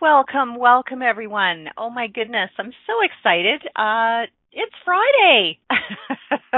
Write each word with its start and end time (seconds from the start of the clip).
Welcome, 0.00 0.56
welcome 0.56 1.02
everyone. 1.02 1.66
Oh 1.76 1.90
my 1.90 2.06
goodness, 2.06 2.48
I'm 2.58 2.72
so 2.86 2.94
excited. 3.04 3.60
Uh, 3.76 4.32
it's 4.50 4.72
Friday. 4.82 5.58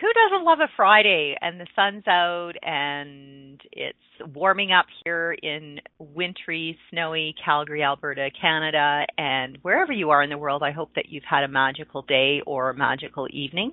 Who 0.00 0.08
doesn't 0.12 0.44
love 0.44 0.58
a 0.58 0.66
Friday? 0.76 1.36
And 1.40 1.60
the 1.60 1.68
sun's 1.76 2.08
out 2.08 2.54
and 2.60 3.60
it's 3.70 4.34
warming 4.34 4.72
up 4.72 4.86
here 5.04 5.36
in 5.40 5.78
wintry, 6.00 6.76
snowy 6.90 7.36
Calgary, 7.44 7.84
Alberta, 7.84 8.30
Canada, 8.40 9.06
and 9.16 9.58
wherever 9.62 9.92
you 9.92 10.10
are 10.10 10.20
in 10.20 10.30
the 10.30 10.38
world, 10.38 10.64
I 10.64 10.72
hope 10.72 10.90
that 10.96 11.08
you've 11.08 11.22
had 11.28 11.44
a 11.44 11.48
magical 11.48 12.02
day 12.02 12.42
or 12.44 12.70
a 12.70 12.74
magical 12.76 13.28
evening. 13.30 13.72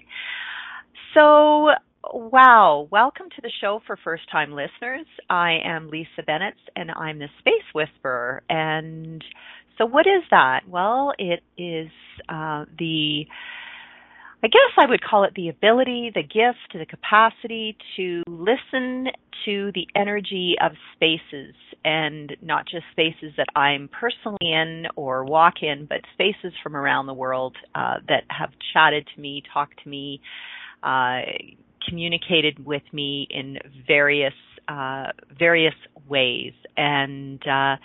So, 1.16 1.70
Wow. 2.14 2.88
Welcome 2.90 3.28
to 3.36 3.42
the 3.42 3.52
show 3.60 3.82
for 3.86 3.98
first 4.02 4.24
time 4.32 4.52
listeners. 4.52 5.06
I 5.30 5.58
am 5.64 5.90
Lisa 5.90 6.24
Bennett 6.26 6.56
and 6.76 6.92
I'm 6.92 7.20
the 7.20 7.28
Space 7.40 7.66
Whisperer. 7.74 8.44
And 8.50 9.22
so, 9.78 9.86
what 9.86 10.06
is 10.08 10.24
that? 10.32 10.62
Well, 10.70 11.14
it 11.18 11.42
is 11.58 11.90
uh, 12.30 12.66
the, 12.80 13.26
I 14.42 14.48
guess 14.48 14.72
I 14.78 14.90
would 14.90 15.04
call 15.04 15.26
it 15.26 15.34
the 15.36 15.50
ability, 15.50 16.12
the 16.14 16.24
gift, 16.24 16.74
the 16.74 16.86
capacity 16.86 17.76
to 17.98 18.24
listen 18.28 19.08
to 19.46 19.72
the 19.74 19.88
energy 19.96 20.56
of 20.64 20.74
spaces 20.96 21.56
and 21.84 22.38
not 22.42 22.68
just 22.68 22.86
spaces 22.92 23.34
that 23.36 23.48
I'm 23.56 23.90
personally 23.90 24.38
in 24.42 24.86
or 24.96 25.26
walk 25.26 25.56
in, 25.62 25.88
but 25.90 26.00
spaces 26.14 26.54
from 26.64 26.76
around 26.78 27.08
the 27.08 27.14
world 27.14 27.58
uh, 27.76 27.96
that 28.08 28.24
have 28.30 28.52
chatted 28.74 29.08
to 29.14 29.22
me, 29.22 29.44
talked 29.54 29.84
to 29.84 29.90
me. 29.90 30.22
Uh, 30.84 31.22
communicated 31.88 32.66
with 32.66 32.84
me 32.94 33.28
in 33.30 33.58
various 33.86 34.34
uh, 34.68 35.08
various 35.38 35.76
ways, 36.10 36.54
and 36.76 37.42
uh, 37.48 37.78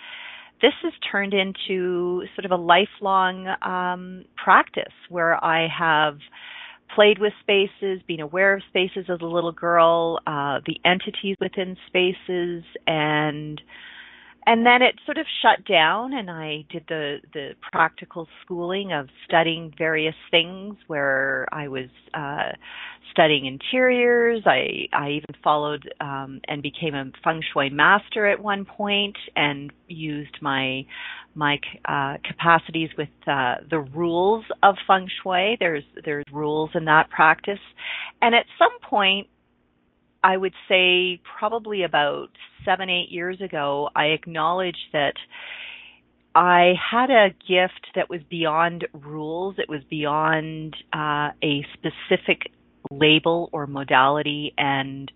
this 0.61 0.73
has 0.81 0.93
turned 1.11 1.33
into 1.33 2.23
sort 2.35 2.45
of 2.45 2.51
a 2.51 2.55
lifelong 2.55 3.47
um, 3.61 4.25
practice 4.41 4.93
where 5.09 5.43
I 5.43 5.67
have 5.67 6.17
played 6.95 7.19
with 7.19 7.33
spaces, 7.41 8.01
been 8.07 8.19
aware 8.19 8.55
of 8.55 8.61
spaces 8.69 9.05
as 9.09 9.19
a 9.21 9.25
little 9.25 9.51
girl, 9.51 10.19
uh, 10.27 10.59
the 10.65 10.77
entities 10.85 11.35
within 11.39 11.75
spaces, 11.87 12.63
and 12.85 13.61
and 14.45 14.65
then 14.65 14.81
it 14.81 14.95
sort 15.05 15.17
of 15.17 15.25
shut 15.41 15.65
down 15.65 16.13
and 16.13 16.29
I 16.29 16.65
did 16.69 16.85
the 16.87 17.17
the 17.33 17.51
practical 17.71 18.27
schooling 18.43 18.91
of 18.91 19.07
studying 19.25 19.73
various 19.77 20.15
things 20.31 20.75
where 20.87 21.47
I 21.51 21.67
was 21.67 21.89
uh 22.13 22.51
studying 23.11 23.45
interiors. 23.45 24.43
I 24.45 24.87
I 24.93 25.09
even 25.11 25.35
followed 25.43 25.89
um 26.01 26.41
and 26.47 26.61
became 26.61 26.95
a 26.95 27.11
feng 27.23 27.41
shui 27.53 27.69
master 27.69 28.27
at 28.27 28.41
one 28.41 28.65
point 28.65 29.17
and 29.35 29.71
used 29.87 30.37
my 30.41 30.85
my 31.35 31.59
uh 31.85 32.17
capacities 32.27 32.89
with 32.97 33.09
uh 33.27 33.55
the 33.69 33.79
rules 33.79 34.45
of 34.61 34.75
feng 34.87 35.07
shui. 35.21 35.57
There's 35.59 35.83
there's 36.05 36.25
rules 36.31 36.71
in 36.73 36.85
that 36.85 37.09
practice. 37.09 37.59
And 38.21 38.35
at 38.35 38.45
some 38.57 38.77
point 38.89 39.27
I 40.23 40.37
would 40.37 40.53
say 40.69 41.21
probably 41.37 41.83
about 41.83 42.29
seven, 42.63 42.89
eight 42.89 43.11
years 43.11 43.41
ago, 43.41 43.89
I 43.95 44.05
acknowledged 44.07 44.87
that 44.93 45.15
I 46.33 46.73
had 46.91 47.11
a 47.11 47.29
gift 47.47 47.87
that 47.95 48.09
was 48.09 48.21
beyond 48.29 48.87
rules. 48.93 49.55
It 49.57 49.69
was 49.69 49.81
beyond 49.89 50.75
uh, 50.93 51.31
a 51.43 51.65
specific 51.73 52.51
label 52.89 53.49
or 53.51 53.67
modality 53.67 54.53
and 54.57 55.11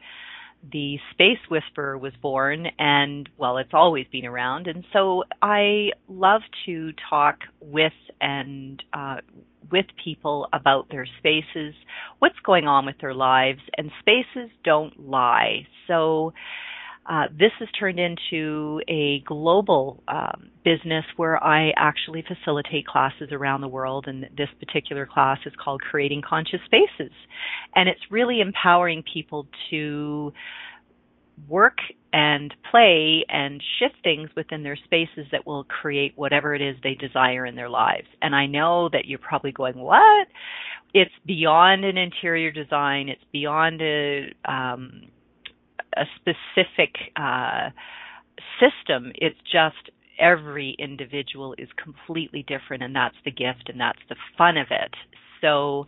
the 0.71 0.97
Space 1.11 1.39
Whisperer 1.49 1.97
was 1.97 2.13
born, 2.21 2.67
and 2.79 3.29
well, 3.37 3.57
it's 3.57 3.73
always 3.73 4.05
been 4.11 4.25
around. 4.25 4.67
And 4.67 4.83
so 4.93 5.23
I 5.41 5.89
love 6.07 6.41
to 6.65 6.91
talk 7.09 7.39
with 7.61 7.93
and 8.19 8.81
uh, 8.93 9.17
with 9.71 9.85
people 10.03 10.47
about 10.53 10.89
their 10.89 11.07
spaces, 11.19 11.73
what's 12.19 12.39
going 12.45 12.67
on 12.67 12.85
with 12.85 12.95
their 12.99 13.13
lives, 13.13 13.59
and 13.77 13.91
spaces 13.99 14.49
don't 14.63 15.07
lie. 15.07 15.67
So 15.87 16.33
uh, 17.09 17.23
this 17.31 17.51
has 17.59 17.69
turned 17.79 17.99
into 17.99 18.81
a 18.89 19.21
global 19.25 20.03
um, 20.09 20.49
business 20.65 21.05
where 21.15 21.41
I 21.41 21.71
actually 21.77 22.23
facilitate 22.27 22.85
classes 22.85 23.29
around 23.31 23.61
the 23.61 23.67
world, 23.69 24.05
and 24.07 24.23
this 24.35 24.49
particular 24.59 25.05
class 25.05 25.39
is 25.45 25.53
called 25.63 25.81
Creating 25.81 26.21
Conscious 26.27 26.59
Spaces. 26.65 27.13
And 27.75 27.87
it's 27.87 28.01
really 28.11 28.41
empowering 28.41 29.03
people 29.11 29.47
to 29.69 30.33
work 31.47 31.77
and 32.11 32.53
play 32.71 33.23
and 33.29 33.63
shift 33.79 33.95
things 34.03 34.29
within 34.35 34.63
their 34.63 34.77
spaces 34.83 35.27
that 35.31 35.45
will 35.45 35.63
create 35.63 36.13
whatever 36.15 36.55
it 36.55 36.61
is 36.61 36.75
they 36.83 36.95
desire 36.95 37.45
in 37.45 37.55
their 37.55 37.69
lives. 37.69 38.07
And 38.21 38.35
I 38.35 38.47
know 38.47 38.89
that 38.91 39.05
you're 39.05 39.19
probably 39.19 39.51
going, 39.51 39.77
what? 39.77 40.27
It's 40.93 41.11
beyond 41.25 41.85
an 41.85 41.97
interior 41.97 42.51
design. 42.51 43.07
It's 43.07 43.23
beyond 43.31 43.81
a, 43.81 44.33
um, 44.45 45.03
a 45.97 46.05
specific 46.15 46.95
uh, 47.15 47.69
system. 48.59 49.11
It's 49.15 49.39
just 49.51 49.91
every 50.19 50.75
individual 50.79 51.55
is 51.57 51.69
completely 51.81 52.43
different, 52.47 52.83
and 52.83 52.95
that's 52.95 53.15
the 53.25 53.31
gift 53.31 53.69
and 53.69 53.79
that's 53.79 53.99
the 54.09 54.15
fun 54.37 54.57
of 54.57 54.67
it. 54.69 54.93
So, 55.41 55.87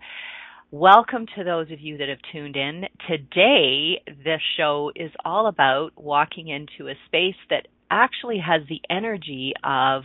welcome 0.72 1.26
to 1.36 1.44
those 1.44 1.72
of 1.72 1.80
you 1.80 1.98
that 1.98 2.10
have 2.10 2.20
tuned 2.32 2.56
in. 2.56 2.86
Today, 3.08 4.02
this 4.08 4.42
show 4.58 4.92
is 4.96 5.12
all 5.26 5.48
about 5.48 5.92
walking 5.96 6.48
into 6.48 6.90
a 6.90 6.96
space 7.08 7.40
that 7.50 7.68
actually 7.92 8.40
has 8.40 8.62
the 8.70 8.82
energy 8.90 9.54
of 9.64 10.04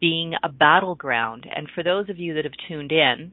being 0.00 0.34
a 0.42 0.48
battleground. 0.48 1.46
And 1.54 1.68
for 1.74 1.82
those 1.82 2.10
of 2.10 2.18
you 2.18 2.34
that 2.34 2.44
have 2.44 2.52
tuned 2.68 2.92
in, 2.92 3.32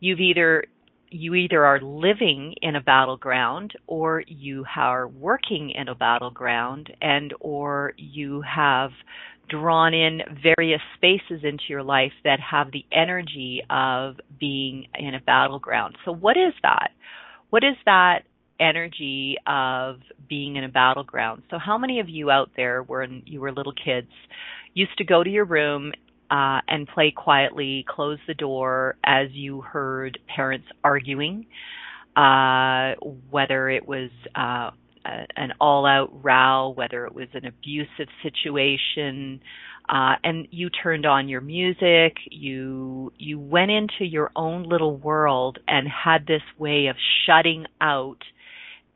you've 0.00 0.20
either 0.20 0.64
you 1.10 1.34
either 1.34 1.64
are 1.64 1.80
living 1.80 2.54
in 2.62 2.76
a 2.76 2.80
battleground 2.80 3.72
or 3.86 4.22
you 4.26 4.64
are 4.76 5.08
working 5.08 5.70
in 5.70 5.88
a 5.88 5.94
battleground 5.94 6.92
and 7.00 7.32
or 7.40 7.94
you 7.96 8.42
have 8.42 8.90
drawn 9.48 9.94
in 9.94 10.20
various 10.42 10.80
spaces 10.96 11.42
into 11.42 11.64
your 11.68 11.82
life 11.82 12.12
that 12.24 12.38
have 12.40 12.70
the 12.70 12.84
energy 12.92 13.62
of 13.70 14.16
being 14.38 14.86
in 14.98 15.14
a 15.14 15.20
battleground. 15.20 15.96
So 16.04 16.12
what 16.12 16.36
is 16.36 16.52
that? 16.62 16.90
What 17.50 17.64
is 17.64 17.76
that 17.86 18.24
energy 18.60 19.36
of 19.46 19.96
being 20.28 20.56
in 20.56 20.64
a 20.64 20.68
battleground? 20.68 21.42
So 21.50 21.58
how 21.58 21.78
many 21.78 22.00
of 22.00 22.08
you 22.08 22.30
out 22.30 22.50
there 22.56 22.82
when 22.82 23.22
you 23.24 23.40
were 23.40 23.52
little 23.52 23.72
kids 23.72 24.10
used 24.74 24.96
to 24.98 25.04
go 25.04 25.24
to 25.24 25.30
your 25.30 25.46
room 25.46 25.92
uh, 26.30 26.60
and 26.68 26.86
play 26.88 27.10
quietly, 27.10 27.84
close 27.88 28.18
the 28.26 28.34
door 28.34 28.96
as 29.04 29.28
you 29.32 29.60
heard 29.60 30.18
parents 30.34 30.66
arguing, 30.84 31.46
uh, 32.16 32.94
whether 33.30 33.70
it 33.70 33.86
was 33.86 34.10
uh, 34.34 34.70
an 35.04 35.52
all-out 35.60 36.10
row, 36.22 36.72
whether 36.74 37.06
it 37.06 37.14
was 37.14 37.28
an 37.34 37.46
abusive 37.46 38.08
situation, 38.22 39.40
uh, 39.88 40.16
and 40.22 40.48
you 40.50 40.68
turned 40.68 41.06
on 41.06 41.28
your 41.28 41.40
music, 41.40 42.16
you 42.30 43.10
you 43.16 43.38
went 43.38 43.70
into 43.70 44.04
your 44.04 44.30
own 44.36 44.64
little 44.64 44.96
world 44.96 45.58
and 45.66 45.88
had 45.88 46.26
this 46.26 46.42
way 46.58 46.88
of 46.88 46.96
shutting 47.24 47.64
out 47.80 48.18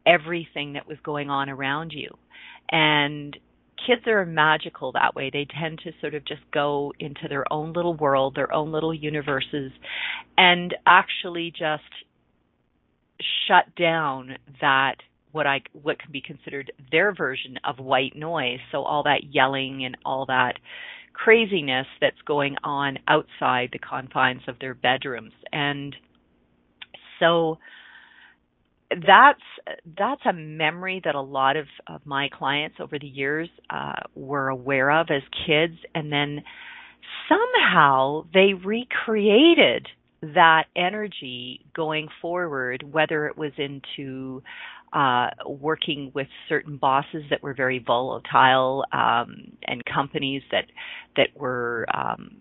everything 0.04 0.74
that 0.74 0.86
was 0.86 0.98
going 1.02 1.30
on 1.30 1.48
around 1.48 1.92
you. 1.92 2.10
And 2.70 3.38
kids 3.86 4.06
are 4.06 4.24
magical 4.24 4.92
that 4.92 5.14
way. 5.14 5.30
They 5.32 5.46
tend 5.60 5.80
to 5.84 5.92
sort 6.00 6.14
of 6.14 6.24
just 6.24 6.42
go 6.52 6.92
into 6.98 7.28
their 7.28 7.50
own 7.52 7.72
little 7.72 7.94
world, 7.94 8.34
their 8.34 8.52
own 8.52 8.72
little 8.72 8.94
universes, 8.94 9.72
and 10.36 10.74
actually 10.86 11.50
just 11.50 11.82
shut 13.46 13.74
down 13.76 14.36
that 14.60 14.96
what 15.32 15.46
I 15.46 15.60
what 15.72 15.98
can 15.98 16.12
be 16.12 16.20
considered 16.20 16.72
their 16.90 17.14
version 17.14 17.58
of 17.64 17.78
white 17.78 18.14
noise. 18.14 18.58
So 18.70 18.82
all 18.82 19.02
that 19.04 19.24
yelling 19.30 19.84
and 19.84 19.96
all 20.04 20.26
that 20.26 20.54
craziness 21.12 21.86
that's 22.00 22.20
going 22.26 22.56
on 22.64 22.98
outside 23.08 23.70
the 23.72 23.78
confines 23.78 24.42
of 24.48 24.58
their 24.58 24.74
bedrooms. 24.74 25.32
And 25.52 25.94
so 27.20 27.58
that's 29.06 29.40
that's 29.96 30.20
a 30.26 30.32
memory 30.32 31.00
that 31.04 31.14
a 31.14 31.20
lot 31.20 31.56
of, 31.56 31.66
of 31.86 32.04
my 32.04 32.28
clients 32.28 32.76
over 32.80 32.98
the 32.98 33.06
years 33.06 33.48
uh, 33.70 33.94
were 34.14 34.48
aware 34.48 34.90
of 34.90 35.08
as 35.10 35.22
kids, 35.46 35.74
and 35.94 36.12
then 36.12 36.42
somehow 37.28 38.24
they 38.32 38.54
recreated 38.54 39.86
that 40.22 40.64
energy 40.76 41.64
going 41.74 42.08
forward, 42.20 42.84
whether 42.92 43.26
it 43.26 43.36
was 43.36 43.52
into 43.58 44.42
uh, 44.92 45.28
working 45.46 46.12
with 46.14 46.28
certain 46.48 46.76
bosses 46.76 47.24
that 47.30 47.42
were 47.42 47.54
very 47.54 47.78
volatile 47.78 48.84
um, 48.92 49.52
and 49.66 49.82
companies 49.84 50.42
that 50.50 50.66
that 51.16 51.28
were 51.34 51.86
um, 51.94 52.36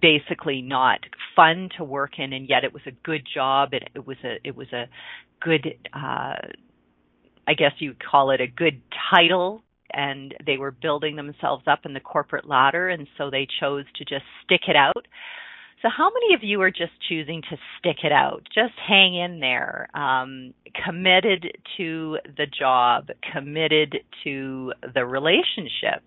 basically 0.00 0.62
not 0.62 1.00
fun 1.34 1.68
to 1.76 1.84
work 1.84 2.18
in, 2.18 2.32
and 2.32 2.48
yet 2.48 2.64
it 2.64 2.72
was 2.72 2.82
a 2.86 2.92
good 3.04 3.26
job. 3.32 3.70
It, 3.72 3.88
it 3.94 4.06
was 4.06 4.16
a 4.24 4.36
it 4.44 4.56
was 4.56 4.72
a 4.72 4.88
good, 5.40 5.66
uh, 5.92 6.36
I 7.46 7.54
guess 7.56 7.72
you 7.78 7.90
would 7.90 8.04
call 8.04 8.30
it 8.30 8.40
a 8.40 8.46
good 8.46 8.80
title, 9.14 9.62
and 9.92 10.34
they 10.44 10.56
were 10.56 10.70
building 10.70 11.16
themselves 11.16 11.64
up 11.66 11.80
in 11.84 11.94
the 11.94 12.00
corporate 12.00 12.48
ladder, 12.48 12.88
and 12.88 13.06
so 13.16 13.30
they 13.30 13.46
chose 13.60 13.84
to 13.96 14.04
just 14.04 14.24
stick 14.44 14.62
it 14.68 14.76
out. 14.76 15.06
So, 15.82 15.88
how 15.94 16.10
many 16.10 16.34
of 16.34 16.42
you 16.42 16.60
are 16.62 16.70
just 16.70 16.92
choosing 17.08 17.42
to 17.50 17.56
stick 17.78 17.98
it 18.02 18.12
out? 18.12 18.42
Just 18.54 18.74
hang 18.88 19.14
in 19.14 19.40
there, 19.40 19.88
um, 19.94 20.54
committed 20.84 21.58
to 21.76 22.18
the 22.36 22.46
job, 22.46 23.08
committed 23.32 23.96
to 24.24 24.72
the 24.94 25.04
relationship, 25.04 26.02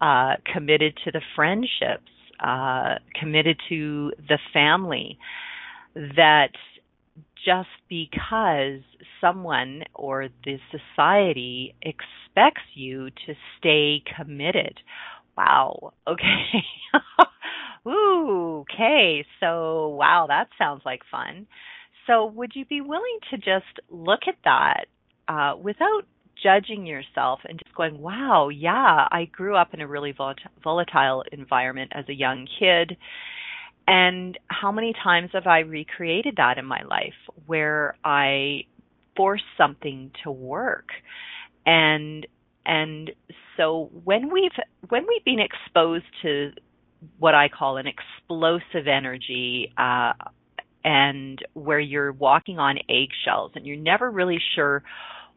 uh, 0.00 0.34
committed 0.52 0.96
to 1.04 1.10
the 1.10 1.20
friendships, 1.34 2.10
uh, 2.42 2.96
committed 3.20 3.58
to 3.68 4.12
the 4.28 4.38
family. 4.52 5.18
That 5.94 6.50
just 7.44 7.68
because 7.88 8.80
someone 9.20 9.82
or 9.94 10.28
the 10.44 10.58
society 10.70 11.74
expects 11.82 12.62
you 12.74 13.10
to 13.10 13.34
stay 13.58 14.02
committed. 14.16 14.78
Wow. 15.36 15.92
Okay. 16.06 16.62
Ooh, 17.88 18.64
okay. 18.72 19.24
So, 19.40 19.88
wow, 19.88 20.26
that 20.28 20.48
sounds 20.58 20.82
like 20.84 21.00
fun. 21.10 21.46
So, 22.06 22.26
would 22.26 22.52
you 22.54 22.64
be 22.64 22.80
willing 22.80 23.18
to 23.30 23.36
just 23.38 23.80
look 23.90 24.20
at 24.28 24.36
that 24.44 24.86
uh, 25.28 25.56
without 25.60 26.02
judging 26.42 26.86
yourself 26.86 27.40
and 27.48 27.58
just 27.58 27.74
going, 27.74 28.00
wow, 28.00 28.48
yeah, 28.48 29.08
I 29.10 29.28
grew 29.30 29.56
up 29.56 29.74
in 29.74 29.80
a 29.80 29.86
really 29.86 30.14
volatile 30.62 31.24
environment 31.32 31.92
as 31.94 32.04
a 32.08 32.14
young 32.14 32.46
kid. 32.58 32.96
And 33.86 34.38
how 34.48 34.72
many 34.72 34.92
times 35.02 35.30
have 35.32 35.46
I 35.46 35.60
recreated 35.60 36.34
that 36.36 36.58
in 36.58 36.64
my 36.64 36.82
life 36.82 37.14
where 37.46 37.96
I 38.04 38.64
force 39.16 39.42
something 39.56 40.12
to 40.24 40.30
work? 40.30 40.88
And 41.66 42.26
and 42.64 43.10
so 43.56 43.90
when 44.04 44.32
we've 44.32 44.52
when 44.88 45.04
we've 45.08 45.24
been 45.24 45.40
exposed 45.40 46.04
to 46.22 46.52
what 47.18 47.34
I 47.34 47.48
call 47.48 47.76
an 47.76 47.86
explosive 47.86 48.86
energy 48.86 49.72
uh, 49.76 50.12
and 50.84 51.38
where 51.54 51.80
you're 51.80 52.12
walking 52.12 52.58
on 52.58 52.78
eggshells 52.88 53.52
and 53.54 53.66
you're 53.66 53.76
never 53.76 54.10
really 54.10 54.38
sure 54.54 54.82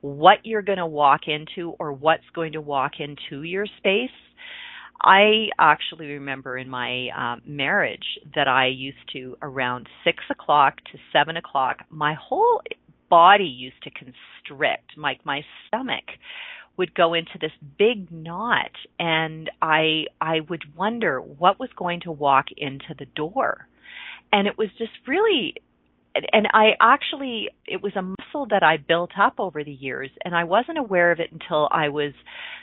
what 0.06 0.38
you're 0.44 0.62
going 0.62 0.78
to 0.78 0.86
walk 0.86 1.22
into 1.28 1.72
or 1.80 1.92
what's 1.92 2.30
going 2.36 2.54
to 2.54 2.62
walk 2.62 2.94
into 3.00 3.42
your 3.42 3.66
space. 3.78 4.10
I 5.04 5.48
actually 5.60 6.06
remember 6.08 6.58
in 6.58 6.70
my 6.70 7.08
uh, 7.18 7.36
marriage 7.46 8.20
that 8.36 8.48
I 8.48 8.68
used 8.68 9.12
to 9.14 9.36
around 9.42 9.88
six 10.04 10.24
o'clock 10.30 10.76
to 10.92 11.00
seven 11.12 11.38
o'clock, 11.38 11.78
my 11.90 12.14
whole 12.14 12.62
body 13.10 13.46
used 13.46 13.82
to 13.84 13.90
constrict, 13.90 14.96
like 14.96 15.26
my 15.26 15.42
stomach 15.68 16.06
would 16.78 16.94
go 16.94 17.14
into 17.16 17.38
this 17.42 17.52
big 17.80 18.12
knot 18.12 18.72
and 19.00 19.50
I 19.62 20.06
I 20.22 20.42
would 20.50 20.64
wonder 20.76 21.20
what 21.20 21.60
was 21.60 21.70
going 21.76 22.02
to 22.02 22.12
walk 22.12 22.46
into 22.56 22.94
the 22.98 23.06
door. 23.06 23.68
And 24.32 24.48
it 24.48 24.58
was 24.58 24.70
just 24.78 24.92
really 25.08 25.56
and 26.32 26.48
I 26.54 26.72
actually 26.82 27.50
it 27.66 27.82
was 27.82 27.94
a 27.96 28.02
muscle 28.02 28.48
that 28.50 28.64
I 28.64 28.78
built 28.78 29.12
up 29.20 29.36
over 29.40 29.64
the 29.64 29.72
years 29.72 30.10
and 30.24 30.36
I 30.36 30.44
wasn't 30.44 30.78
aware 30.78 31.12
of 31.12 31.20
it 31.20 31.32
until 31.32 31.68
I 31.72 31.90
was 31.90 32.14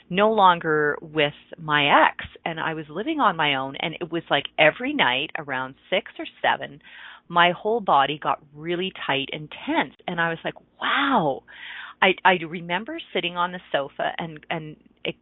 no 0.09 0.31
longer 0.31 0.97
with 1.01 1.33
my 1.59 2.07
ex 2.07 2.25
and 2.45 2.59
I 2.59 2.73
was 2.73 2.85
living 2.89 3.19
on 3.19 3.35
my 3.35 3.55
own 3.55 3.75
and 3.79 3.95
it 3.99 4.11
was 4.11 4.23
like 4.29 4.45
every 4.57 4.93
night 4.93 5.29
around 5.37 5.75
6 5.89 6.11
or 6.19 6.25
7 6.41 6.81
my 7.29 7.51
whole 7.51 7.79
body 7.79 8.19
got 8.21 8.41
really 8.53 8.91
tight 9.07 9.29
and 9.31 9.49
tense 9.65 9.95
and 10.07 10.19
I 10.19 10.29
was 10.29 10.39
like 10.43 10.55
wow. 10.81 11.43
I 12.01 12.15
I 12.25 12.33
remember 12.47 12.99
sitting 13.13 13.37
on 13.37 13.51
the 13.51 13.59
sofa 13.71 14.11
and 14.17 14.45
and 14.49 14.75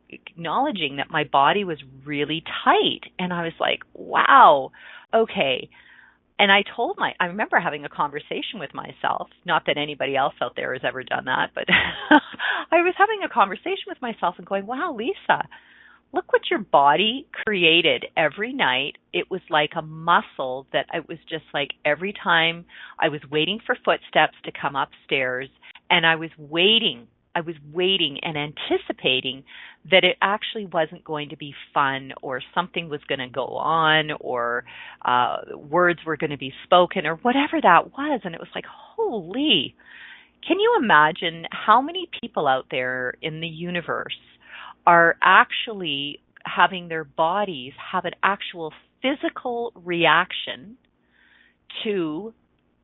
acknowledging 0.09 0.97
that 0.97 1.09
my 1.09 1.23
body 1.23 1.63
was 1.63 1.77
really 2.05 2.43
tight 2.63 3.11
and 3.19 3.33
I 3.33 3.43
was 3.43 3.53
like 3.59 3.79
wow 3.93 4.71
okay 5.13 5.69
and 6.41 6.51
I 6.51 6.63
told 6.75 6.97
my, 6.97 7.13
I 7.19 7.25
remember 7.25 7.59
having 7.59 7.85
a 7.85 7.89
conversation 7.89 8.57
with 8.57 8.73
myself, 8.73 9.29
not 9.45 9.67
that 9.67 9.77
anybody 9.77 10.15
else 10.15 10.33
out 10.41 10.53
there 10.55 10.73
has 10.73 10.81
ever 10.83 11.03
done 11.03 11.25
that, 11.25 11.51
but 11.53 11.65
I 12.71 12.81
was 12.81 12.95
having 12.97 13.19
a 13.23 13.29
conversation 13.29 13.85
with 13.87 14.01
myself 14.01 14.35
and 14.39 14.47
going, 14.47 14.65
wow, 14.65 14.95
Lisa, 14.97 15.47
look 16.11 16.33
what 16.33 16.49
your 16.49 16.57
body 16.57 17.27
created 17.45 18.05
every 18.17 18.53
night. 18.53 18.97
It 19.13 19.29
was 19.29 19.41
like 19.51 19.73
a 19.75 19.83
muscle 19.83 20.65
that 20.73 20.87
it 20.91 21.07
was 21.07 21.19
just 21.29 21.45
like 21.53 21.73
every 21.85 22.11
time 22.11 22.65
I 22.99 23.09
was 23.09 23.21
waiting 23.29 23.59
for 23.63 23.77
footsteps 23.85 24.33
to 24.45 24.51
come 24.51 24.75
upstairs 24.75 25.47
and 25.91 26.07
I 26.07 26.15
was 26.15 26.31
waiting 26.39 27.05
I 27.33 27.41
was 27.41 27.55
waiting 27.71 28.19
and 28.21 28.37
anticipating 28.37 29.43
that 29.89 30.03
it 30.03 30.17
actually 30.21 30.65
wasn't 30.65 31.03
going 31.03 31.29
to 31.29 31.37
be 31.37 31.53
fun 31.73 32.11
or 32.21 32.41
something 32.53 32.89
was 32.89 33.01
going 33.07 33.19
to 33.19 33.29
go 33.29 33.45
on 33.57 34.11
or 34.19 34.63
uh 35.03 35.37
words 35.55 35.99
were 36.05 36.17
going 36.17 36.31
to 36.31 36.37
be 36.37 36.53
spoken 36.65 37.05
or 37.05 37.15
whatever 37.15 37.59
that 37.61 37.91
was. 37.97 38.21
And 38.23 38.35
it 38.35 38.39
was 38.39 38.49
like 38.53 38.65
holy 38.67 39.75
can 40.47 40.59
you 40.59 40.75
imagine 40.81 41.45
how 41.51 41.81
many 41.81 42.09
people 42.21 42.47
out 42.47 42.65
there 42.71 43.13
in 43.21 43.41
the 43.41 43.47
universe 43.47 44.17
are 44.87 45.15
actually 45.21 46.19
having 46.43 46.87
their 46.87 47.03
bodies 47.03 47.73
have 47.91 48.05
an 48.05 48.13
actual 48.23 48.73
physical 49.01 49.71
reaction 49.75 50.77
to 51.83 52.33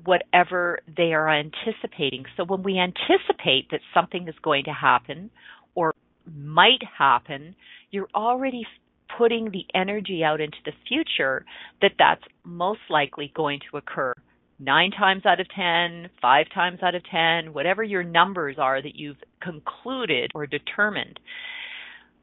whatever 0.04 0.80
they 0.96 1.14
are 1.14 1.30
anticipating. 1.30 2.26
So 2.36 2.46
when 2.46 2.64
we 2.64 2.80
anticipate 2.80 3.70
that 3.72 3.82
something 3.94 4.28
is 4.28 4.36
going 4.42 4.66
to 4.66 4.74
happen 4.74 5.30
or 5.76 5.94
might 6.26 6.82
happen, 6.98 7.56
you're 7.92 8.10
already 8.14 8.66
putting 9.18 9.52
the 9.52 9.66
energy 9.74 10.24
out 10.24 10.42
into 10.42 10.58
the 10.66 10.74
future 10.88 11.46
that 11.82 11.94
that's 11.98 12.24
most 12.44 12.82
likely 12.90 13.32
going 13.36 13.60
to 13.72 13.78
occur. 13.78 14.14
Nine 14.60 14.92
times 14.92 15.26
out 15.26 15.40
of 15.40 15.48
ten, 15.56 16.10
five 16.22 16.48
times 16.54 16.80
out 16.82 16.96
of 16.96 17.04
ten, 17.10 17.54
whatever 17.54 17.84
your 17.84 18.04
numbers 18.04 18.58
are 18.58 18.82
that 18.82 18.96
you've 18.96 19.18
concluded 19.42 20.32
or 20.34 20.48
determined. 20.48 21.20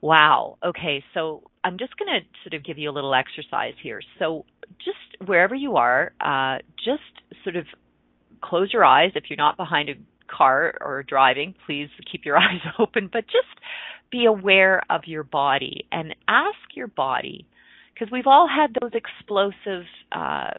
Wow. 0.00 0.58
Okay. 0.62 1.02
So 1.14 1.44
I'm 1.62 1.78
just 1.78 1.96
going 1.96 2.20
to 2.20 2.26
sort 2.42 2.54
of 2.54 2.64
give 2.64 2.76
you 2.76 2.90
a 2.90 2.92
little 2.92 3.14
exercise 3.14 3.74
here. 3.82 4.00
So 4.18 4.44
just 4.84 5.28
wherever 5.28 5.54
you 5.54 5.76
are, 5.76 6.12
uh, 6.20 6.58
just 6.84 7.02
sort 7.42 7.56
of 7.56 7.66
close 8.42 8.72
your 8.72 8.84
eyes. 8.84 9.12
If 9.14 9.24
you're 9.28 9.36
not 9.36 9.56
behind 9.56 9.88
a 9.88 9.94
car 10.28 10.74
or 10.80 11.02
driving, 11.02 11.54
please 11.66 11.88
keep 12.10 12.24
your 12.24 12.36
eyes 12.38 12.60
open, 12.78 13.08
but 13.12 13.24
just 13.26 13.60
be 14.10 14.26
aware 14.26 14.82
of 14.90 15.02
your 15.06 15.24
body 15.24 15.86
and 15.90 16.14
ask 16.28 16.58
your 16.74 16.86
body, 16.86 17.46
because 17.92 18.10
we've 18.12 18.26
all 18.26 18.48
had 18.48 18.76
those 18.80 18.92
explosive 18.94 19.84
uh, 20.12 20.50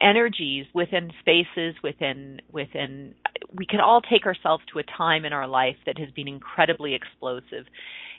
energies 0.00 0.66
within 0.74 1.10
spaces, 1.20 1.74
within 1.82 2.40
within. 2.52 3.14
We 3.54 3.66
can 3.66 3.80
all 3.80 4.00
take 4.02 4.26
ourselves 4.26 4.62
to 4.72 4.78
a 4.78 4.82
time 4.82 5.24
in 5.24 5.32
our 5.32 5.46
life 5.46 5.76
that 5.86 5.98
has 5.98 6.10
been 6.10 6.28
incredibly 6.28 6.94
explosive, 6.94 7.66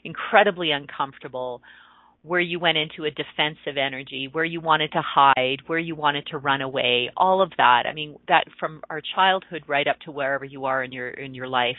incredibly 0.04 0.72
uncomfortable, 0.72 1.62
where 2.22 2.40
you 2.40 2.60
went 2.60 2.78
into 2.78 3.06
a 3.06 3.12
defensive 3.12 3.78
energy, 3.78 4.30
where 4.32 4.46
you 4.46 4.60
wanted 4.60 4.92
to 4.92 5.02
hide, 5.02 5.58
where 5.68 5.80
you 5.80 5.96
wanted 5.96 6.28
to 6.28 6.38
run 6.38 6.62
away, 6.62 7.10
all 7.16 7.42
of 7.42 7.52
that. 7.58 7.84
I 7.90 7.94
mean, 7.94 8.18
that 8.28 8.46
from 8.60 8.82
our 8.90 9.02
childhood 9.16 9.64
right 9.68 9.88
up 9.88 10.00
to 10.02 10.12
wherever 10.12 10.46
you 10.46 10.66
are 10.66 10.84
in 10.84 10.92
your 10.92 11.10
in 11.10 11.34
your 11.34 11.48
life. 11.48 11.78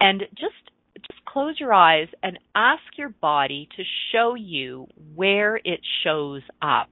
And 0.00 0.22
just 0.38 0.54
just 0.96 1.24
close 1.26 1.58
your 1.58 1.72
eyes 1.72 2.08
and 2.22 2.38
ask 2.54 2.82
your 2.96 3.08
body 3.08 3.68
to 3.76 3.82
show 4.12 4.34
you 4.34 4.86
where 5.14 5.56
it 5.56 5.80
shows 6.04 6.42
up. 6.62 6.88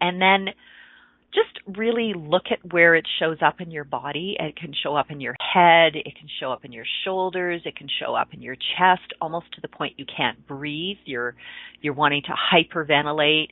And 0.00 0.20
then 0.20 0.48
just 1.32 1.78
really 1.78 2.12
look 2.14 2.44
at 2.50 2.72
where 2.72 2.94
it 2.94 3.06
shows 3.18 3.38
up 3.44 3.60
in 3.60 3.70
your 3.70 3.84
body. 3.84 4.36
It 4.38 4.56
can 4.56 4.72
show 4.82 4.94
up 4.94 5.10
in 5.10 5.20
your 5.20 5.34
head, 5.54 5.94
it 5.96 6.14
can 6.18 6.28
show 6.40 6.50
up 6.52 6.64
in 6.64 6.72
your 6.72 6.84
shoulders, 7.04 7.62
it 7.64 7.76
can 7.76 7.88
show 8.00 8.14
up 8.14 8.28
in 8.32 8.42
your 8.42 8.56
chest 8.56 9.12
almost 9.20 9.46
to 9.54 9.60
the 9.60 9.68
point 9.68 9.94
you 9.98 10.06
can't 10.16 10.46
breathe. 10.46 10.98
You're 11.04 11.34
you're 11.80 11.94
wanting 11.94 12.22
to 12.22 12.32
hyperventilate. 12.32 13.48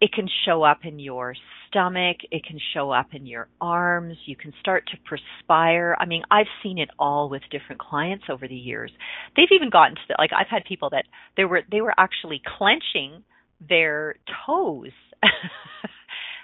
it 0.00 0.12
can 0.12 0.28
show 0.44 0.62
up 0.62 0.80
in 0.84 0.98
your 0.98 1.34
stomach, 1.68 2.16
it 2.30 2.44
can 2.44 2.58
show 2.74 2.90
up 2.90 3.08
in 3.12 3.26
your 3.26 3.48
arms, 3.60 4.16
you 4.26 4.34
can 4.36 4.52
start 4.60 4.84
to 4.88 4.96
perspire. 5.08 5.96
I 6.00 6.06
mean, 6.06 6.22
I've 6.30 6.46
seen 6.62 6.78
it 6.78 6.88
all 6.98 7.28
with 7.28 7.42
different 7.50 7.80
clients 7.80 8.24
over 8.28 8.48
the 8.48 8.54
years. 8.54 8.90
They've 9.36 9.54
even 9.54 9.70
gotten 9.70 9.94
to 9.94 10.00
the, 10.08 10.14
like 10.18 10.30
I've 10.38 10.48
had 10.48 10.64
people 10.64 10.90
that 10.90 11.04
they 11.36 11.44
were 11.44 11.62
they 11.70 11.80
were 11.80 11.94
actually 11.96 12.42
clenching 12.58 13.22
their 13.68 14.16
toes 14.46 14.90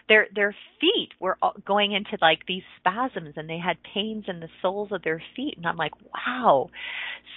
their 0.08 0.28
their 0.34 0.54
feet 0.80 1.10
were 1.20 1.36
going 1.66 1.92
into 1.92 2.16
like 2.20 2.40
these 2.46 2.62
spasms 2.78 3.34
and 3.36 3.48
they 3.48 3.58
had 3.58 3.76
pains 3.94 4.24
in 4.28 4.40
the 4.40 4.48
soles 4.62 4.92
of 4.92 5.02
their 5.02 5.22
feet 5.34 5.54
and 5.56 5.66
I'm 5.66 5.76
like 5.76 5.92
wow. 6.14 6.70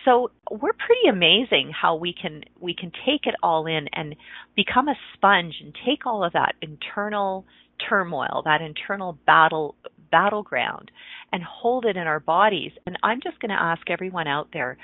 So 0.05 0.31
we're 0.49 0.73
pretty 0.73 1.09
amazing 1.09 1.71
how 1.79 1.95
we 1.95 2.13
can 2.13 2.43
we 2.59 2.73
can 2.73 2.91
take 3.05 3.25
it 3.25 3.35
all 3.41 3.65
in 3.65 3.87
and 3.93 4.15
become 4.55 4.87
a 4.87 4.95
sponge 5.13 5.55
and 5.63 5.75
take 5.85 6.05
all 6.05 6.23
of 6.23 6.33
that 6.33 6.55
internal 6.61 7.45
turmoil 7.87 8.41
that 8.45 8.61
internal 8.61 9.17
battle 9.25 9.75
battleground 10.11 10.91
and 11.31 11.43
hold 11.43 11.85
it 11.85 11.95
in 11.95 12.07
our 12.07 12.19
bodies. 12.19 12.71
And 12.85 12.97
I'm 13.03 13.19
just 13.23 13.39
going 13.39 13.49
to 13.49 13.61
ask 13.61 13.89
everyone 13.89 14.27
out 14.27 14.49
there 14.53 14.77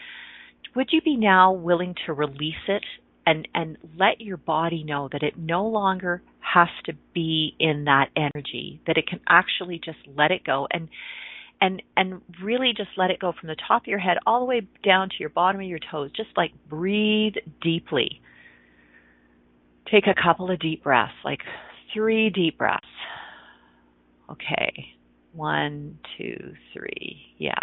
would 0.76 0.90
you 0.92 1.02
be 1.02 1.16
now 1.16 1.54
willing 1.54 1.96
to 2.06 2.14
release 2.14 2.54
it 2.68 2.84
and 3.26 3.48
and 3.54 3.78
let 3.98 4.22
your 4.22 4.38
body 4.38 4.84
know 4.84 5.10
that 5.12 5.24
it 5.24 5.38
no 5.38 5.68
longer 5.68 6.22
has 6.40 6.70
to 6.86 6.94
be 7.14 7.56
in 7.60 7.86
that 7.86 8.10
energy 8.16 8.82
that 8.88 8.98
it 8.98 9.08
can 9.08 9.20
actually 9.28 9.80
just 9.84 9.98
let 10.16 10.32
it 10.32 10.44
go 10.44 10.68
and 10.72 10.90
and 11.62 11.82
and 11.98 12.22
really 12.44 12.74
just 12.76 12.90
let 12.98 13.10
it 13.10 13.20
go 13.20 13.34
from 13.40 13.48
the 13.48 13.56
top 13.68 13.84
of 13.84 13.88
your 13.88 14.00
head 14.00 14.18
all 14.26 14.40
the 14.40 14.46
way 14.46 14.62
down 14.84 15.10
to 15.10 15.16
your 15.20 15.30
bottom 15.30 15.62
of 15.62 15.68
your 15.68 15.80
toes. 15.92 16.12
Just 16.16 16.30
like 16.36 16.52
breathe 16.70 17.36
deeply. 17.62 18.22
Take 19.92 20.06
a 20.08 20.22
couple 20.22 20.52
of 20.52 20.60
deep 20.60 20.84
breaths 20.84 21.14
like 21.24 21.42
three 21.94 22.30
deep 22.30 22.58
breaths. 22.58 22.86
Okay. 24.30 24.88
One 25.34 25.98
two 26.18 26.54
three. 26.74 27.22
Yeah 27.38 27.54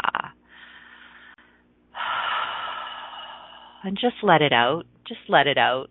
and 3.83 3.99
just 3.99 4.17
let 4.23 4.43
it 4.43 4.53
out 4.53 4.87
just 5.07 5.21
let 5.29 5.47
it 5.47 5.59
out. 5.59 5.91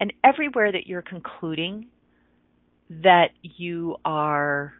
And 0.00 0.12
everywhere 0.22 0.70
that 0.72 0.86
you're 0.86 1.02
concluding 1.02 1.86
that 2.90 3.30
you 3.42 3.96
are 4.04 4.74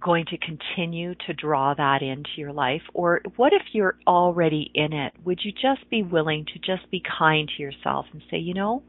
going 0.00 0.24
to 0.26 0.38
continue 0.38 1.14
to 1.26 1.34
draw 1.34 1.74
that 1.74 2.00
into 2.00 2.30
your 2.36 2.52
life? 2.52 2.80
Or 2.94 3.20
what 3.36 3.52
if 3.52 3.62
you're 3.72 3.98
already 4.06 4.70
in 4.74 4.92
it? 4.94 5.12
Would 5.24 5.40
you 5.42 5.52
just 5.52 5.90
be 5.90 6.02
willing 6.02 6.46
to 6.54 6.58
just 6.58 6.90
be 6.90 7.02
kind 7.18 7.50
to 7.54 7.62
yourself 7.62 8.06
and 8.12 8.22
say, 8.30 8.38
you 8.38 8.54
know, 8.54 8.82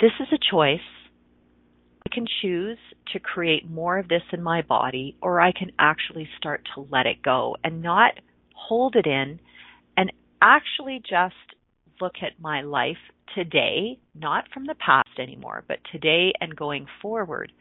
this 0.00 0.10
is 0.18 0.26
a 0.32 0.50
choice. 0.50 0.80
I 2.04 2.12
can 2.12 2.26
choose 2.40 2.78
to 3.12 3.20
create 3.20 3.70
more 3.70 3.98
of 3.98 4.08
this 4.08 4.22
in 4.32 4.42
my 4.42 4.62
body, 4.62 5.16
or 5.22 5.40
I 5.40 5.52
can 5.52 5.70
actually 5.78 6.28
start 6.36 6.66
to 6.74 6.86
let 6.90 7.06
it 7.06 7.22
go 7.22 7.56
and 7.62 7.80
not 7.80 8.14
hold 8.54 8.96
it 8.96 9.06
in 9.06 9.38
actually 10.42 11.00
just 11.08 11.34
look 12.00 12.16
at 12.22 12.40
my 12.40 12.62
life 12.62 12.96
today, 13.34 13.98
not 14.14 14.44
from 14.52 14.66
the 14.66 14.74
past 14.74 15.08
anymore, 15.18 15.64
but 15.68 15.78
today 15.90 16.32
and 16.40 16.54
going 16.54 16.86
forward. 17.00 17.52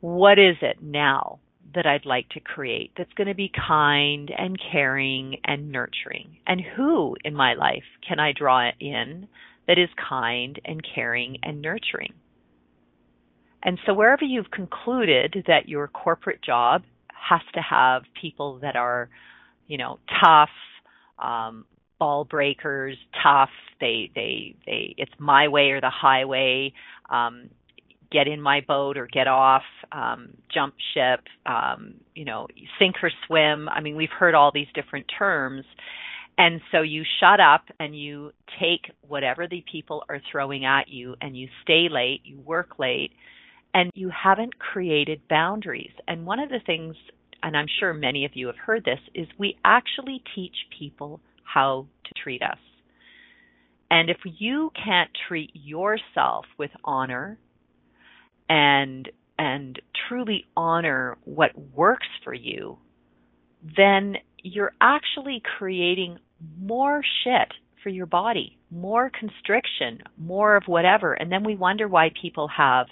What 0.00 0.38
is 0.38 0.56
it 0.62 0.82
now 0.82 1.40
that 1.74 1.86
I'd 1.86 2.06
like 2.06 2.28
to 2.30 2.40
create 2.40 2.92
that's 2.96 3.12
going 3.12 3.28
to 3.28 3.34
be 3.34 3.52
kind 3.54 4.30
and 4.36 4.58
caring 4.72 5.36
and 5.44 5.70
nurturing? 5.70 6.38
And 6.46 6.60
who 6.76 7.16
in 7.24 7.34
my 7.34 7.54
life 7.54 7.84
can 8.06 8.18
I 8.18 8.32
draw 8.32 8.70
in 8.80 9.28
that 9.68 9.78
is 9.78 9.90
kind 10.08 10.58
and 10.64 10.80
caring 10.94 11.36
and 11.42 11.60
nurturing? 11.60 12.14
And 13.62 13.78
so, 13.84 13.92
wherever 13.92 14.24
you've 14.24 14.50
concluded 14.50 15.44
that 15.46 15.68
your 15.68 15.86
corporate 15.86 16.42
job 16.42 16.82
has 17.12 17.42
to 17.52 17.60
have 17.60 18.02
people 18.18 18.58
that 18.62 18.74
are, 18.74 19.10
you 19.66 19.76
know, 19.76 19.98
tough, 20.22 20.48
um, 21.20 21.64
ball 21.98 22.24
breakers, 22.24 22.96
tough. 23.22 23.50
They 23.80 24.10
they 24.14 24.56
they 24.66 24.94
it's 24.98 25.12
my 25.18 25.48
way 25.48 25.70
or 25.70 25.80
the 25.80 25.90
highway. 25.90 26.72
Um, 27.08 27.50
get 28.10 28.26
in 28.26 28.40
my 28.40 28.60
boat 28.66 28.98
or 28.98 29.06
get 29.06 29.28
off, 29.28 29.62
um, 29.92 30.30
jump 30.52 30.74
ship, 30.94 31.20
um, 31.46 31.94
you 32.14 32.24
know, 32.24 32.48
sink 32.78 32.96
or 33.02 33.10
swim. 33.26 33.68
I 33.68 33.80
mean, 33.80 33.96
we've 33.96 34.10
heard 34.10 34.34
all 34.34 34.50
these 34.52 34.66
different 34.74 35.06
terms. 35.16 35.64
And 36.36 36.60
so 36.72 36.80
you 36.82 37.04
shut 37.20 37.38
up 37.38 37.64
and 37.78 37.98
you 37.98 38.32
take 38.58 38.90
whatever 39.06 39.46
the 39.46 39.62
people 39.70 40.04
are 40.08 40.20
throwing 40.30 40.64
at 40.64 40.88
you 40.88 41.14
and 41.20 41.36
you 41.36 41.48
stay 41.62 41.88
late, 41.90 42.22
you 42.24 42.40
work 42.40 42.78
late, 42.78 43.12
and 43.74 43.90
you 43.94 44.10
haven't 44.10 44.58
created 44.58 45.20
boundaries. 45.28 45.92
And 46.08 46.26
one 46.26 46.40
of 46.40 46.48
the 46.48 46.60
things, 46.64 46.96
and 47.42 47.56
I'm 47.56 47.66
sure 47.78 47.92
many 47.92 48.24
of 48.24 48.32
you 48.34 48.46
have 48.46 48.56
heard 48.56 48.84
this, 48.84 49.00
is 49.14 49.26
we 49.38 49.56
actually 49.64 50.22
teach 50.34 50.54
people 50.78 51.20
how 51.44 51.86
to 52.04 52.22
treat 52.22 52.42
us. 52.42 52.58
And 53.90 54.08
if 54.08 54.18
you 54.24 54.70
can't 54.82 55.10
treat 55.28 55.50
yourself 55.54 56.44
with 56.58 56.70
honor 56.84 57.38
and 58.48 59.08
and 59.38 59.80
truly 60.08 60.44
honor 60.54 61.16
what 61.24 61.50
works 61.74 62.06
for 62.22 62.34
you, 62.34 62.76
then 63.76 64.16
you're 64.42 64.72
actually 64.82 65.42
creating 65.58 66.18
more 66.58 67.02
shit 67.24 67.52
for 67.82 67.88
your 67.88 68.06
body, 68.06 68.58
more 68.70 69.10
constriction, 69.10 70.02
more 70.18 70.56
of 70.56 70.64
whatever. 70.66 71.14
And 71.14 71.32
then 71.32 71.42
we 71.42 71.56
wonder 71.56 71.88
why 71.88 72.10
people 72.20 72.48
have 72.48 72.86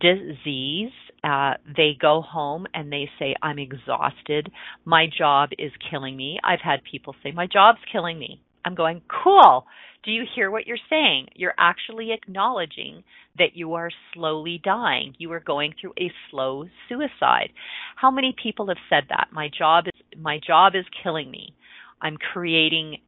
disease. 0.00 0.90
Uh, 1.24 1.54
they 1.76 1.96
go 2.00 2.22
home 2.22 2.66
and 2.74 2.92
they 2.92 3.08
say, 3.18 3.34
I'm 3.42 3.58
exhausted. 3.58 4.50
My 4.84 5.06
job 5.06 5.50
is 5.58 5.72
killing 5.90 6.16
me. 6.16 6.38
I've 6.44 6.60
had 6.62 6.80
people 6.90 7.14
say, 7.22 7.32
My 7.32 7.46
job's 7.46 7.80
killing 7.90 8.18
me. 8.18 8.40
I'm 8.64 8.74
going, 8.74 9.02
Cool. 9.24 9.64
Do 10.04 10.12
you 10.12 10.24
hear 10.34 10.50
what 10.50 10.66
you're 10.66 10.76
saying? 10.88 11.26
You're 11.34 11.54
actually 11.58 12.12
acknowledging 12.12 13.02
that 13.36 13.54
you 13.56 13.74
are 13.74 13.90
slowly 14.14 14.60
dying. 14.62 15.14
You 15.18 15.32
are 15.32 15.40
going 15.40 15.74
through 15.80 15.92
a 15.98 16.10
slow 16.30 16.66
suicide. 16.88 17.50
How 17.96 18.10
many 18.10 18.34
people 18.40 18.68
have 18.68 18.78
said 18.88 19.04
that? 19.08 19.28
My 19.32 19.48
job 19.56 19.84
is 19.88 20.18
my 20.18 20.38
job 20.44 20.74
is 20.76 20.84
killing 21.02 21.30
me. 21.30 21.54
I'm 22.00 22.16
creating 22.32 22.98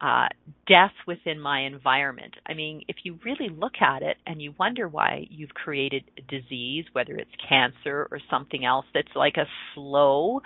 uh, 0.00 0.28
death 0.66 0.92
within 1.06 1.40
my 1.40 1.62
environment. 1.66 2.34
I 2.46 2.54
mean, 2.54 2.82
if 2.88 2.96
you 3.02 3.18
really 3.24 3.48
look 3.48 3.74
at 3.80 4.02
it 4.02 4.16
and 4.26 4.40
you 4.40 4.54
wonder 4.58 4.88
why 4.88 5.26
you've 5.30 5.54
created 5.54 6.04
a 6.16 6.22
disease, 6.22 6.84
whether 6.92 7.14
it's 7.16 7.30
cancer 7.48 8.06
or 8.10 8.20
something 8.30 8.64
else 8.64 8.86
that's 8.94 9.08
like 9.16 9.36
a 9.36 9.46
slow 9.74 10.40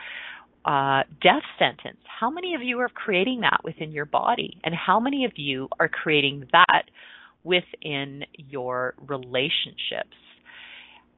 uh, 0.65 1.03
death 1.21 1.43
sentence, 1.59 1.99
how 2.21 2.31
many 2.31 2.55
of 2.55 2.63
you 2.63 2.79
are 2.81 2.89
creating 2.89 3.41
that 3.41 3.61
within 3.63 3.93
your 3.93 4.07
body? 4.07 4.57
And 4.65 4.75
how 4.75 4.99
many 5.01 5.25
of 5.27 5.33
you 5.37 5.69
are 5.79 5.89
creating 5.89 6.49
that 6.53 6.85
within 7.45 8.25
your 8.37 8.95
relationships? 9.07 10.17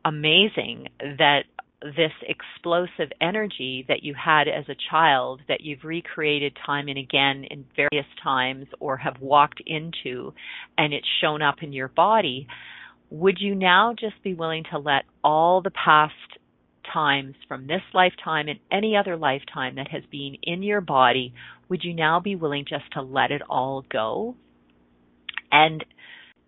Amazing 0.05 0.89
that 1.01 1.45
this 1.85 2.13
explosive 2.23 3.13
energy 3.21 3.85
that 3.89 4.03
you 4.03 4.15
had 4.15 4.49
as 4.49 4.65
a 4.69 4.77
child 4.91 5.43
that 5.49 5.61
you've 5.61 5.85
recreated 5.85 6.57
time 6.65 6.89
and 6.89 6.99
again 6.99 7.45
in 7.51 7.65
various 7.77 8.07
times 8.23 8.67
or 8.81 8.97
have 8.97 9.21
walked 9.21 9.63
into 9.67 10.33
and 10.79 10.95
it's 10.95 11.07
shown 11.21 11.43
up 11.43 11.57
in 11.61 11.75
your 11.75 11.89
body, 11.89 12.47
would 13.11 13.37
you 13.39 13.55
now 13.55 13.95
just 13.99 14.15
be 14.23 14.33
willing 14.33 14.65
to 14.73 14.79
let 14.79 15.05
all 15.23 15.61
the 15.61 15.71
past 15.71 16.15
times 16.91 17.35
from 17.47 17.67
this 17.67 17.83
lifetime 17.93 18.49
and 18.49 18.59
any 18.73 18.97
other 18.97 19.17
lifetime 19.17 19.75
that 19.77 19.89
has 19.91 20.03
been 20.11 20.37
in 20.43 20.63
your 20.63 20.81
body, 20.81 21.35
would 21.69 21.85
you 21.85 21.93
now 21.93 22.19
be 22.19 22.35
willing 22.35 22.65
just 22.67 22.91
to 22.93 23.03
let 23.03 23.31
it 23.31 23.43
all 23.49 23.85
go 23.91 24.35
and 25.53 25.85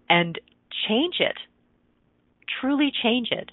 and 0.08 0.40
change 0.88 1.16
it? 1.20 1.36
Truly 2.60 2.90
change 3.02 3.28
it 3.32 3.50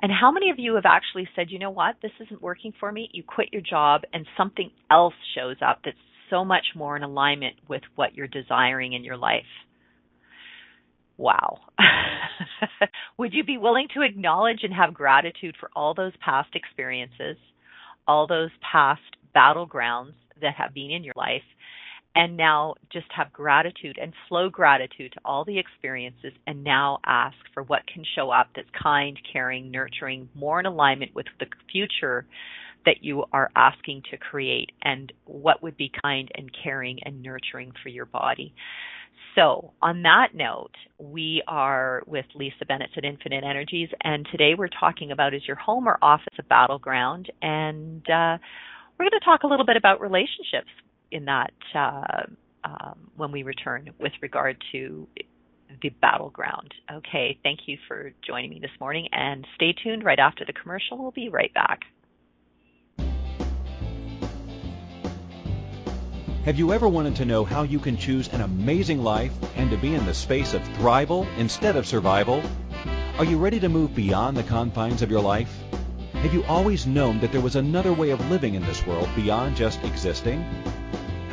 and 0.00 0.12
how 0.12 0.30
many 0.30 0.50
of 0.50 0.58
you 0.58 0.74
have 0.74 0.84
actually 0.86 1.28
said, 1.34 1.50
you 1.50 1.58
know 1.58 1.70
what, 1.70 1.96
this 2.02 2.12
isn't 2.20 2.42
working 2.42 2.72
for 2.78 2.92
me? 2.92 3.08
You 3.12 3.22
quit 3.22 3.48
your 3.52 3.62
job 3.62 4.02
and 4.12 4.26
something 4.36 4.70
else 4.90 5.14
shows 5.34 5.56
up 5.66 5.80
that's 5.84 5.96
so 6.30 6.44
much 6.44 6.64
more 6.74 6.96
in 6.96 7.02
alignment 7.02 7.56
with 7.68 7.82
what 7.94 8.14
you're 8.14 8.26
desiring 8.26 8.92
in 8.92 9.04
your 9.04 9.16
life. 9.16 9.44
Wow. 11.16 11.60
Would 13.18 13.32
you 13.32 13.44
be 13.44 13.56
willing 13.56 13.88
to 13.94 14.02
acknowledge 14.02 14.60
and 14.62 14.74
have 14.74 14.92
gratitude 14.92 15.56
for 15.58 15.70
all 15.74 15.94
those 15.94 16.12
past 16.22 16.50
experiences, 16.54 17.36
all 18.06 18.26
those 18.26 18.50
past 18.60 19.00
battlegrounds 19.34 20.14
that 20.42 20.54
have 20.58 20.74
been 20.74 20.90
in 20.90 21.04
your 21.04 21.14
life, 21.16 21.42
and 22.16 22.34
now 22.34 22.74
just 22.90 23.06
have 23.14 23.30
gratitude 23.30 23.98
and 24.00 24.14
flow 24.26 24.48
gratitude 24.48 25.12
to 25.12 25.20
all 25.22 25.44
the 25.44 25.58
experiences 25.58 26.32
and 26.46 26.64
now 26.64 26.98
ask 27.04 27.36
for 27.52 27.62
what 27.62 27.82
can 27.92 28.02
show 28.16 28.30
up 28.30 28.48
that's 28.56 28.68
kind, 28.82 29.18
caring, 29.30 29.70
nurturing, 29.70 30.26
more 30.34 30.58
in 30.58 30.64
alignment 30.64 31.14
with 31.14 31.26
the 31.38 31.46
future 31.70 32.24
that 32.86 33.02
you 33.02 33.24
are 33.34 33.50
asking 33.54 34.00
to 34.10 34.16
create 34.16 34.70
and 34.82 35.12
what 35.26 35.62
would 35.62 35.76
be 35.76 35.92
kind 36.02 36.30
and 36.34 36.50
caring 36.64 36.98
and 37.04 37.22
nurturing 37.22 37.70
for 37.82 37.90
your 37.90 38.06
body. 38.06 38.54
So, 39.34 39.74
on 39.82 40.02
that 40.04 40.28
note, 40.32 40.72
we 40.98 41.42
are 41.46 42.02
with 42.06 42.24
Lisa 42.34 42.64
Bennett 42.66 42.88
at 42.96 43.04
Infinite 43.04 43.44
Energies, 43.44 43.90
and 44.02 44.26
today 44.32 44.54
we're 44.56 44.70
talking 44.80 45.12
about 45.12 45.34
is 45.34 45.42
your 45.46 45.56
home 45.56 45.86
or 45.86 45.98
office 46.00 46.32
a 46.38 46.42
battleground? 46.44 47.30
And 47.42 48.00
uh, 48.08 48.38
we're 48.98 49.10
going 49.10 49.20
to 49.20 49.24
talk 49.26 49.42
a 49.42 49.46
little 49.46 49.66
bit 49.66 49.76
about 49.76 50.00
relationships 50.00 50.70
in 51.10 51.26
that 51.26 51.52
uh, 51.74 52.24
um, 52.64 53.10
when 53.16 53.32
we 53.32 53.42
return 53.42 53.90
with 53.98 54.12
regard 54.20 54.62
to 54.72 55.06
the 55.82 55.90
battleground. 56.00 56.72
Okay, 56.90 57.38
thank 57.42 57.60
you 57.66 57.78
for 57.88 58.12
joining 58.26 58.50
me 58.50 58.58
this 58.60 58.70
morning, 58.80 59.08
and 59.12 59.46
stay 59.54 59.72
tuned 59.72 60.04
right 60.04 60.18
after 60.18 60.44
the 60.44 60.52
commercial. 60.52 60.98
We'll 60.98 61.10
be 61.10 61.28
right 61.28 61.52
back. 61.54 61.80
Have 66.44 66.58
you 66.58 66.72
ever 66.72 66.88
wanted 66.88 67.16
to 67.16 67.24
know 67.24 67.44
how 67.44 67.64
you 67.64 67.80
can 67.80 67.96
choose 67.96 68.28
an 68.28 68.40
amazing 68.40 69.02
life 69.02 69.32
and 69.56 69.68
to 69.72 69.76
be 69.76 69.96
in 69.96 70.06
the 70.06 70.14
space 70.14 70.54
of 70.54 70.62
thrival 70.78 71.26
instead 71.38 71.74
of 71.74 71.88
survival? 71.88 72.40
Are 73.18 73.24
you 73.24 73.36
ready 73.36 73.58
to 73.58 73.68
move 73.68 73.96
beyond 73.96 74.36
the 74.36 74.44
confines 74.44 75.02
of 75.02 75.10
your 75.10 75.22
life? 75.22 75.52
Have 76.12 76.32
you 76.32 76.44
always 76.44 76.86
known 76.86 77.18
that 77.18 77.32
there 77.32 77.40
was 77.40 77.56
another 77.56 77.92
way 77.92 78.10
of 78.10 78.30
living 78.30 78.54
in 78.54 78.62
this 78.62 78.86
world 78.86 79.08
beyond 79.16 79.56
just 79.56 79.82
existing? 79.82 80.44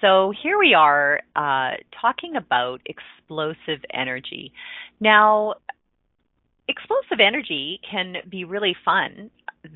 So 0.00 0.32
here 0.42 0.58
we 0.58 0.74
are 0.74 1.20
uh, 1.34 1.76
talking 2.00 2.36
about 2.36 2.80
explosive 2.86 3.82
energy. 3.92 4.52
Now, 5.00 5.54
explosive 6.68 7.20
energy 7.20 7.80
can 7.90 8.16
be 8.28 8.44
really 8.44 8.76
fun. 8.84 9.30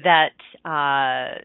That 0.05 0.37
uh, 0.65 1.41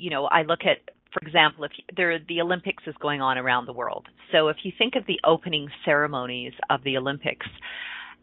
you 0.00 0.10
know, 0.10 0.24
I 0.26 0.42
look 0.42 0.60
at, 0.62 0.78
for 1.12 1.26
example, 1.26 1.64
if 1.64 1.72
there 1.94 2.18
the 2.28 2.40
Olympics 2.40 2.82
is 2.86 2.94
going 3.00 3.20
on 3.20 3.36
around 3.36 3.66
the 3.66 3.72
world. 3.72 4.06
So 4.32 4.48
if 4.48 4.56
you 4.62 4.72
think 4.78 4.94
of 4.96 5.04
the 5.06 5.20
opening 5.24 5.68
ceremonies 5.84 6.52
of 6.70 6.82
the 6.84 6.96
Olympics, 6.96 7.46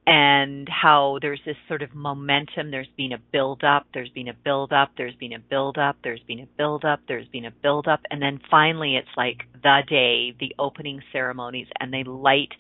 and 0.08 0.70
how 0.70 1.20
there's 1.22 1.42
this 1.46 1.58
sort 1.68 1.82
of 1.82 1.94
momentum. 1.94 2.72
There's 2.72 2.88
been 2.96 3.12
a 3.12 3.18
build 3.18 3.66
up, 3.66 3.88
there's 3.94 4.10
been 4.10 4.30
a 4.30 4.34
build 4.34 4.72
up, 4.72 4.92
there's 4.98 5.14
been 5.16 5.34
a 5.34 5.40
build 5.40 5.78
up, 5.78 5.98
there's 6.02 6.24
been 6.26 6.40
a 6.40 6.48
build 6.58 6.86
up, 6.86 7.02
there's 7.10 7.28
been 7.28 7.44
a 7.44 7.52
build 7.52 7.90
up, 7.90 8.00
and 8.10 8.22
then 8.22 8.40
finally 8.50 8.96
it's 8.96 9.10
like 9.18 9.40
the 9.62 9.82
day, 9.88 10.34
the 10.40 10.56
opening 10.58 11.02
ceremonies, 11.12 11.68
and 11.82 11.94
they 11.94 12.06
light 12.06 12.54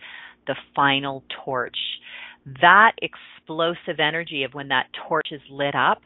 the 0.45 0.55
final 0.75 1.23
torch. 1.45 1.77
That 2.61 2.91
explosive 3.01 3.99
energy 3.99 4.43
of 4.43 4.53
when 4.53 4.67
that 4.67 4.87
torch 5.07 5.27
is 5.31 5.41
lit 5.49 5.73
up, 5.73 6.01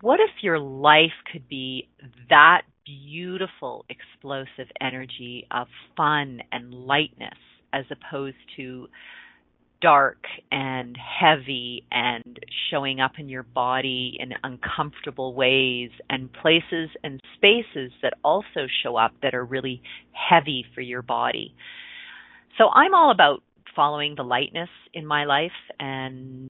what 0.00 0.18
if 0.18 0.42
your 0.42 0.58
life 0.58 1.12
could 1.30 1.48
be 1.48 1.88
that 2.30 2.62
beautiful, 2.84 3.84
explosive 3.88 4.72
energy 4.80 5.46
of 5.52 5.68
fun 5.96 6.40
and 6.50 6.74
lightness 6.74 7.38
as 7.72 7.84
opposed 7.92 8.36
to 8.56 8.88
dark 9.80 10.24
and 10.50 10.96
heavy 10.96 11.84
and 11.90 12.38
showing 12.70 13.00
up 13.00 13.12
in 13.18 13.28
your 13.28 13.42
body 13.42 14.16
in 14.18 14.32
uncomfortable 14.42 15.34
ways 15.34 15.90
and 16.08 16.32
places 16.32 16.90
and 17.02 17.20
spaces 17.36 17.92
that 18.02 18.14
also 18.22 18.66
show 18.82 18.96
up 18.96 19.12
that 19.22 19.34
are 19.34 19.44
really 19.44 19.82
heavy 20.12 20.64
for 20.74 20.80
your 20.80 21.02
body. 21.02 21.54
So 22.58 22.68
I'm 22.68 22.94
all 22.94 23.10
about 23.10 23.42
following 23.74 24.14
the 24.16 24.22
lightness 24.22 24.68
in 24.92 25.06
my 25.06 25.24
life 25.24 25.52
and 25.78 26.48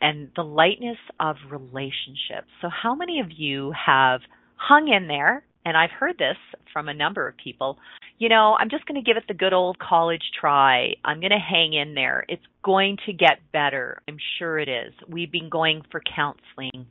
and 0.00 0.30
the 0.36 0.44
lightness 0.44 0.98
of 1.18 1.36
relationships. 1.50 2.46
So 2.60 2.68
how 2.70 2.94
many 2.94 3.18
of 3.18 3.26
you 3.36 3.72
have 3.72 4.20
hung 4.54 4.88
in 4.88 5.08
there 5.08 5.42
and 5.64 5.76
I've 5.76 5.90
heard 5.90 6.16
this 6.18 6.36
from 6.72 6.88
a 6.88 6.94
number 6.94 7.26
of 7.26 7.36
people 7.36 7.78
you 8.18 8.28
know, 8.28 8.56
I'm 8.58 8.68
just 8.68 8.84
going 8.86 9.02
to 9.02 9.06
give 9.06 9.16
it 9.16 9.24
the 9.28 9.34
good 9.34 9.52
old 9.52 9.78
college 9.78 10.22
try. 10.38 10.94
I'm 11.04 11.20
going 11.20 11.30
to 11.30 11.38
hang 11.38 11.72
in 11.72 11.94
there. 11.94 12.24
It's 12.28 12.42
going 12.64 12.98
to 13.06 13.12
get 13.12 13.38
better. 13.52 14.02
I'm 14.08 14.18
sure 14.38 14.58
it 14.58 14.68
is. 14.68 14.92
We've 15.08 15.30
been 15.30 15.48
going 15.48 15.82
for 15.90 16.02
counseling. 16.16 16.86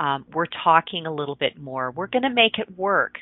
Um, 0.00 0.26
we're 0.32 0.46
talking 0.64 1.06
a 1.06 1.14
little 1.14 1.36
bit 1.36 1.56
more. 1.56 1.92
We're 1.92 2.08
going 2.08 2.24
to 2.24 2.30
make 2.30 2.58
it 2.58 2.76
work. 2.76 3.14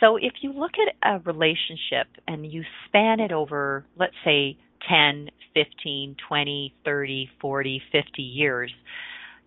So 0.00 0.16
if 0.16 0.32
you 0.40 0.52
look 0.52 0.72
at 0.74 1.08
a 1.08 1.20
relationship 1.20 2.08
and 2.26 2.50
you 2.50 2.64
span 2.86 3.20
it 3.20 3.30
over, 3.30 3.84
let's 3.96 4.14
say, 4.24 4.58
10, 4.88 5.28
15, 5.54 6.16
20, 6.26 6.74
30, 6.84 7.30
40, 7.40 7.82
50 7.92 8.22
years, 8.22 8.72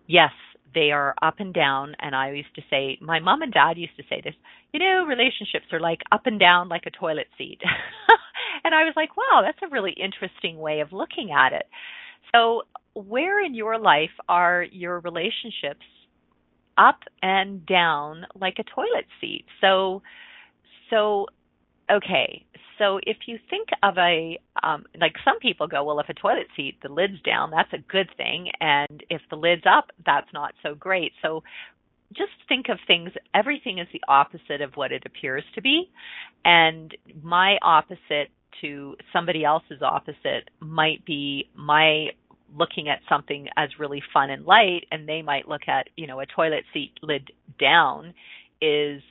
yes, 0.06 0.30
they 0.74 0.90
are 0.90 1.14
up 1.22 1.36
and 1.38 1.54
down. 1.54 1.94
And 2.00 2.14
I 2.14 2.32
used 2.32 2.54
to 2.56 2.62
say, 2.70 2.98
my 3.00 3.20
mom 3.20 3.42
and 3.42 3.52
dad 3.52 3.76
used 3.76 3.96
to 3.96 4.02
say 4.08 4.20
this, 4.22 4.34
you 4.72 4.80
know, 4.80 5.04
relationships 5.06 5.66
are 5.72 5.80
like 5.80 6.00
up 6.12 6.22
and 6.26 6.38
down 6.38 6.68
like 6.68 6.84
a 6.86 6.90
toilet 6.90 7.28
seat. 7.38 7.60
and 8.64 8.74
I 8.74 8.84
was 8.84 8.94
like, 8.96 9.16
wow, 9.16 9.42
that's 9.44 9.58
a 9.62 9.72
really 9.72 9.92
interesting 9.92 10.58
way 10.58 10.80
of 10.80 10.92
looking 10.92 11.30
at 11.30 11.52
it. 11.52 11.66
So, 12.34 12.62
where 12.94 13.44
in 13.44 13.54
your 13.54 13.78
life 13.78 14.10
are 14.28 14.62
your 14.62 15.00
relationships 15.00 15.84
up 16.78 17.00
and 17.22 17.66
down 17.66 18.26
like 18.40 18.54
a 18.58 18.64
toilet 18.64 19.06
seat? 19.20 19.44
So, 19.60 20.02
so 20.90 21.26
okay, 21.90 22.44
so 22.78 22.98
if 23.04 23.16
you 23.26 23.38
think 23.50 23.68
of 23.82 23.96
a 23.98 24.38
um, 24.62 24.84
like 25.00 25.14
some 25.24 25.38
people 25.38 25.66
go, 25.66 25.84
well, 25.84 26.00
if 26.00 26.08
a 26.08 26.14
toilet 26.14 26.46
seat 26.56 26.76
the 26.82 26.88
lid's 26.88 27.20
down, 27.22 27.50
that's 27.50 27.72
a 27.72 27.78
good 27.90 28.08
thing, 28.16 28.48
and 28.60 29.04
if 29.10 29.22
the 29.30 29.36
lid's 29.36 29.64
up, 29.66 29.86
that's 30.04 30.32
not 30.32 30.54
so 30.62 30.74
great. 30.74 31.12
So 31.22 31.42
just 32.12 32.32
think 32.48 32.66
of 32.68 32.78
things. 32.86 33.10
Everything 33.34 33.78
is 33.78 33.88
the 33.92 34.02
opposite 34.08 34.60
of 34.60 34.72
what 34.74 34.92
it 34.92 35.04
appears 35.06 35.44
to 35.54 35.62
be, 35.62 35.90
and 36.44 36.96
my 37.22 37.56
opposite 37.62 38.30
to 38.60 38.96
somebody 39.12 39.44
else's 39.44 39.82
opposite 39.82 40.48
might 40.60 41.04
be 41.04 41.48
my 41.56 42.08
looking 42.56 42.88
at 42.88 43.00
something 43.08 43.48
as 43.56 43.68
really 43.78 44.02
fun 44.12 44.30
and 44.30 44.44
light 44.44 44.86
and 44.92 45.08
they 45.08 45.22
might 45.22 45.48
look 45.48 45.62
at 45.66 45.88
you 45.96 46.06
know 46.06 46.20
a 46.20 46.26
toilet 46.26 46.62
seat 46.72 46.92
lid 47.02 47.32
down 47.58 48.14
is 48.62 49.02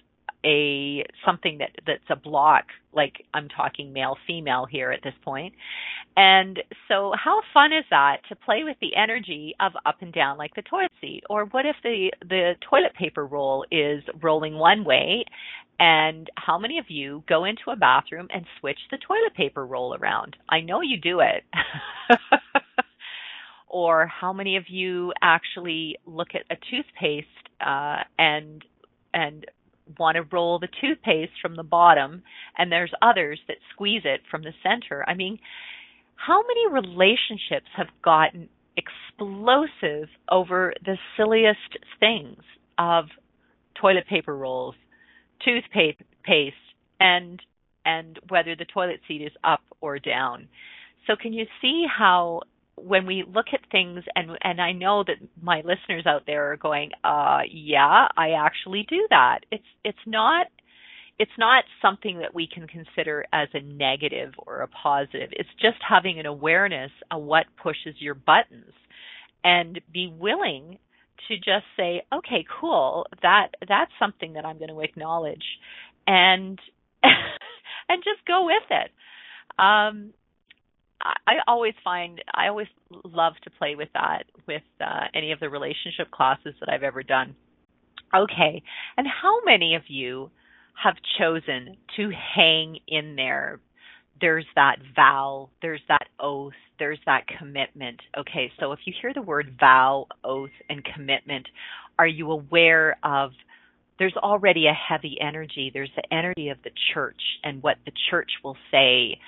a 0.45 1.03
something 1.25 1.57
that 1.59 1.71
that's 1.85 2.03
a 2.09 2.15
block 2.15 2.65
like 2.93 3.13
i'm 3.33 3.47
talking 3.49 3.93
male 3.93 4.17
female 4.27 4.65
here 4.69 4.91
at 4.91 5.01
this 5.03 5.13
point. 5.23 5.53
and 6.15 6.59
so 6.87 7.13
how 7.21 7.41
fun 7.53 7.71
is 7.73 7.85
that 7.89 8.17
to 8.29 8.35
play 8.35 8.63
with 8.63 8.77
the 8.81 8.95
energy 8.95 9.55
of 9.59 9.71
up 9.85 9.97
and 10.01 10.13
down 10.13 10.37
like 10.37 10.53
the 10.55 10.61
toilet 10.63 10.91
seat? 11.01 11.23
Or 11.29 11.45
what 11.45 11.65
if 11.65 11.75
the 11.83 12.11
the 12.21 12.53
toilet 12.69 12.93
paper 12.97 13.25
roll 13.25 13.65
is 13.71 14.03
rolling 14.21 14.55
one 14.57 14.83
way 14.83 15.25
and 15.79 16.29
how 16.35 16.57
many 16.59 16.77
of 16.77 16.85
you 16.89 17.23
go 17.27 17.45
into 17.45 17.71
a 17.71 17.75
bathroom 17.75 18.27
and 18.33 18.45
switch 18.59 18.79
the 18.91 18.97
toilet 18.97 19.33
paper 19.35 19.65
roll 19.65 19.95
around? 19.95 20.35
I 20.49 20.61
know 20.61 20.81
you 20.81 20.97
do 20.99 21.19
it. 21.21 21.43
Or 23.73 24.05
how 24.05 24.33
many 24.33 24.57
of 24.57 24.65
you 24.69 25.13
actually 25.23 25.97
look 26.05 26.29
at 26.35 26.43
a 26.51 26.55
toothpaste 26.69 27.27
uh, 27.59 28.03
and 28.19 28.63
and 29.15 29.45
want 29.97 30.15
to 30.15 30.23
roll 30.31 30.59
the 30.59 30.67
toothpaste 30.81 31.33
from 31.41 31.55
the 31.55 31.63
bottom 31.63 32.23
and 32.57 32.71
there's 32.71 32.91
others 33.01 33.39
that 33.47 33.57
squeeze 33.73 34.03
it 34.05 34.21
from 34.29 34.43
the 34.43 34.53
center. 34.63 35.03
I 35.07 35.13
mean, 35.13 35.39
how 36.15 36.41
many 36.41 36.73
relationships 36.73 37.67
have 37.75 37.87
gotten 38.03 38.49
explosive 38.77 40.09
over 40.31 40.73
the 40.83 40.97
silliest 41.17 41.77
things 41.99 42.41
of 42.77 43.05
toilet 43.79 44.07
paper 44.09 44.35
rolls, 44.35 44.75
toothpaste 45.43 46.01
and 46.99 47.41
and 47.85 48.17
whether 48.29 48.55
the 48.55 48.65
toilet 48.65 49.01
seat 49.07 49.21
is 49.21 49.33
up 49.43 49.61
or 49.81 49.99
down. 49.99 50.47
So 51.05 51.15
can 51.21 51.33
you 51.33 51.45
see 51.61 51.85
how 51.85 52.43
when 52.75 53.05
we 53.05 53.23
look 53.27 53.47
at 53.53 53.59
things 53.71 54.03
and 54.15 54.31
and 54.43 54.61
I 54.61 54.71
know 54.71 55.03
that 55.05 55.17
my 55.41 55.57
listeners 55.57 56.05
out 56.05 56.23
there 56.25 56.51
are 56.51 56.57
going, 56.57 56.91
uh 57.03 57.39
yeah, 57.49 58.07
I 58.17 58.31
actually 58.31 58.85
do 58.89 59.07
that. 59.09 59.39
It's 59.51 59.63
it's 59.83 59.97
not 60.05 60.47
it's 61.19 61.31
not 61.37 61.63
something 61.81 62.19
that 62.19 62.33
we 62.33 62.47
can 62.51 62.67
consider 62.67 63.25
as 63.31 63.47
a 63.53 63.61
negative 63.61 64.33
or 64.37 64.61
a 64.61 64.67
positive. 64.67 65.29
It's 65.31 65.49
just 65.61 65.77
having 65.87 66.19
an 66.19 66.25
awareness 66.25 66.91
of 67.11 67.21
what 67.21 67.45
pushes 67.61 67.95
your 67.99 68.15
buttons 68.15 68.73
and 69.43 69.79
be 69.91 70.07
willing 70.07 70.79
to 71.27 71.35
just 71.35 71.65
say, 71.77 72.03
okay, 72.11 72.45
cool, 72.59 73.05
that 73.21 73.49
that's 73.67 73.91
something 73.99 74.33
that 74.33 74.45
I'm 74.45 74.57
going 74.57 74.69
to 74.69 74.81
acknowledge 74.81 75.43
and 76.07 76.59
and 77.03 78.03
just 78.03 78.25
go 78.27 78.45
with 78.45 78.63
it. 78.71 78.91
Um, 79.61 80.13
I 81.01 81.35
always 81.47 81.73
find 81.83 82.21
I 82.33 82.47
always 82.47 82.67
love 83.03 83.33
to 83.43 83.49
play 83.49 83.75
with 83.75 83.89
that 83.93 84.23
with 84.47 84.63
uh, 84.79 85.05
any 85.13 85.31
of 85.31 85.39
the 85.39 85.49
relationship 85.49 86.11
classes 86.11 86.53
that 86.59 86.69
I've 86.69 86.83
ever 86.83 87.03
done. 87.03 87.35
Okay, 88.15 88.61
and 88.95 89.07
how 89.07 89.43
many 89.43 89.75
of 89.75 89.83
you 89.87 90.29
have 90.81 90.95
chosen 91.17 91.77
to 91.97 92.11
hang 92.35 92.77
in 92.87 93.15
there? 93.15 93.59
There's 94.21 94.45
that 94.55 94.77
vow, 94.95 95.49
there's 95.61 95.81
that 95.89 96.07
oath, 96.19 96.53
there's 96.79 96.99
that 97.05 97.23
commitment. 97.39 97.99
Okay, 98.17 98.51
so 98.59 98.71
if 98.71 98.79
you 98.85 98.93
hear 99.01 99.13
the 99.13 99.21
word 99.21 99.57
vow, 99.59 100.07
oath, 100.23 100.51
and 100.69 100.85
commitment, 100.85 101.47
are 101.97 102.07
you 102.07 102.31
aware 102.31 102.97
of? 103.03 103.31
There's 103.99 104.15
already 104.17 104.67
a 104.67 104.73
heavy 104.73 105.17
energy. 105.21 105.71
There's 105.73 105.91
the 105.95 106.13
energy 106.13 106.49
of 106.49 106.57
the 106.63 106.71
church 106.93 107.21
and 107.43 107.61
what 107.61 107.77
the 107.85 107.91
church 108.09 108.29
will 108.43 108.57
say 108.71 109.19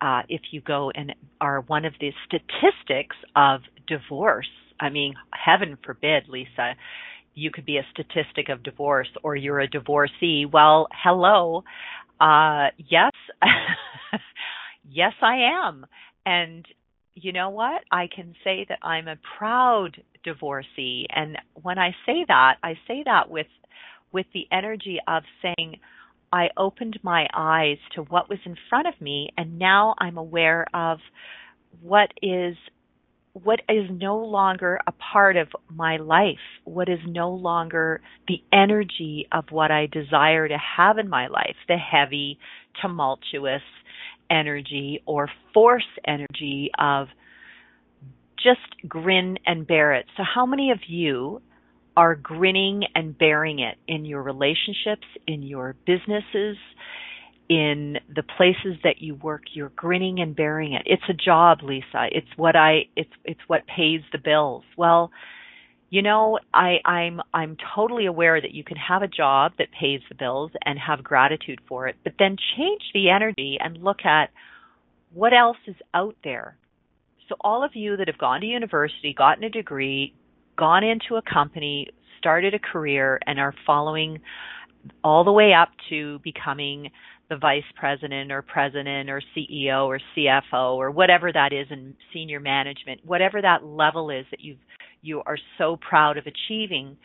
uh, 0.00 0.22
if 0.28 0.40
you 0.50 0.60
go 0.60 0.90
and 0.94 1.14
are 1.40 1.60
one 1.62 1.84
of 1.84 1.94
the 2.00 2.12
statistics 2.26 3.16
of 3.36 3.60
divorce. 3.86 4.48
I 4.80 4.90
mean, 4.90 5.14
heaven 5.32 5.78
forbid, 5.84 6.24
Lisa, 6.28 6.74
you 7.34 7.50
could 7.50 7.64
be 7.66 7.78
a 7.78 7.86
statistic 7.92 8.48
of 8.48 8.62
divorce 8.62 9.08
or 9.22 9.36
you're 9.36 9.60
a 9.60 9.68
divorcee. 9.68 10.46
Well, 10.46 10.88
hello. 10.92 11.64
Uh, 12.20 12.68
yes, 12.78 13.12
yes, 14.88 15.12
I 15.20 15.66
am. 15.66 15.86
And 16.26 16.64
you 17.14 17.32
know 17.32 17.50
what? 17.50 17.82
I 17.90 18.08
can 18.14 18.34
say 18.42 18.66
that 18.68 18.78
I'm 18.82 19.08
a 19.08 19.16
proud 19.38 20.02
divorcee. 20.24 21.06
And 21.14 21.38
when 21.54 21.78
I 21.78 21.90
say 22.06 22.24
that, 22.28 22.56
I 22.62 22.74
say 22.86 23.02
that 23.04 23.30
with 23.30 23.46
with 24.12 24.26
the 24.32 24.46
energy 24.52 24.98
of 25.08 25.24
saying, 25.42 25.80
I 26.34 26.50
opened 26.56 26.98
my 27.04 27.28
eyes 27.32 27.78
to 27.94 28.02
what 28.02 28.28
was 28.28 28.40
in 28.44 28.56
front 28.68 28.88
of 28.88 29.00
me 29.00 29.28
and 29.38 29.56
now 29.56 29.94
I'm 29.98 30.18
aware 30.18 30.66
of 30.74 30.98
what 31.80 32.10
is 32.22 32.56
what 33.34 33.60
is 33.68 33.88
no 33.90 34.18
longer 34.18 34.80
a 34.86 34.92
part 34.92 35.36
of 35.36 35.48
my 35.68 35.96
life, 35.96 36.38
what 36.64 36.88
is 36.88 36.98
no 37.06 37.30
longer 37.30 38.00
the 38.28 38.42
energy 38.52 39.26
of 39.32 39.44
what 39.50 39.70
I 39.70 39.86
desire 39.86 40.46
to 40.46 40.56
have 40.76 40.98
in 40.98 41.08
my 41.08 41.26
life, 41.26 41.56
the 41.66 41.76
heavy, 41.76 42.38
tumultuous 42.80 43.62
energy 44.30 45.02
or 45.06 45.28
force 45.52 45.82
energy 46.06 46.70
of 46.78 47.08
just 48.36 48.88
grin 48.88 49.38
and 49.46 49.66
bear 49.66 49.94
it. 49.94 50.06
So, 50.16 50.22
how 50.22 50.46
many 50.46 50.70
of 50.72 50.78
you 50.88 51.42
are 51.96 52.14
grinning 52.14 52.82
and 52.94 53.16
bearing 53.16 53.60
it 53.60 53.76
in 53.86 54.04
your 54.04 54.22
relationships, 54.22 55.06
in 55.26 55.42
your 55.42 55.76
businesses, 55.86 56.56
in 57.48 57.98
the 58.14 58.22
places 58.36 58.78
that 58.82 59.00
you 59.00 59.14
work. 59.14 59.42
You're 59.52 59.72
grinning 59.76 60.20
and 60.20 60.34
bearing 60.34 60.72
it. 60.72 60.82
It's 60.86 61.02
a 61.08 61.14
job 61.14 61.58
lisa. 61.62 62.06
It's 62.10 62.28
what 62.36 62.56
i 62.56 62.82
it's 62.96 63.10
it's 63.24 63.40
what 63.46 63.62
pays 63.66 64.00
the 64.12 64.18
bills. 64.18 64.64
Well 64.76 65.10
you 65.90 66.00
know 66.00 66.38
i 66.52 66.76
i'm 66.86 67.20
i'm 67.34 67.56
totally 67.76 68.06
aware 68.06 68.40
that 68.40 68.52
you 68.52 68.64
can 68.64 68.76
have 68.78 69.02
a 69.02 69.06
job 69.06 69.52
that 69.58 69.68
pays 69.78 70.00
the 70.08 70.14
bills 70.14 70.50
and 70.64 70.78
have 70.78 71.04
gratitude 71.04 71.60
for 71.68 71.86
it 71.86 71.94
but 72.02 72.14
then 72.18 72.36
change 72.56 72.80
the 72.94 73.10
energy 73.10 73.58
and 73.60 73.76
look 73.76 74.04
at 74.04 74.30
what 75.14 75.32
else 75.32 75.56
is 75.66 75.76
out 75.94 76.16
there. 76.24 76.56
So 77.28 77.36
all 77.40 77.64
of 77.64 77.70
you 77.74 77.96
that 77.96 78.08
have 78.08 78.18
gone 78.18 78.40
to 78.40 78.46
university 78.46 79.14
gotten 79.16 79.44
a 79.44 79.48
degree 79.48 80.12
gone 80.56 80.84
into 80.84 81.16
a 81.16 81.22
company, 81.22 81.88
started 82.18 82.54
a 82.54 82.58
career, 82.58 83.18
and 83.26 83.38
are 83.38 83.54
following 83.66 84.20
all 85.02 85.24
the 85.24 85.32
way 85.32 85.52
up 85.52 85.70
to 85.88 86.18
becoming 86.20 86.90
the 87.30 87.36
vice 87.36 87.64
president 87.74 88.30
or 88.30 88.42
president 88.42 89.08
or 89.08 89.22
CEO 89.34 89.86
or 89.86 89.98
CFO 90.14 90.74
or 90.74 90.90
whatever 90.90 91.32
that 91.32 91.52
is 91.52 91.66
in 91.70 91.94
senior 92.12 92.38
management, 92.38 93.00
whatever 93.04 93.40
that 93.40 93.64
level 93.64 94.10
is 94.10 94.26
that 94.30 94.40
you 94.40 94.56
you 95.02 95.22
are 95.26 95.38
so 95.58 95.76
proud 95.76 96.16
of 96.16 96.24
achieving, 96.26 96.96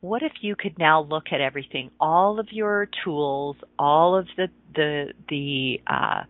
what 0.00 0.22
if 0.22 0.32
you 0.42 0.54
could 0.54 0.78
now 0.78 1.02
look 1.02 1.26
at 1.32 1.40
everything, 1.40 1.90
all 1.98 2.38
of 2.38 2.46
your 2.52 2.88
tools, 3.04 3.56
all 3.78 4.16
of 4.16 4.26
the 4.36 4.48
the 4.74 5.12
the 5.28 5.80
uh, 5.86 6.22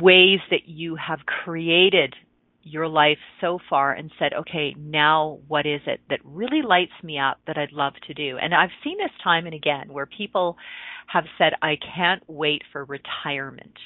ways 0.00 0.40
that 0.50 0.68
you 0.68 0.96
have 0.96 1.20
created 1.26 2.14
your 2.62 2.88
life 2.88 3.18
so 3.40 3.58
far 3.68 3.92
and 3.92 4.10
said, 4.18 4.32
okay, 4.32 4.74
now 4.78 5.38
what 5.48 5.66
is 5.66 5.80
it 5.86 6.00
that 6.10 6.20
really 6.24 6.62
lights 6.62 6.92
me 7.02 7.18
up 7.18 7.38
that 7.46 7.58
I'd 7.58 7.72
love 7.72 7.94
to 8.06 8.14
do? 8.14 8.38
And 8.40 8.54
I've 8.54 8.70
seen 8.84 8.98
this 8.98 9.10
time 9.22 9.46
and 9.46 9.54
again 9.54 9.92
where 9.92 10.06
people 10.06 10.56
have 11.06 11.24
said, 11.38 11.52
I 11.60 11.76
can't 11.96 12.22
wait 12.26 12.62
for 12.72 12.84
retirement. 12.84 13.76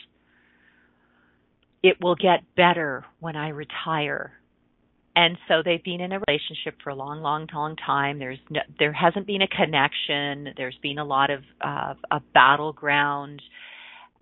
It 1.82 1.96
will 2.00 2.16
get 2.16 2.54
better 2.56 3.04
when 3.20 3.36
I 3.36 3.48
retire. 3.48 4.32
And 5.14 5.38
so 5.48 5.62
they've 5.64 5.82
been 5.82 6.00
in 6.00 6.12
a 6.12 6.20
relationship 6.28 6.76
for 6.84 6.90
a 6.90 6.94
long, 6.94 7.22
long, 7.22 7.46
long 7.54 7.76
time. 7.76 8.18
There's 8.18 8.38
no, 8.50 8.60
there 8.78 8.92
hasn't 8.92 9.26
been 9.26 9.40
a 9.40 9.48
connection. 9.48 10.52
There's 10.56 10.78
been 10.82 10.98
a 10.98 11.04
lot 11.04 11.30
of 11.30 11.42
uh, 11.64 11.94
a 12.10 12.20
battleground 12.34 13.40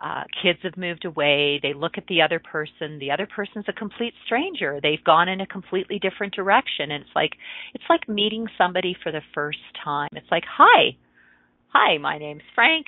uh, 0.02 0.24
kids 0.42 0.58
have 0.62 0.76
moved 0.76 1.04
away. 1.04 1.60
They 1.62 1.72
look 1.72 1.92
at 1.96 2.06
the 2.08 2.22
other 2.22 2.40
person. 2.40 2.98
The 2.98 3.10
other 3.10 3.26
person's 3.26 3.66
a 3.68 3.72
complete 3.72 4.14
stranger. 4.26 4.80
They've 4.82 5.02
gone 5.04 5.28
in 5.28 5.40
a 5.40 5.46
completely 5.46 5.98
different 5.98 6.34
direction, 6.34 6.90
and 6.90 7.02
it's 7.02 7.14
like 7.14 7.32
it's 7.74 7.84
like 7.88 8.08
meeting 8.08 8.46
somebody 8.58 8.96
for 9.02 9.12
the 9.12 9.22
first 9.34 9.58
time. 9.82 10.10
It's 10.12 10.30
like, 10.30 10.44
hi, 10.48 10.96
hi, 11.68 11.98
my 11.98 12.18
name's 12.18 12.42
Frank, 12.54 12.86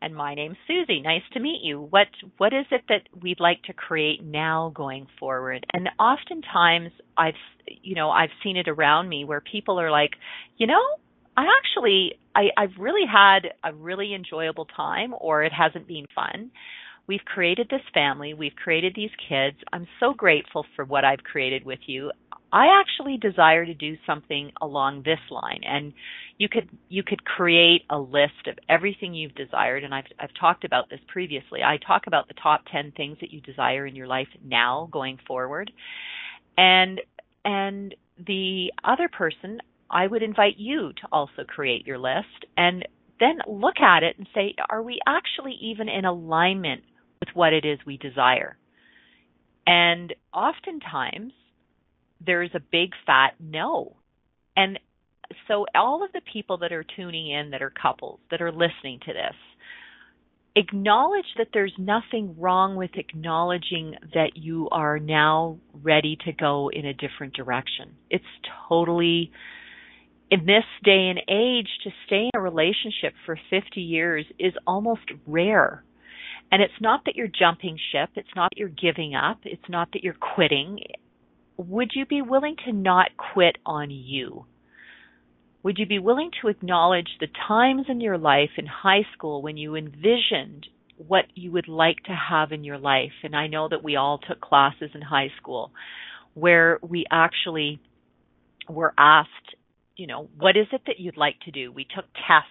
and 0.00 0.14
my 0.14 0.34
name's 0.34 0.56
Susie. 0.66 1.00
Nice 1.00 1.22
to 1.32 1.40
meet 1.40 1.60
you. 1.62 1.88
What 1.90 2.08
what 2.38 2.52
is 2.52 2.66
it 2.70 2.82
that 2.88 3.02
we'd 3.20 3.40
like 3.40 3.62
to 3.64 3.72
create 3.72 4.24
now 4.24 4.72
going 4.74 5.06
forward? 5.18 5.64
And 5.72 5.88
oftentimes, 5.98 6.90
I've 7.16 7.34
you 7.82 7.94
know 7.94 8.10
I've 8.10 8.30
seen 8.42 8.56
it 8.56 8.68
around 8.68 9.08
me 9.08 9.24
where 9.24 9.40
people 9.40 9.78
are 9.80 9.90
like, 9.90 10.12
you 10.56 10.66
know, 10.66 10.82
I 11.36 11.44
actually 11.58 12.14
I, 12.36 12.48
I've 12.56 12.78
really 12.78 13.06
had 13.10 13.48
a 13.64 13.74
really 13.74 14.14
enjoyable 14.14 14.66
time 14.66 15.14
or 15.20 15.44
it 15.44 15.52
hasn't 15.52 15.88
been 15.88 16.06
fun. 16.14 16.50
We've 17.08 17.24
created 17.24 17.68
this 17.70 17.82
family, 17.94 18.34
we've 18.34 18.56
created 18.56 18.94
these 18.96 19.10
kids. 19.28 19.58
I'm 19.72 19.88
so 20.00 20.14
grateful 20.14 20.66
for 20.76 20.84
what 20.84 21.04
I've 21.04 21.24
created 21.24 21.64
with 21.66 21.80
you. 21.86 22.12
I 22.52 22.68
actually 22.80 23.18
desire 23.18 23.66
to 23.66 23.74
do 23.74 23.96
something 24.06 24.52
along 24.62 25.02
this 25.04 25.20
line 25.30 25.62
and 25.64 25.92
you 26.38 26.48
could 26.48 26.68
you 26.88 27.02
could 27.04 27.24
create 27.24 27.82
a 27.90 27.98
list 27.98 28.48
of 28.48 28.58
everything 28.68 29.14
you've 29.14 29.34
desired 29.34 29.84
and 29.84 29.94
I've 29.94 30.06
I've 30.20 30.34
talked 30.40 30.64
about 30.64 30.90
this 30.90 31.00
previously. 31.08 31.62
I 31.64 31.78
talk 31.86 32.06
about 32.06 32.28
the 32.28 32.34
top 32.42 32.62
10 32.72 32.92
things 32.96 33.18
that 33.20 33.32
you 33.32 33.40
desire 33.42 33.86
in 33.86 33.96
your 33.96 34.08
life 34.08 34.28
now 34.44 34.88
going 34.92 35.18
forward 35.26 35.72
And 36.58 37.00
and 37.44 37.94
the 38.26 38.72
other 38.84 39.08
person, 39.08 39.60
I 39.90 40.06
would 40.06 40.22
invite 40.22 40.56
you 40.56 40.92
to 40.92 41.08
also 41.12 41.44
create 41.46 41.86
your 41.86 41.98
list 41.98 42.46
and 42.56 42.86
then 43.20 43.38
look 43.46 43.80
at 43.80 44.02
it 44.02 44.16
and 44.18 44.26
say, 44.34 44.54
are 44.68 44.82
we 44.82 45.00
actually 45.06 45.56
even 45.60 45.88
in 45.88 46.04
alignment 46.04 46.82
with 47.20 47.30
what 47.34 47.52
it 47.52 47.64
is 47.64 47.78
we 47.86 47.96
desire? 47.96 48.56
And 49.66 50.14
oftentimes 50.32 51.32
there's 52.24 52.50
a 52.54 52.60
big 52.60 52.90
fat 53.06 53.34
no. 53.40 53.96
And 54.56 54.78
so 55.48 55.66
all 55.74 56.04
of 56.04 56.12
the 56.12 56.20
people 56.32 56.58
that 56.58 56.72
are 56.72 56.84
tuning 56.96 57.30
in 57.30 57.50
that 57.50 57.62
are 57.62 57.70
couples 57.70 58.20
that 58.30 58.42
are 58.42 58.52
listening 58.52 59.00
to 59.06 59.12
this, 59.12 59.34
acknowledge 60.54 61.26
that 61.36 61.48
there's 61.52 61.74
nothing 61.78 62.34
wrong 62.38 62.76
with 62.76 62.90
acknowledging 62.94 63.94
that 64.14 64.30
you 64.36 64.68
are 64.70 64.98
now 64.98 65.58
ready 65.82 66.16
to 66.24 66.32
go 66.32 66.70
in 66.72 66.86
a 66.86 66.94
different 66.94 67.34
direction. 67.34 67.94
It's 68.10 68.24
totally 68.68 69.30
in 70.30 70.40
this 70.46 70.64
day 70.82 71.08
and 71.08 71.20
age 71.28 71.68
to 71.84 71.90
stay 72.06 72.24
in 72.24 72.30
a 72.34 72.40
relationship 72.40 73.14
for 73.24 73.38
50 73.50 73.80
years 73.80 74.26
is 74.38 74.52
almost 74.66 75.10
rare. 75.26 75.84
And 76.50 76.62
it's 76.62 76.80
not 76.80 77.02
that 77.06 77.16
you're 77.16 77.28
jumping 77.28 77.78
ship, 77.92 78.10
it's 78.14 78.34
not 78.34 78.50
that 78.50 78.58
you're 78.58 78.68
giving 78.68 79.14
up, 79.14 79.38
it's 79.44 79.68
not 79.68 79.88
that 79.92 80.02
you're 80.02 80.14
quitting. 80.14 80.78
Would 81.56 81.90
you 81.94 82.06
be 82.06 82.22
willing 82.22 82.56
to 82.66 82.72
not 82.72 83.10
quit 83.16 83.56
on 83.64 83.90
you? 83.90 84.46
Would 85.62 85.78
you 85.78 85.86
be 85.86 85.98
willing 85.98 86.30
to 86.40 86.48
acknowledge 86.48 87.08
the 87.18 87.26
times 87.48 87.86
in 87.88 88.00
your 88.00 88.18
life 88.18 88.50
in 88.56 88.66
high 88.66 89.04
school 89.14 89.42
when 89.42 89.56
you 89.56 89.74
envisioned 89.74 90.66
what 90.96 91.24
you 91.34 91.50
would 91.52 91.66
like 91.66 91.96
to 92.04 92.12
have 92.12 92.52
in 92.52 92.62
your 92.62 92.78
life? 92.78 93.12
And 93.24 93.34
I 93.34 93.48
know 93.48 93.68
that 93.68 93.82
we 93.82 93.96
all 93.96 94.18
took 94.18 94.40
classes 94.40 94.90
in 94.94 95.02
high 95.02 95.30
school 95.40 95.72
where 96.34 96.78
we 96.82 97.04
actually 97.10 97.80
were 98.68 98.94
asked, 98.96 99.56
you 99.96 100.06
know, 100.06 100.28
what 100.38 100.56
is 100.56 100.66
it 100.72 100.82
that 100.86 100.98
you'd 100.98 101.16
like 101.16 101.40
to 101.46 101.50
do? 101.50 101.72
We 101.72 101.84
took 101.84 102.04
tests 102.26 102.50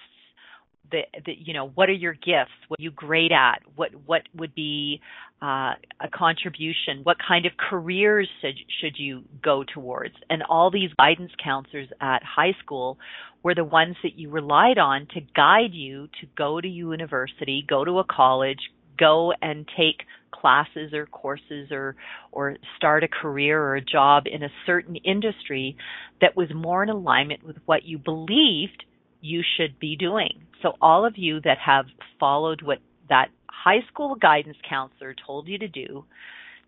the, 0.92 1.02
you 1.26 1.54
know 1.54 1.70
what 1.70 1.90
are 1.90 1.94
your 1.94 2.14
gifts? 2.14 2.54
What 2.68 2.80
are 2.80 2.84
you 2.84 2.92
great 2.92 3.32
at? 3.32 3.62
What 3.76 3.92
what 4.06 4.24
would 4.36 4.54
be 4.54 5.02
uh, 5.42 5.74
a 6.00 6.10
contribution? 6.14 7.02
What 7.04 7.18
kind 7.26 7.46
of 7.46 7.54
careers 7.58 8.30
should, 8.42 8.56
should 8.80 8.98
you 8.98 9.24
go 9.44 9.64
towards? 9.64 10.16
And 10.30 10.44
all 10.44 10.72
these 10.72 10.92
guidance 10.98 11.32
counselors 11.44 11.90
at 12.02 12.22
high 12.24 12.54
school 12.64 12.98
were 13.44 13.56
the 13.56 13.64
ones 13.64 13.96
that 14.04 14.18
you 14.18 14.30
relied 14.30 14.78
on 14.78 15.08
to 15.14 15.22
guide 15.36 15.74
you 15.74 16.08
to 16.22 16.28
go 16.38 16.60
to 16.62 16.68
university 16.68 17.66
go 17.68 17.86
to 17.86 18.00
a 18.00 18.04
college 18.04 18.60
go 18.98 19.34
and 19.42 19.68
take 19.78 20.06
classes 20.40 20.94
or 20.94 21.06
courses 21.06 21.70
or 21.72 21.96
or 22.32 22.58
start 22.78 23.04
a 23.04 23.08
career 23.08 23.62
or 23.62 23.76
a 23.76 23.82
job 23.82 24.24
in 24.26 24.44
a 24.44 24.50
certain 24.66 24.96
industry 24.98 25.78
that 26.22 26.36
was 26.36 26.50
more 26.54 26.84
in 26.84 26.90
alignment 26.90 27.44
with 27.44 27.58
what 27.66 27.84
you 27.84 27.98
believed 27.98 28.84
you 29.22 29.42
should 29.58 29.80
be 29.80 29.96
doing. 29.96 30.44
So 30.62 30.74
all 30.82 31.06
of 31.06 31.14
you 31.18 31.42
that 31.42 31.58
have 31.66 31.86
followed 32.20 32.62
what 32.62 32.80
that 33.10 33.30
high 33.50 33.82
school 33.92 34.16
guidance 34.16 34.58
counselor 34.68 35.16
told 35.26 35.48
you 35.48 35.58
to 35.58 35.68
do, 35.68 36.06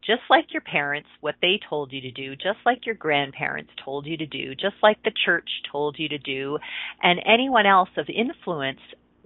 just 0.05 0.21
like 0.29 0.45
your 0.51 0.61
parents, 0.61 1.09
what 1.21 1.35
they 1.41 1.59
told 1.69 1.91
you 1.91 2.01
to 2.01 2.11
do, 2.11 2.35
just 2.35 2.59
like 2.65 2.85
your 2.85 2.95
grandparents 2.95 3.71
told 3.83 4.05
you 4.05 4.17
to 4.17 4.25
do, 4.25 4.55
just 4.55 4.75
like 4.81 5.01
the 5.03 5.11
church 5.25 5.49
told 5.71 5.97
you 5.99 6.09
to 6.09 6.17
do, 6.17 6.57
and 7.01 7.19
anyone 7.25 7.65
else 7.65 7.89
of 7.97 8.07
influence 8.09 8.79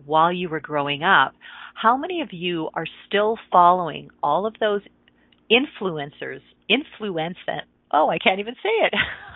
while 0.05 0.31
you 0.31 0.49
were 0.49 0.59
growing 0.59 1.03
up, 1.03 1.33
how 1.73 1.97
many 1.97 2.21
of 2.21 2.29
you 2.31 2.69
are 2.73 2.85
still 3.07 3.37
following 3.51 4.09
all 4.21 4.45
of 4.45 4.55
those 4.59 4.81
influencers, 5.51 6.41
influence, 6.69 7.37
oh, 7.91 8.09
I 8.09 8.17
can't 8.17 8.39
even 8.39 8.55
say 8.55 8.85
it. 8.85 8.93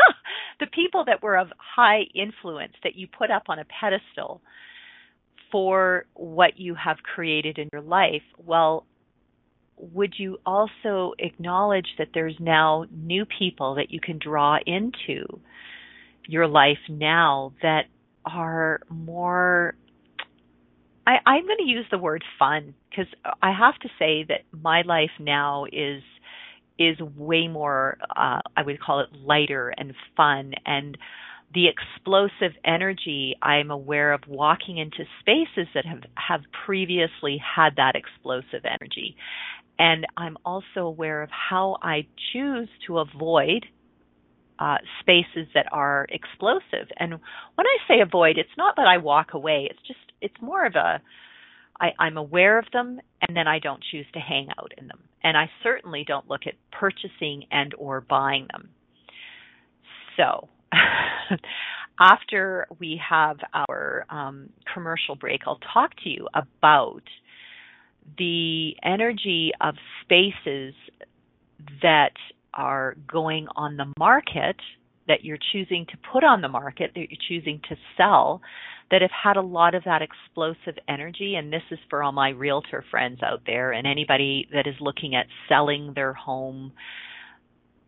the 0.60 0.68
people 0.68 1.06
that 1.06 1.22
were 1.22 1.38
of 1.38 1.48
high 1.58 2.02
influence 2.14 2.74
that 2.84 2.96
you 2.96 3.08
put 3.08 3.32
up 3.32 3.44
on 3.50 3.60
a 3.60 3.66
pedestal 3.66 4.42
for 5.52 6.06
what 6.14 6.58
you 6.58 6.76
have 6.76 6.98
created 6.98 7.58
in 7.58 7.70
your 7.72 7.82
life, 7.82 8.24
well, 8.38 8.86
would 9.78 10.14
you 10.18 10.38
also 10.46 11.14
acknowledge 11.20 11.88
that 11.98 12.10
there's 12.14 12.36
now 12.40 12.86
new 12.92 13.26
people 13.40 13.76
that 13.76 13.92
you 13.92 14.00
can 14.00 14.20
draw 14.20 14.58
into 14.66 15.40
your 16.28 16.48
life 16.48 16.78
now 16.90 17.54
that 17.62 17.84
are 18.26 18.80
more 18.90 19.76
I, 21.08 21.18
I'm 21.26 21.46
going 21.46 21.58
to 21.60 21.64
use 21.64 21.86
the 21.92 21.98
word 21.98 22.24
fun 22.40 22.74
because 22.90 23.08
I 23.42 23.52
have 23.52 23.78
to 23.82 23.90
say 24.00 24.26
that 24.28 24.42
my 24.52 24.82
life 24.82 25.12
now 25.20 25.66
is 25.72 26.02
is 26.78 27.00
way 27.16 27.48
more, 27.48 27.98
uh, 28.16 28.40
I 28.58 28.64
would 28.66 28.82
call 28.82 29.00
it 29.00 29.08
lighter 29.14 29.74
and 29.78 29.94
fun. 30.18 30.54
And 30.66 30.98
the 31.54 31.68
explosive 31.68 32.52
energy, 32.66 33.36
I'm 33.42 33.72
aware 33.72 34.12
of 34.12 34.22
walking 34.28 34.78
into 34.78 35.06
spaces 35.22 35.70
that 35.74 35.86
have, 35.86 36.02
have 36.16 36.42
previously 36.66 37.42
had 37.56 37.78
that 37.78 37.96
explosive 37.96 38.66
energy. 38.66 39.16
And 39.80 40.06
I'm 40.18 40.38
also 40.46 40.82
aware 40.82 41.22
of 41.22 41.30
how 41.32 41.78
I 41.82 42.08
choose 42.34 42.68
to 42.88 43.00
avoid 43.00 43.66
uh, 44.60 44.78
spaces 45.02 45.48
that 45.54 45.68
are 45.72 46.08
explosive. 46.10 46.88
And 46.98 47.12
when 47.56 47.68
I 47.68 47.78
say 47.88 48.02
avoid, 48.02 48.38
it's 48.38 48.50
not 48.58 48.76
that 48.78 48.88
I 48.88 48.98
walk 48.98 49.34
away. 49.34 49.68
It's 49.70 49.80
just, 49.86 50.00
it's 50.22 50.42
more 50.42 50.66
of 50.66 50.76
a, 50.76 51.02
I, 51.80 51.90
I'm 52.00 52.18
aware 52.18 52.58
of 52.58 52.66
them 52.72 53.00
and 53.22 53.36
then 53.36 53.48
I 53.48 53.60
don't 53.60 53.84
choose 53.92 54.06
to 54.14 54.20
hang 54.20 54.48
out 54.58 54.72
in 54.78 54.88
them. 54.88 55.00
And 55.24 55.36
I 55.36 55.50
certainly 55.64 56.06
don't 56.08 56.30
look 56.30 56.42
at 56.46 56.54
purchasing 56.72 57.46
and 57.52 57.74
or 57.78 58.02
buying 58.02 58.48
them. 58.52 58.70
So 60.18 60.48
after 62.00 62.68
we 62.80 63.02
have 63.10 63.38
our 63.54 64.06
um, 64.10 64.50
commercial 64.74 65.16
break, 65.16 65.42
I'll 65.48 65.60
talk 65.74 65.92
to 66.04 66.10
you 66.10 66.28
about 66.34 67.04
the 68.18 68.74
energy 68.84 69.52
of 69.62 69.76
spaces 70.04 70.74
that 71.82 72.14
are 72.56 72.96
going 73.08 73.48
on 73.56 73.78
the 73.78 73.92
market 73.98 74.58
that 75.08 75.24
you're 75.24 75.38
choosing 75.52 75.86
to 75.86 75.98
put 76.12 76.24
on 76.24 76.42
the 76.42 76.48
market, 76.48 76.92
that 76.96 77.00
you're 77.10 77.20
choosing 77.28 77.62
to 77.70 77.76
sell, 77.96 78.42
that 78.92 79.02
have 79.02 79.12
had 79.12 79.38
a 79.38 79.42
lot 79.42 79.76
of 79.76 79.84
that 79.84 80.02
explosive 80.02 80.82
energy. 80.88 81.36
And 81.36 81.52
this 81.52 81.62
is 81.72 81.80
for 81.90 82.04
all 82.04 82.12
my 82.12 82.30
realtor 82.30 82.84
friends 82.90 83.20
out 83.22 83.42
there 83.46 83.72
and 83.72 83.86
anybody 83.86 84.48
that 84.54 84.68
is 84.68 84.76
looking 84.80 85.16
at 85.16 85.28
selling 85.48 85.94
their 85.96 86.14
home. 86.14 86.72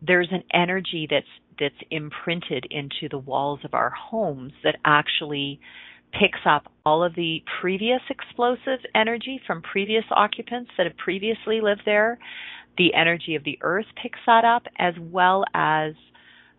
There's 0.00 0.28
an 0.30 0.44
energy 0.52 1.08
that's 1.10 1.26
that's 1.58 1.74
imprinted 1.90 2.66
into 2.70 3.08
the 3.10 3.18
walls 3.18 3.58
of 3.64 3.74
our 3.74 3.90
homes 3.90 4.52
that 4.62 4.76
actually 4.84 5.58
picks 6.12 6.38
up 6.46 6.72
all 6.86 7.02
of 7.02 7.14
the 7.16 7.42
previous 7.60 8.00
explosive 8.08 8.80
energy 8.94 9.40
from 9.46 9.60
previous 9.60 10.04
occupants 10.10 10.70
that 10.76 10.86
have 10.86 10.96
previously 10.96 11.60
lived 11.60 11.82
there. 11.84 12.18
The 12.78 12.94
energy 12.94 13.34
of 13.34 13.44
the 13.44 13.58
earth 13.62 13.86
picks 14.00 14.20
that 14.26 14.44
up 14.44 14.62
as 14.78 14.94
well 14.98 15.44
as 15.54 15.92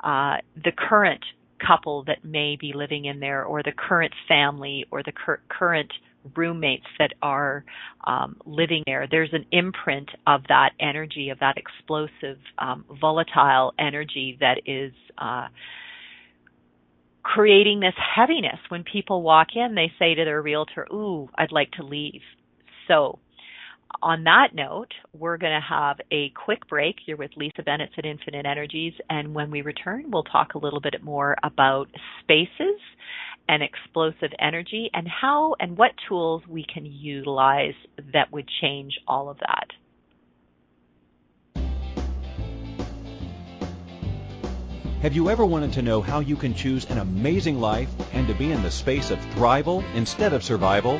uh, 0.01 0.37
the 0.63 0.71
current 0.77 1.23
couple 1.65 2.03
that 2.05 2.23
may 2.23 2.55
be 2.59 2.73
living 2.73 3.05
in 3.05 3.19
there 3.19 3.43
or 3.43 3.63
the 3.63 3.71
current 3.71 4.13
family 4.27 4.85
or 4.91 5.03
the 5.03 5.11
cur- 5.11 5.41
current 5.49 5.91
roommates 6.35 6.85
that 6.97 7.13
are 7.21 7.63
um, 8.05 8.37
living 8.45 8.83
there. 8.85 9.07
There's 9.09 9.33
an 9.33 9.45
imprint 9.51 10.09
of 10.27 10.41
that 10.49 10.71
energy, 10.79 11.29
of 11.29 11.39
that 11.39 11.57
explosive, 11.57 12.37
um, 12.57 12.85
volatile 12.99 13.73
energy 13.79 14.37
that 14.39 14.61
is 14.65 14.93
uh, 15.17 15.47
creating 17.23 17.79
this 17.79 17.93
heaviness. 18.15 18.59
When 18.69 18.83
people 18.83 19.21
walk 19.21 19.49
in, 19.55 19.75
they 19.75 19.91
say 19.99 20.15
to 20.15 20.25
their 20.25 20.41
realtor, 20.41 20.87
Ooh, 20.91 21.29
I'd 21.35 21.51
like 21.51 21.71
to 21.71 21.83
leave. 21.83 22.21
So 22.87 23.19
on 24.01 24.23
that 24.23 24.49
note, 24.53 24.91
we're 25.13 25.37
going 25.37 25.53
to 25.53 25.67
have 25.67 25.97
a 26.11 26.29
quick 26.29 26.67
break. 26.67 26.95
You're 27.05 27.17
with 27.17 27.31
Lisa 27.35 27.63
Bennett 27.63 27.89
at 27.97 28.05
Infinite 28.05 28.45
Energies, 28.45 28.93
and 29.09 29.33
when 29.33 29.51
we 29.51 29.61
return, 29.61 30.11
we'll 30.11 30.23
talk 30.23 30.53
a 30.53 30.57
little 30.57 30.79
bit 30.79 31.03
more 31.03 31.35
about 31.43 31.87
spaces 32.21 32.79
and 33.47 33.63
explosive 33.63 34.31
energy 34.39 34.89
and 34.93 35.07
how 35.07 35.55
and 35.59 35.75
what 35.77 35.91
tools 36.07 36.43
we 36.47 36.65
can 36.71 36.85
utilize 36.85 37.73
that 38.13 38.31
would 38.31 38.47
change 38.61 38.93
all 39.07 39.29
of 39.29 39.37
that. 39.39 39.67
Have 45.01 45.15
you 45.15 45.29
ever 45.29 45.45
wanted 45.45 45.71
to 45.73 45.81
know 45.81 46.01
how 46.01 46.19
you 46.19 46.35
can 46.35 46.53
choose 46.53 46.85
an 46.89 46.97
amazing 46.97 47.61
life 47.61 47.89
and 48.13 48.27
to 48.27 48.33
be 48.33 48.51
in 48.51 48.61
the 48.61 48.69
space 48.69 49.11
of 49.11 49.19
thrival 49.33 49.81
instead 49.95 50.33
of 50.33 50.43
survival? 50.43 50.99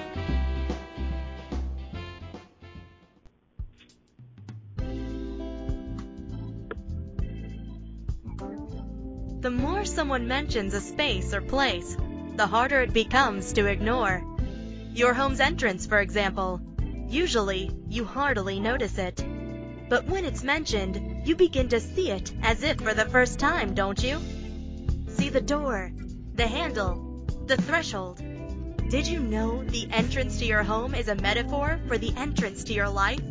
more 9.81 9.85
someone 9.87 10.27
mentions 10.27 10.75
a 10.75 10.79
space 10.79 11.33
or 11.33 11.41
place, 11.41 11.97
the 12.35 12.45
harder 12.45 12.81
it 12.81 12.93
becomes 12.93 13.51
to 13.51 13.65
ignore. 13.65 14.23
Your 14.93 15.11
home's 15.11 15.39
entrance, 15.39 15.87
for 15.87 15.99
example. 15.99 16.61
Usually, 17.07 17.71
you 17.89 18.05
hardly 18.05 18.59
notice 18.59 18.99
it. 18.99 19.25
But 19.89 20.05
when 20.05 20.23
it's 20.23 20.43
mentioned, 20.43 21.27
you 21.27 21.35
begin 21.35 21.69
to 21.69 21.79
see 21.79 22.11
it 22.11 22.31
as 22.43 22.61
if 22.61 22.77
for 22.79 22.93
the 22.93 23.05
first 23.05 23.39
time, 23.39 23.73
don't 23.73 24.03
you? 24.03 24.19
See 25.07 25.29
the 25.29 25.41
door, 25.41 25.91
the 26.35 26.45
handle, 26.45 27.25
the 27.47 27.57
threshold. 27.57 28.21
Did 28.87 29.07
you 29.07 29.19
know 29.19 29.63
the 29.63 29.87
entrance 29.91 30.37
to 30.37 30.45
your 30.45 30.61
home 30.61 30.93
is 30.93 31.07
a 31.07 31.15
metaphor 31.15 31.79
for 31.87 31.97
the 31.97 32.13
entrance 32.15 32.65
to 32.65 32.73
your 32.73 32.89
life? 32.89 33.23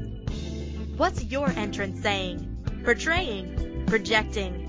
What's 0.96 1.22
your 1.22 1.48
entrance 1.48 2.02
saying? 2.02 2.82
Portraying? 2.84 3.84
Projecting? 3.86 4.59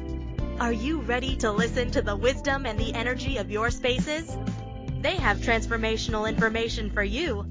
Are 0.62 0.72
you 0.72 1.02
ready 1.02 1.36
to 1.38 1.52
listen 1.52 1.90
to 1.90 2.04
the 2.04 2.16
wisdom 2.16 2.68
and 2.68 2.80
the 2.80 2.94
energy 2.94 3.38
of 3.38 3.50
your 3.50 3.72
spaces? 3.72 4.38
They 5.02 5.16
have 5.16 5.40
transformational 5.40 6.30
information 6.30 6.92
for 6.92 7.02
you. 7.02 7.48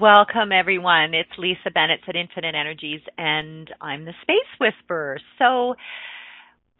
Welcome, 0.00 0.50
everyone. 0.50 1.12
It's 1.12 1.28
Lisa 1.36 1.70
Bennett 1.74 2.00
at 2.08 2.16
Infinite 2.16 2.54
Energies, 2.54 3.02
and 3.18 3.70
I'm 3.82 4.06
the 4.06 4.14
Space 4.22 4.38
Whisperer. 4.58 5.18
So, 5.38 5.74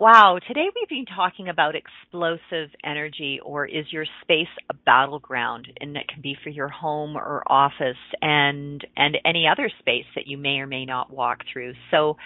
wow, 0.00 0.38
today 0.48 0.68
we've 0.74 0.88
been 0.88 1.04
talking 1.04 1.50
about 1.50 1.74
explosive 1.76 2.70
energy, 2.83 3.38
or 3.44 3.66
is 3.66 3.85
your 3.92 4.06
space 4.22 4.48
a 4.70 4.74
battleground? 4.87 5.66
And 5.83 5.98
it 5.98 6.09
can 6.09 6.22
be 6.22 6.35
for 6.42 6.48
your 6.48 6.70
home 6.70 7.14
or 7.14 7.42
office, 7.46 7.98
and 8.22 8.83
and 8.96 9.18
any 9.26 9.46
other 9.46 9.70
space 9.80 10.06
that 10.14 10.26
you 10.26 10.38
may 10.38 10.56
or 10.61 10.66
may 10.66 10.87
not 10.87 11.12
walk 11.12 11.40
through. 11.52 11.74
So, 11.90 12.16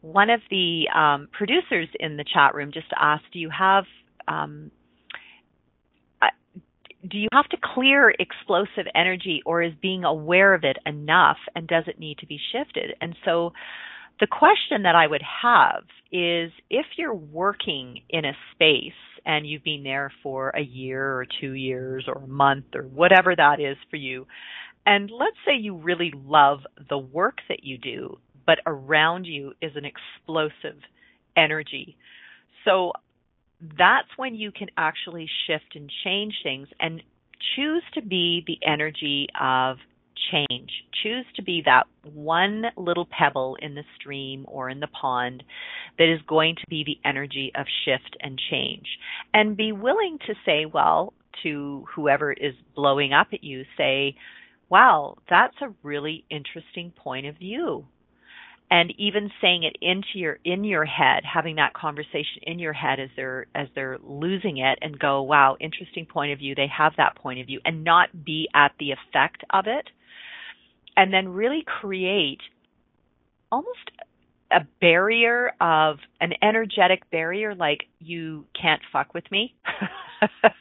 one 0.00 0.28
of 0.28 0.40
the 0.50 0.86
um, 0.92 1.28
producers 1.30 1.86
in 2.00 2.16
the 2.16 2.24
chat 2.24 2.56
room 2.56 2.72
just 2.74 2.88
asked, 3.00 3.26
"Do 3.32 3.38
you 3.38 3.50
have 3.56 3.84
um, 4.26 4.72
do 7.08 7.18
you 7.18 7.28
have 7.32 7.48
to 7.48 7.56
clear 7.74 8.14
explosive 8.18 8.86
energy 8.94 9.42
or 9.44 9.62
is 9.62 9.72
being 9.80 10.04
aware 10.04 10.54
of 10.54 10.64
it 10.64 10.76
enough 10.86 11.38
and 11.54 11.66
does 11.66 11.84
it 11.86 11.98
need 11.98 12.18
to 12.18 12.26
be 12.26 12.38
shifted? 12.52 12.94
And 13.00 13.16
so 13.24 13.52
the 14.20 14.26
question 14.26 14.84
that 14.84 14.94
I 14.94 15.06
would 15.06 15.22
have 15.42 15.82
is 16.12 16.52
if 16.70 16.86
you're 16.96 17.14
working 17.14 18.02
in 18.08 18.24
a 18.24 18.32
space 18.52 18.92
and 19.24 19.46
you've 19.46 19.64
been 19.64 19.82
there 19.82 20.12
for 20.22 20.50
a 20.50 20.60
year 20.60 21.16
or 21.16 21.26
two 21.40 21.52
years 21.52 22.04
or 22.06 22.22
a 22.22 22.28
month 22.28 22.66
or 22.74 22.82
whatever 22.82 23.34
that 23.34 23.60
is 23.60 23.76
for 23.90 23.96
you, 23.96 24.26
and 24.86 25.10
let's 25.10 25.36
say 25.46 25.56
you 25.56 25.76
really 25.76 26.12
love 26.14 26.60
the 26.88 26.98
work 26.98 27.38
that 27.48 27.64
you 27.64 27.78
do, 27.78 28.18
but 28.46 28.58
around 28.66 29.24
you 29.24 29.52
is 29.60 29.72
an 29.76 29.84
explosive 29.84 30.78
energy. 31.36 31.96
So 32.64 32.92
that's 33.78 34.08
when 34.16 34.34
you 34.34 34.50
can 34.50 34.68
actually 34.76 35.28
shift 35.46 35.74
and 35.76 35.90
change 36.04 36.34
things 36.42 36.68
and 36.80 37.02
choose 37.56 37.82
to 37.94 38.02
be 38.02 38.44
the 38.46 38.58
energy 38.66 39.28
of 39.40 39.76
change. 40.30 40.70
Choose 41.02 41.26
to 41.36 41.42
be 41.42 41.62
that 41.64 41.84
one 42.12 42.64
little 42.76 43.06
pebble 43.06 43.56
in 43.60 43.74
the 43.74 43.84
stream 43.98 44.44
or 44.48 44.68
in 44.68 44.80
the 44.80 44.88
pond 44.88 45.42
that 45.98 46.12
is 46.12 46.20
going 46.26 46.56
to 46.56 46.66
be 46.68 46.84
the 46.84 47.08
energy 47.08 47.52
of 47.54 47.66
shift 47.84 48.16
and 48.20 48.40
change. 48.50 48.86
And 49.34 49.56
be 49.56 49.72
willing 49.72 50.18
to 50.26 50.34
say, 50.44 50.64
well, 50.66 51.12
to 51.42 51.84
whoever 51.94 52.32
is 52.32 52.54
blowing 52.74 53.12
up 53.12 53.28
at 53.32 53.42
you, 53.42 53.64
say, 53.76 54.14
wow, 54.68 55.16
that's 55.28 55.56
a 55.60 55.74
really 55.82 56.24
interesting 56.30 56.92
point 56.96 57.26
of 57.26 57.36
view 57.36 57.86
and 58.72 58.90
even 58.96 59.30
saying 59.42 59.64
it 59.64 59.76
into 59.82 60.08
your 60.14 60.38
in 60.46 60.64
your 60.64 60.86
head 60.86 61.24
having 61.30 61.56
that 61.56 61.74
conversation 61.74 62.40
in 62.44 62.58
your 62.58 62.72
head 62.72 62.98
as 62.98 63.10
they're 63.16 63.44
as 63.54 63.68
they're 63.74 63.98
losing 64.02 64.56
it 64.56 64.78
and 64.80 64.98
go 64.98 65.20
wow 65.20 65.58
interesting 65.60 66.06
point 66.06 66.32
of 66.32 66.38
view. 66.38 66.54
They 66.54 66.68
have 66.74 66.94
that 66.96 67.14
point 67.16 67.38
of 67.38 67.46
view 67.46 67.60
and 67.66 67.84
not 67.84 68.24
be 68.24 68.48
at 68.54 68.72
the 68.80 68.92
effect 68.92 69.44
of 69.50 69.66
it. 69.66 69.90
And 70.96 71.12
then 71.12 71.28
really 71.28 71.64
create 71.66 72.40
almost 73.50 73.90
a 74.50 74.60
barrier 74.80 75.52
of 75.60 75.98
an 76.20 76.32
energetic 76.42 77.10
barrier 77.10 77.54
like 77.54 77.84
you 77.98 78.46
can't 78.58 78.80
fuck 78.90 79.12
with 79.12 79.24
me. 79.30 79.54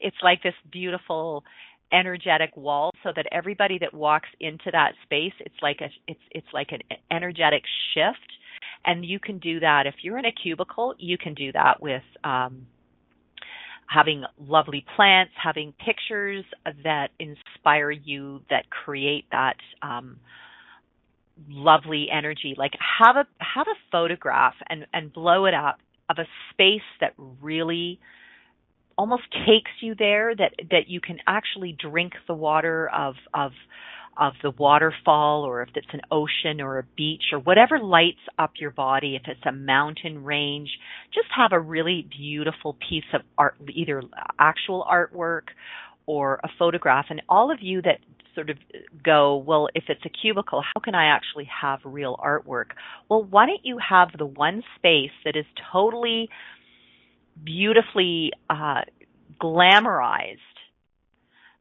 It's 0.00 0.16
like 0.22 0.42
this 0.42 0.54
beautiful 0.72 1.44
energetic 1.92 2.56
wall 2.56 2.90
so 3.02 3.10
that 3.14 3.26
everybody 3.32 3.78
that 3.78 3.92
walks 3.92 4.28
into 4.40 4.70
that 4.72 4.92
space 5.04 5.32
it's 5.40 5.54
like 5.62 5.80
a 5.80 5.88
it's 6.06 6.20
it's 6.30 6.46
like 6.52 6.68
an 6.72 6.80
energetic 7.10 7.62
shift. 7.94 8.18
And 8.84 9.04
you 9.04 9.18
can 9.20 9.38
do 9.38 9.60
that. 9.60 9.86
If 9.86 9.96
you're 10.02 10.18
in 10.18 10.24
a 10.24 10.32
cubicle 10.32 10.94
you 10.98 11.18
can 11.18 11.34
do 11.34 11.52
that 11.52 11.80
with 11.80 12.02
um 12.24 12.66
having 13.86 14.22
lovely 14.38 14.84
plants 14.94 15.32
having 15.42 15.74
pictures 15.84 16.44
that 16.84 17.08
inspire 17.18 17.90
you 17.90 18.40
that 18.48 18.70
create 18.70 19.24
that 19.32 19.56
um 19.82 20.18
lovely 21.48 22.08
energy. 22.12 22.54
Like 22.56 22.72
have 22.98 23.16
a 23.16 23.26
have 23.42 23.66
a 23.66 23.78
photograph 23.90 24.54
and 24.68 24.86
and 24.92 25.12
blow 25.12 25.46
it 25.46 25.54
up 25.54 25.78
of 26.08 26.18
a 26.18 26.26
space 26.52 26.82
that 27.00 27.14
really 27.40 28.00
almost 29.00 29.22
takes 29.46 29.70
you 29.80 29.94
there 29.94 30.36
that 30.36 30.52
that 30.70 30.88
you 30.88 31.00
can 31.00 31.16
actually 31.26 31.72
drink 31.72 32.12
the 32.28 32.34
water 32.34 32.86
of 32.94 33.14
of 33.32 33.52
of 34.18 34.34
the 34.42 34.50
waterfall 34.50 35.44
or 35.44 35.62
if 35.62 35.70
it's 35.74 35.86
an 35.94 36.02
ocean 36.10 36.60
or 36.60 36.78
a 36.78 36.84
beach 36.98 37.22
or 37.32 37.38
whatever 37.38 37.78
lights 37.78 38.20
up 38.38 38.52
your 38.60 38.70
body 38.70 39.16
if 39.16 39.22
it's 39.26 39.46
a 39.46 39.52
mountain 39.52 40.22
range 40.22 40.68
just 41.14 41.28
have 41.34 41.52
a 41.52 41.58
really 41.58 42.06
beautiful 42.14 42.76
piece 42.86 43.10
of 43.14 43.22
art 43.38 43.54
either 43.74 44.02
actual 44.38 44.86
artwork 44.90 45.44
or 46.04 46.40
a 46.42 46.48
photograph. 46.58 47.06
And 47.08 47.22
all 47.28 47.52
of 47.52 47.58
you 47.62 47.80
that 47.82 48.00
sort 48.34 48.50
of 48.50 48.58
go 49.04 49.36
well 49.36 49.68
if 49.74 49.84
it's 49.88 50.04
a 50.04 50.08
cubicle 50.08 50.62
how 50.62 50.80
can 50.80 50.94
i 50.94 51.06
actually 51.06 51.48
have 51.62 51.80
real 51.84 52.16
artwork? 52.22 52.66
Well 53.08 53.24
why 53.24 53.46
don't 53.46 53.64
you 53.64 53.78
have 53.78 54.08
the 54.16 54.26
one 54.26 54.62
space 54.76 55.10
that 55.24 55.36
is 55.36 55.46
totally 55.72 56.28
beautifully 57.44 58.32
uh, 58.48 58.82
glamorized 59.40 60.36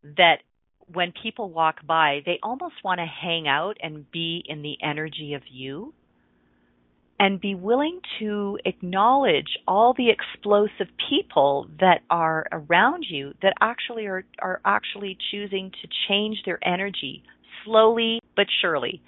that 0.03 0.37
when 0.91 1.13
people 1.23 1.49
walk 1.49 1.85
by, 1.85 2.21
they 2.25 2.39
almost 2.41 2.75
want 2.83 2.99
to 2.99 3.05
hang 3.05 3.47
out 3.47 3.77
and 3.81 4.09
be 4.11 4.43
in 4.45 4.61
the 4.61 4.77
energy 4.81 5.33
of 5.33 5.43
you 5.49 5.93
and 7.19 7.41
be 7.41 7.53
willing 7.53 7.99
to 8.17 8.57
acknowledge 8.65 9.57
all 9.67 9.93
the 9.93 10.09
explosive 10.09 10.87
people 11.09 11.67
that 11.79 12.01
are 12.09 12.47
around 12.51 13.05
you 13.07 13.33
that 13.41 13.53
actually 13.59 14.05
are, 14.05 14.23
are 14.41 14.61
actually 14.63 15.17
choosing 15.29 15.71
to 15.81 15.87
change 16.07 16.37
their 16.45 16.59
energy 16.65 17.23
slowly 17.65 18.21
but 18.35 18.47
surely. 18.61 19.01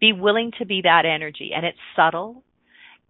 Be 0.00 0.14
willing 0.14 0.52
to 0.58 0.64
be 0.64 0.80
that 0.82 1.04
energy 1.04 1.50
and 1.54 1.66
it's 1.66 1.78
subtle 1.94 2.42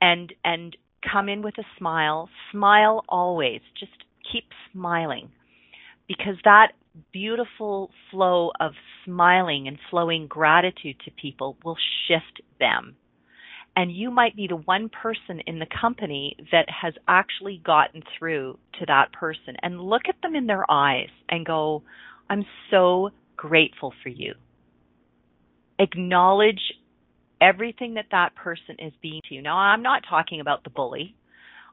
and 0.01 0.33
and 0.45 0.77
come 1.11 1.29
in 1.29 1.43
with 1.43 1.59
a 1.59 1.65
smile. 1.79 2.29
Smile 2.53 3.05
always. 3.09 3.61
Just 3.79 3.93
keep 4.33 4.45
smiling 4.73 5.31
because 6.09 6.37
that 6.45 6.73
beautiful 7.13 7.91
flow 8.11 8.51
of 8.61 8.73
smiling 9.05 9.69
and 9.69 9.79
flowing 9.91 10.27
gratitude 10.27 10.97
to 11.05 11.11
people 11.13 11.57
will 11.65 11.77
shift 12.07 12.41
them. 12.59 12.97
And 13.77 13.93
you 13.93 14.11
might 14.11 14.35
be 14.35 14.49
the 14.49 14.57
one 14.57 14.89
person 14.89 15.41
in 15.47 15.61
the 15.61 15.67
company 15.81 16.37
that 16.51 16.67
has 16.69 16.95
actually 17.07 17.63
gotten 17.65 18.03
through 18.19 18.59
to 18.81 18.87
that 18.87 19.13
person 19.13 19.57
and 19.63 19.81
look 19.81 20.03
at 20.09 20.17
them 20.23 20.35
in 20.35 20.47
their 20.47 20.69
eyes 20.71 21.09
and 21.29 21.47
go, 21.47 21.85
I'm 22.29 22.45
so 22.71 23.11
grateful 23.37 23.95
for 24.03 24.09
you. 24.09 24.35
Acknowledge 25.79 26.61
everything 27.41 27.95
that 27.95 28.07
that 28.11 28.35
person 28.35 28.77
is 28.79 28.93
being 29.03 29.21
to 29.29 29.35
you. 29.35 29.43
Now, 29.43 29.57
I'm 29.57 29.83
not 29.83 30.03
talking 30.09 30.41
about 30.41 30.65
the 30.65 30.71
bully. 30.71 31.15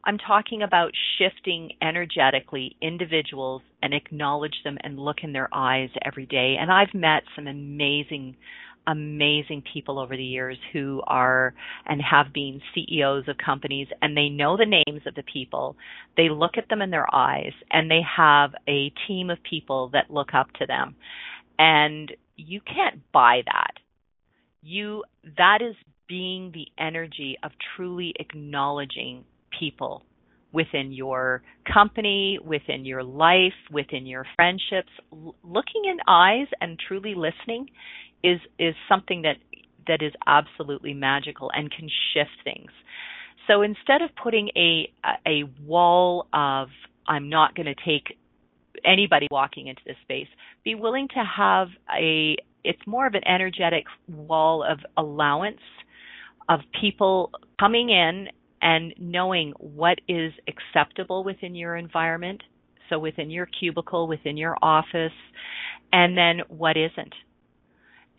I'm 0.08 0.18
talking 0.18 0.62
about 0.62 0.92
shifting 1.18 1.72
energetically 1.82 2.78
individuals 2.82 3.62
and 3.84 3.94
acknowledge 3.94 4.56
them 4.64 4.78
and 4.82 4.98
look 4.98 5.18
in 5.24 5.34
their 5.34 5.50
eyes 5.54 5.90
every 6.06 6.26
day. 6.26 6.56
And 6.60 6.72
I've 6.72 6.94
met 6.94 7.24
some 7.36 7.48
amazing, 7.48 8.38
amazing 8.88 9.64
people 9.74 10.00
over 10.00 10.16
the 10.16 10.24
years 10.24 10.58
who 10.72 11.02
are 11.08 11.54
and 11.86 12.02
have 12.02 12.32
been 12.34 12.62
CEOs 12.74 13.28
of 13.28 13.38
companies 13.38 13.88
and 14.02 14.16
they 14.16 14.30
know 14.30 14.56
the 14.56 14.66
names 14.66 15.02
of 15.06 15.16
the 15.16 15.24
people. 15.24 15.76
They 16.16 16.30
look 16.30 16.58
at 16.58 16.70
them 16.70 16.82
in 16.82 16.90
their 16.90 17.14
eyes 17.14 17.54
and 17.70 17.92
they 17.92 18.02
have 18.16 18.52
a 18.70 18.94
team 19.08 19.30
of 19.30 19.40
people 19.50 19.90
that 19.92 20.10
look 20.10 20.34
up 20.34 20.54
to 20.54 20.66
them. 20.66 20.96
And 21.60 22.16
you 22.38 22.62
can't 22.62 23.02
buy 23.12 23.42
that. 23.46 23.74
You, 24.68 25.06
that 25.38 25.60
is 25.62 25.76
being 26.10 26.52
the 26.52 26.68
energy 26.78 27.38
of 27.42 27.52
truly 27.76 28.14
acknowledging 28.20 29.24
people 29.58 30.04
within 30.52 30.92
your 30.92 31.42
company, 31.72 32.38
within 32.44 32.84
your 32.84 33.02
life, 33.02 33.54
within 33.72 34.06
your 34.06 34.26
friendships. 34.36 34.90
L- 35.14 35.36
looking 35.42 35.84
in 35.86 35.98
eyes 36.06 36.48
and 36.60 36.78
truly 36.86 37.16
listening 37.16 37.70
is 38.26 38.40
is 38.60 38.76
something 38.90 39.22
that 39.22 39.38
that 39.88 40.02
is 40.02 40.12
absolutely 40.26 40.94
magical 40.94 41.50
and 41.56 41.72
can 41.72 41.90
shift 42.14 42.36
things. 42.44 42.72
So 43.48 43.62
instead 43.62 44.02
of 44.02 44.10
putting 44.22 44.50
a 44.58 44.92
a 45.26 45.44
wall 45.66 46.28
of 46.34 46.68
I'm 47.08 47.30
not 47.30 47.56
going 47.56 47.68
to 47.68 47.76
take 47.86 48.18
anybody 48.86 49.28
walking 49.32 49.68
into 49.68 49.82
this 49.86 49.98
space, 50.04 50.28
be 50.64 50.76
willing 50.76 51.08
to 51.10 51.24
have 51.24 51.68
a 51.98 52.36
it's 52.64 52.82
more 52.86 53.08
of 53.08 53.14
an 53.14 53.26
energetic 53.26 53.86
wall 54.10 54.64
of 54.64 54.80
allowance 54.98 55.62
of 56.50 56.60
people 56.82 57.32
coming 57.60 57.90
in 57.90 58.28
and 58.62 58.94
knowing 59.00 59.54
what 59.58 60.00
is 60.08 60.34
acceptable 60.48 61.24
within 61.24 61.56
your 61.56 61.76
environment, 61.76 62.42
so 62.90 63.00
within 63.00 63.30
your 63.30 63.48
cubicle, 63.60 64.08
within 64.08 64.36
your 64.36 64.58
office, 64.62 65.14
and 65.94 66.18
then 66.18 66.42
what 66.50 66.76
isn't. 66.76 67.14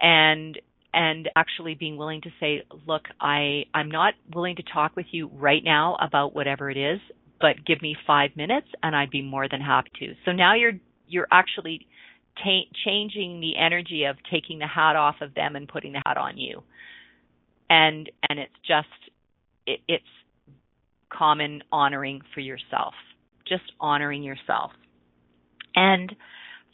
And 0.00 0.59
and 0.94 1.28
actually 1.36 1.74
being 1.74 1.96
willing 1.96 2.22
to 2.22 2.30
say, 2.40 2.62
look, 2.86 3.02
I 3.20 3.64
I'm 3.74 3.90
not 3.90 4.14
willing 4.34 4.56
to 4.56 4.62
talk 4.72 4.96
with 4.96 5.06
you 5.11 5.30
right 5.34 5.62
now 5.62 5.96
about 6.00 6.34
whatever 6.34 6.70
it 6.70 6.78
is, 6.78 7.00
but 7.41 7.64
give 7.66 7.82
me 7.82 7.97
5 8.07 8.30
minutes 8.36 8.68
and 8.82 8.95
I'd 8.97 9.11
be 9.11 9.22
more 9.22 9.49
than 9.49 9.61
happy 9.61 9.91
to. 10.01 10.14
So 10.24 10.32
now 10.32 10.55
you're 10.55 10.72
you're 11.07 11.28
actually 11.32 11.86
changing 12.84 13.41
the 13.41 13.57
energy 13.57 14.05
of 14.05 14.16
taking 14.30 14.59
the 14.59 14.66
hat 14.66 14.95
off 14.95 15.16
of 15.20 15.34
them 15.34 15.57
and 15.57 15.66
putting 15.66 15.93
the 15.93 16.03
hat 16.07 16.16
on 16.16 16.36
you. 16.36 16.62
And 17.70 18.11
and 18.28 18.39
it's 18.39 18.53
just 18.66 18.89
it, 19.66 19.80
it's 19.89 20.05
common 21.12 21.62
honoring 21.72 22.20
for 22.34 22.41
yourself, 22.41 22.95
just 23.47 23.64
honoring 23.80 24.22
yourself. 24.22 24.72
And 25.74 26.14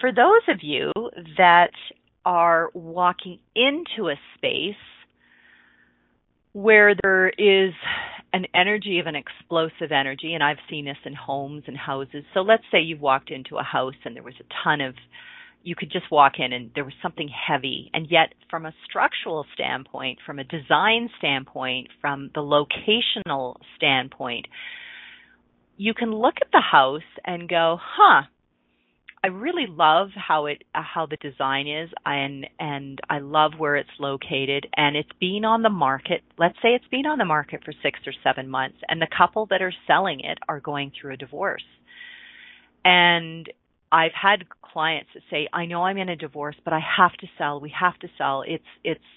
for 0.00 0.12
those 0.12 0.42
of 0.48 0.58
you 0.62 0.92
that 1.38 1.72
are 2.24 2.70
walking 2.74 3.38
into 3.54 4.08
a 4.08 4.14
space 4.36 4.74
where 6.52 6.94
there 7.02 7.28
is 7.28 7.72
an 8.34 8.46
energy 8.52 8.98
of 8.98 9.06
an 9.06 9.14
explosive 9.14 9.92
energy, 9.92 10.34
and 10.34 10.42
I've 10.42 10.58
seen 10.68 10.86
this 10.86 10.96
in 11.04 11.14
homes 11.14 11.62
and 11.68 11.76
houses. 11.76 12.24
So 12.34 12.40
let's 12.40 12.64
say 12.72 12.80
you've 12.80 13.00
walked 13.00 13.30
into 13.30 13.58
a 13.58 13.62
house 13.62 13.94
and 14.04 14.16
there 14.16 14.24
was 14.24 14.34
a 14.40 14.64
ton 14.64 14.80
of 14.80 14.94
you 15.62 15.76
could 15.76 15.90
just 15.90 16.10
walk 16.10 16.34
in 16.38 16.52
and 16.52 16.70
there 16.74 16.84
was 16.84 16.92
something 17.00 17.28
heavy. 17.28 17.90
And 17.94 18.08
yet, 18.10 18.34
from 18.50 18.66
a 18.66 18.74
structural 18.84 19.46
standpoint, 19.54 20.18
from 20.26 20.40
a 20.40 20.44
design 20.44 21.08
standpoint, 21.16 21.88
from 22.00 22.30
the 22.34 22.40
locational 22.40 23.54
standpoint, 23.76 24.46
you 25.76 25.94
can 25.94 26.12
look 26.12 26.34
at 26.42 26.48
the 26.52 26.60
house 26.60 27.00
and 27.24 27.48
go, 27.48 27.78
huh, 27.80 28.22
I 29.24 29.28
really 29.28 29.66
love 29.66 30.10
how 30.14 30.44
it 30.44 30.64
how 30.74 31.06
the 31.06 31.16
design 31.16 31.66
is 31.66 31.88
and 32.04 32.46
and 32.60 33.00
I 33.08 33.20
love 33.20 33.52
where 33.56 33.74
it's 33.74 33.88
located 33.98 34.66
and 34.76 34.96
it's 34.96 35.08
been 35.18 35.46
on 35.46 35.62
the 35.62 35.70
market. 35.70 36.20
Let's 36.36 36.56
say 36.56 36.74
it's 36.74 36.86
been 36.90 37.06
on 37.06 37.16
the 37.16 37.24
market 37.24 37.64
for 37.64 37.72
6 37.72 38.00
or 38.06 38.12
7 38.22 38.46
months 38.50 38.76
and 38.86 39.00
the 39.00 39.06
couple 39.16 39.46
that 39.46 39.62
are 39.62 39.72
selling 39.86 40.20
it 40.20 40.36
are 40.46 40.60
going 40.60 40.92
through 40.92 41.14
a 41.14 41.16
divorce. 41.16 41.64
And 42.84 43.50
I've 43.90 44.12
had 44.12 44.44
clients 44.60 45.08
that 45.14 45.22
say, 45.30 45.48
"I 45.54 45.64
know 45.64 45.84
I'm 45.84 45.96
in 45.96 46.10
a 46.10 46.16
divorce, 46.16 46.56
but 46.62 46.74
I 46.74 46.80
have 46.80 47.14
to 47.14 47.26
sell. 47.38 47.60
We 47.60 47.70
have 47.80 47.98
to 48.00 48.08
sell. 48.18 48.44
It's 48.46 48.72
it's 48.82 49.10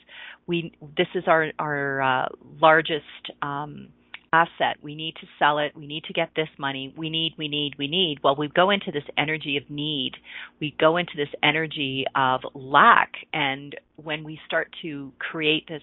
we 0.45 0.72
this 0.95 1.08
is 1.16 1.26
our 1.28 1.51
our 1.60 2.01
uh, 2.01 2.28
largest 2.62 3.24
um, 3.41 3.89
asset. 4.34 4.78
We 4.82 4.96
need 4.96 5.16
to 5.16 5.28
sell 5.40 5.60
it. 5.60 5.76
We 5.76 5.88
need 5.88 6.04
to 6.06 6.14
get 6.14 6.30
this 6.36 6.50
money. 6.58 6.94
We 6.98 7.10
need, 7.10 7.34
we 7.38 7.48
need, 7.48 7.74
we 7.78 7.88
need. 7.88 8.20
Well, 8.24 8.36
we 8.36 8.50
go 8.50 8.70
into 8.70 8.92
this 8.92 9.04
energy 9.18 9.58
of 9.58 9.70
need. 9.70 10.14
We 10.60 10.76
go 10.80 10.98
into 10.98 11.14
this 11.16 11.30
energy 11.44 12.06
of 12.16 12.42
lack, 12.54 13.14
and 13.34 13.76
when 13.96 14.24
we 14.24 14.40
start 14.46 14.74
to 14.82 15.12
create 15.20 15.68
this 15.68 15.82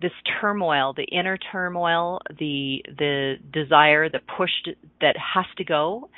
this 0.00 0.12
turmoil, 0.40 0.92
the 0.94 1.04
inner 1.04 1.38
turmoil, 1.38 2.20
the 2.38 2.82
the 2.98 3.36
desire, 3.52 4.10
the 4.10 4.20
push 4.36 4.50
that 5.00 5.16
has 5.34 5.46
to 5.56 5.64
go, 5.64 6.10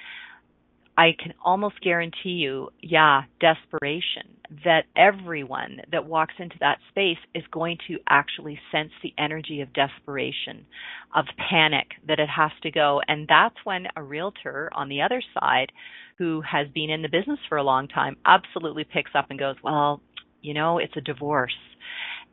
I 0.99 1.14
can 1.16 1.32
almost 1.44 1.80
guarantee 1.80 2.30
you, 2.30 2.70
yeah, 2.82 3.22
desperation, 3.40 4.26
that 4.64 4.82
everyone 4.96 5.78
that 5.92 6.07
walks 6.07 6.34
into 6.40 6.57
that 6.59 6.78
space 6.88 7.18
is 7.36 7.44
going 7.53 7.78
to 7.86 7.99
actually 8.09 8.59
sense 8.72 8.90
the 9.01 9.14
energy 9.16 9.61
of 9.61 9.72
desperation, 9.72 10.66
of 11.14 11.26
panic, 11.49 11.86
that 12.09 12.18
it 12.18 12.28
has 12.28 12.51
to 12.64 12.72
go. 12.72 13.01
And 13.07 13.28
that's 13.28 13.55
when 13.62 13.86
a 13.94 14.03
realtor 14.03 14.70
on 14.74 14.88
the 14.88 15.01
other 15.03 15.22
side, 15.38 15.70
who 16.18 16.40
has 16.40 16.66
been 16.74 16.90
in 16.90 17.03
the 17.03 17.09
business 17.09 17.38
for 17.49 17.59
a 17.59 17.62
long 17.62 17.86
time, 17.86 18.16
absolutely 18.26 18.82
picks 18.82 19.12
up 19.14 19.26
and 19.30 19.38
goes, 19.38 19.55
well, 19.62 20.01
you 20.42 20.53
know, 20.53 20.78
it's 20.78 20.96
a 20.96 21.01
divorce. 21.01 21.55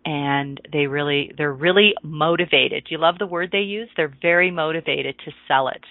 And 0.05 0.59
they 0.73 0.87
really, 0.87 1.31
they're 1.37 1.53
really 1.53 1.93
motivated. 2.01 2.85
Do 2.85 2.95
you 2.95 2.97
love 2.97 3.19
the 3.19 3.27
word 3.27 3.49
they 3.51 3.59
use? 3.59 3.89
They're 3.95 4.15
very 4.23 4.49
motivated 4.49 5.19
to 5.25 5.31
sell 5.47 5.67
it. 5.67 5.83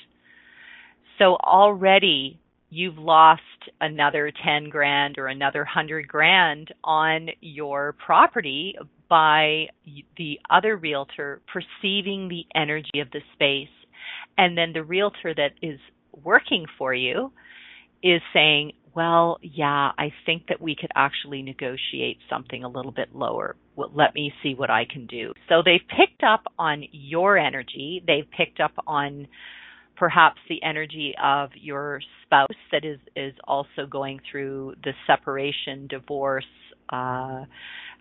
So 1.21 1.37
already 1.37 2.41
you've 2.75 2.99
lost 2.99 3.43
another 3.81 4.33
10 4.45 4.69
grand 4.69 5.17
or 5.17 5.29
another 5.29 5.61
100 5.61 6.09
grand 6.09 6.75
on 6.83 7.29
your 7.41 7.95
property 8.05 8.75
by 9.09 9.67
the 10.17 10.41
other 10.51 10.77
realtor 10.77 11.41
perceiving 11.53 12.29
the 12.29 12.45
energy 12.55 13.01
of 13.01 13.11
the 13.13 13.21
space. 13.35 13.69
And 14.37 14.59
then 14.59 14.73
the 14.73 14.83
realtor 14.83 15.33
that 15.35 15.53
is 15.63 15.79
working 16.25 16.67
for 16.77 16.93
you 16.93 17.33
is 18.03 18.21
saying, 18.33 18.73
well, 18.95 19.39
yeah, 19.43 19.93
I 19.97 20.13
think 20.27 20.49
that 20.49 20.61
we 20.61 20.77
could 20.77 20.91
actually 20.97 21.43
negotiate 21.43 22.19
something 22.29 22.65
a 22.65 22.69
little 22.69 22.93
bit 22.93 23.15
lower. 23.15 23.57
Well, 23.77 23.91
let 23.95 24.15
me 24.15 24.33
see 24.43 24.55
what 24.55 24.71
I 24.71 24.85
can 24.85 25.07
do. 25.07 25.33
So 25.49 25.63
they've 25.65 25.81
picked 25.89 26.23
up 26.23 26.45
on 26.59 26.85
your 26.91 27.39
energy. 27.39 28.03
They've 28.07 28.29
picked 28.37 28.61
up 28.61 28.73
on 28.87 29.27
perhaps 29.97 30.39
the 30.49 30.63
energy 30.63 31.15
of 31.23 31.51
your 31.55 32.01
spouse 32.25 32.49
that 32.73 32.85
is 32.85 32.99
is 33.17 33.35
also 33.45 33.87
going 33.89 34.21
through 34.31 34.75
the 34.83 34.93
separation, 35.07 35.87
divorce, 35.87 36.45
uh, 36.91 37.45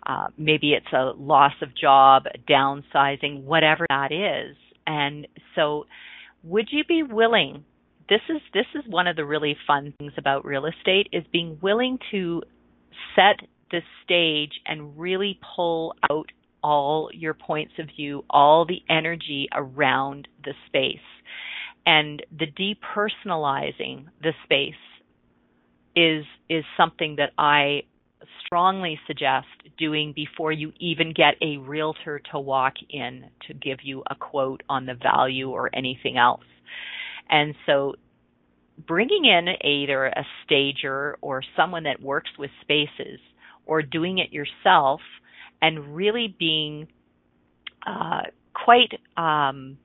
uh, 0.06 0.26
maybe 0.36 0.72
it's 0.72 0.92
a 0.92 1.12
loss 1.16 1.54
of 1.62 1.68
job, 1.76 2.24
downsizing, 2.48 3.44
whatever 3.44 3.86
that 3.88 4.12
is. 4.12 4.56
And 4.86 5.26
so, 5.54 5.84
would 6.42 6.68
you 6.70 6.84
be 6.84 7.02
willing? 7.02 7.64
This 8.08 8.20
is 8.28 8.42
this 8.52 8.66
is 8.74 8.82
one 8.86 9.06
of 9.06 9.16
the 9.16 9.24
really 9.24 9.56
fun 9.66 9.94
things 9.98 10.12
about 10.18 10.44
real 10.44 10.66
estate 10.66 11.08
is 11.12 11.24
being 11.32 11.58
willing 11.62 11.98
to 12.10 12.42
set 13.16 13.46
the 13.70 13.80
stage 14.04 14.52
and 14.66 14.98
really 14.98 15.38
pull 15.56 15.94
out 16.10 16.26
all 16.62 17.10
your 17.12 17.34
points 17.34 17.72
of 17.78 17.86
view, 17.96 18.24
all 18.28 18.66
the 18.66 18.82
energy 18.90 19.48
around 19.54 20.28
the 20.44 20.52
space 20.66 20.98
and 21.86 22.24
the 22.38 22.46
depersonalizing 22.46 24.06
the 24.22 24.32
space 24.44 24.74
is 25.96 26.24
is 26.48 26.64
something 26.76 27.16
that 27.16 27.30
I 27.38 27.82
strongly 28.44 28.98
suggest 29.06 29.46
doing 29.78 30.12
before 30.14 30.52
you 30.52 30.72
even 30.80 31.12
get 31.12 31.34
a 31.42 31.58
realtor 31.58 32.20
to 32.32 32.38
walk 32.38 32.74
in 32.90 33.26
to 33.46 33.54
give 33.54 33.78
you 33.82 34.02
a 34.10 34.14
quote 34.14 34.62
on 34.68 34.86
the 34.86 34.94
value 34.94 35.50
or 35.50 35.70
anything 35.74 36.16
else. 36.16 36.44
And 37.28 37.54
so 37.66 37.94
bringing 38.86 39.24
in 39.24 39.48
either 39.66 40.06
a 40.06 40.24
stager 40.44 41.16
or 41.20 41.42
someone 41.56 41.84
that 41.84 42.00
works 42.02 42.30
with 42.38 42.50
spaces 42.60 43.20
or 43.66 43.82
doing 43.82 44.18
it 44.18 44.32
yourself 44.32 45.00
and 45.62 45.94
really 45.94 46.34
being 46.38 46.88
uh, 47.86 48.22
quite 48.52 48.92
um, 49.16 49.78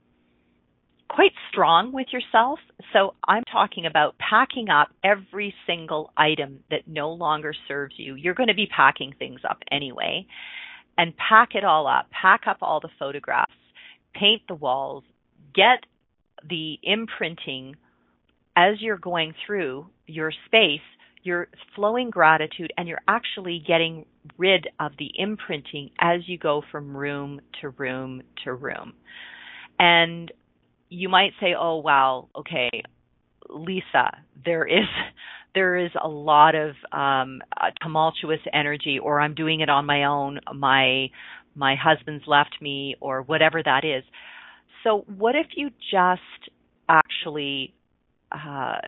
quite 1.10 1.34
strong 1.52 1.92
with 1.92 2.08
yourself. 2.14 2.60
So 2.94 3.16
I'm 3.28 3.44
talking 3.52 3.86
about 3.86 4.16
packing 4.20 4.70
up 4.70 4.90
every 5.04 5.54
single 5.68 6.12
item 6.16 6.60
that 6.70 6.88
no 6.88 7.12
longer 7.12 7.54
serves 7.68 7.96
you. 7.98 8.16
You're 8.16 8.36
going 8.36 8.48
to 8.48 8.54
be 8.56 8.68
packing 8.68 9.14
things 9.18 9.42
up 9.50 9.58
anyway. 9.72 10.26
And 10.98 11.14
pack 11.18 11.56
it 11.56 11.64
all 11.64 11.88
up. 11.88 12.08
Pack 12.12 12.42
up 12.48 12.58
all 12.62 12.80
the 12.80 12.90
photographs. 12.98 13.52
Paint 14.14 14.44
the 14.48 14.56
walls. 14.56 15.04
Get 15.56 15.86
the 16.48 16.78
imprinting 16.84 17.76
as 18.56 18.82
you're 18.82 18.98
going 18.98 19.34
through 19.46 19.88
your 20.08 20.32
space. 20.46 20.82
You're 21.24 21.48
flowing 21.76 22.10
gratitude 22.10 22.72
and 22.78 22.88
you're 22.88 23.02
actually 23.08 23.64
getting 23.66 24.06
rid 24.38 24.68
of 24.80 24.92
the 25.00 25.12
imprinting 25.16 25.92
as 26.00 26.22
you 26.28 26.38
go 26.38 26.62
from 26.72 26.96
room 26.96 27.42
to 27.62 27.70
room 27.70 28.22
to 28.44 28.54
room. 28.54 28.94
And 29.80 30.32
you 30.90 31.10
might 31.10 31.32
say, 31.40 31.54
"Oh 31.58 31.78
wow, 31.78 32.30
okay, 32.36 32.70
Lisa, 33.50 34.18
there 34.46 34.66
is 34.66 34.86
there 35.56 35.78
is 35.78 35.92
a 36.02 36.08
lot 36.08 36.56
of 36.56 36.76
um, 36.92 37.42
tumultuous 37.82 38.40
energy, 38.54 39.00
or 39.02 39.20
I'm 39.22 39.36
doing 39.36 39.62
it 39.62 39.70
on 39.70 39.86
my 39.86 40.06
own. 40.06 40.40
My 40.54 41.10
my 41.56 41.76
husband's 41.76 42.26
left 42.28 42.56
me, 42.62 42.96
or 43.00 43.22
whatever 43.22 43.62
that 43.64 43.84
is." 43.86 44.04
So, 44.84 45.04
what 45.18 45.36
if 45.36 45.48
you 45.56 45.70
just 45.92 46.52
actually 46.88 47.74
uh, 48.32 48.80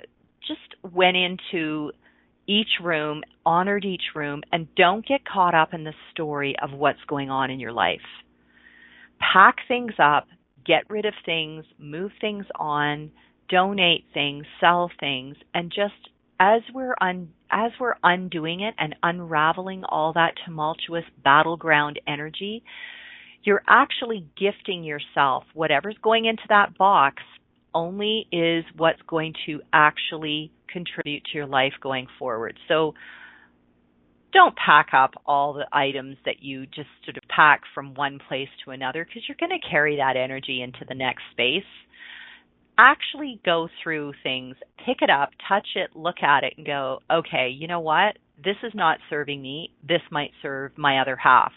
just 0.47 0.93
went 0.93 1.17
into 1.17 1.91
each 2.47 2.79
room, 2.81 3.23
honored 3.45 3.85
each 3.85 4.15
room, 4.15 4.41
and 4.51 4.67
don't 4.75 5.05
get 5.05 5.21
caught 5.25 5.55
up 5.55 5.73
in 5.73 5.83
the 5.83 5.93
story 6.11 6.55
of 6.61 6.71
what's 6.71 6.99
going 7.07 7.29
on 7.29 7.49
in 7.51 7.59
your 7.59 7.71
life. 7.71 7.99
Pack 9.33 9.57
things 9.67 9.93
up, 9.99 10.27
get 10.65 10.89
rid 10.89 11.05
of 11.05 11.13
things, 11.25 11.65
move 11.77 12.11
things 12.19 12.45
on, 12.55 13.11
donate 13.49 14.05
things, 14.13 14.45
sell 14.59 14.89
things, 14.99 15.35
and 15.53 15.71
just 15.71 16.09
as 16.39 16.61
we're 16.73 16.95
un, 17.01 17.29
as 17.51 17.71
we're 17.79 17.95
undoing 18.03 18.61
it 18.61 18.73
and 18.79 18.95
unraveling 19.03 19.83
all 19.83 20.13
that 20.13 20.33
tumultuous 20.45 21.03
battleground 21.23 21.99
energy, 22.07 22.63
you're 23.43 23.63
actually 23.67 24.25
gifting 24.39 24.83
yourself 24.83 25.43
whatever's 25.53 25.97
going 26.01 26.25
into 26.25 26.43
that 26.49 26.77
box 26.77 27.21
only 27.73 28.27
is 28.31 28.63
what's 28.75 29.01
going 29.07 29.33
to 29.45 29.61
actually 29.71 30.51
contribute 30.67 31.23
to 31.25 31.37
your 31.37 31.47
life 31.47 31.73
going 31.81 32.07
forward. 32.17 32.57
So 32.67 32.93
don't 34.33 34.55
pack 34.55 34.89
up 34.93 35.11
all 35.25 35.53
the 35.53 35.67
items 35.71 36.17
that 36.25 36.41
you 36.41 36.65
just 36.65 36.89
sort 37.05 37.17
of 37.17 37.20
pack 37.33 37.61
from 37.73 37.93
one 37.93 38.19
place 38.27 38.49
to 38.65 38.71
another 38.71 39.05
because 39.05 39.23
you're 39.27 39.37
going 39.39 39.59
to 39.59 39.69
carry 39.69 39.97
that 39.97 40.17
energy 40.17 40.61
into 40.61 40.85
the 40.87 40.95
next 40.95 41.23
space. 41.31 41.63
Actually 42.77 43.39
go 43.45 43.67
through 43.83 44.13
things, 44.23 44.55
pick 44.85 44.97
it 45.01 45.09
up, 45.09 45.29
touch 45.47 45.67
it, 45.75 45.91
look 45.95 46.23
at 46.23 46.43
it, 46.43 46.53
and 46.57 46.65
go, 46.65 46.99
okay, 47.11 47.49
you 47.49 47.67
know 47.67 47.79
what? 47.79 48.17
This 48.43 48.55
is 48.63 48.71
not 48.73 48.97
serving 49.09 49.41
me. 49.41 49.71
This 49.87 50.01
might 50.09 50.31
serve 50.41 50.71
my 50.77 50.99
other 50.99 51.15
half. 51.15 51.51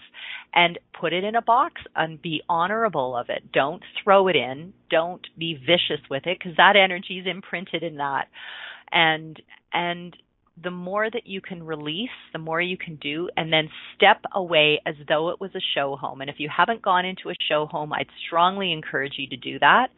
And 0.55 0.79
put 1.01 1.13
it 1.13 1.25
in 1.25 1.35
a 1.35 1.43
box 1.43 1.81
and 1.97 2.21
be 2.21 2.43
honorable 2.49 3.17
of 3.17 3.31
it. 3.31 3.53
Don't 3.53 3.83
throw 4.03 4.29
it 4.29 4.37
in. 4.37 4.75
Don't 4.91 5.27
be 5.39 5.55
vicious 5.55 6.05
with 6.11 6.27
it 6.27 6.39
because 6.39 6.57
that 6.59 6.77
energy 6.77 7.19
is 7.19 7.27
imprinted 7.27 7.83
in 7.83 7.97
that. 7.97 8.27
And 8.93 9.41
and 9.73 10.17
the 10.63 10.71
more 10.71 11.11
that 11.11 11.27
you 11.27 11.41
can 11.41 11.63
release, 11.63 12.11
the 12.33 12.39
more 12.39 12.61
you 12.61 12.77
can 12.77 12.97
do, 12.97 13.29
and 13.37 13.53
then 13.53 13.69
step 13.97 14.23
away 14.35 14.81
as 14.87 14.95
though 15.09 15.31
it 15.31 15.41
was 15.41 15.51
a 15.55 15.61
show 15.75 15.97
home. 15.97 16.21
And 16.21 16.31
if 16.31 16.37
you 16.39 16.49
haven't 16.55 16.83
gone 16.83 17.05
into 17.05 17.31
a 17.31 17.35
show 17.49 17.67
home, 17.67 17.93
I'd 17.93 18.07
strongly 18.27 18.73
encourage 18.73 19.15
you 19.17 19.29
to 19.29 19.37
do 19.37 19.59
that 19.59 19.89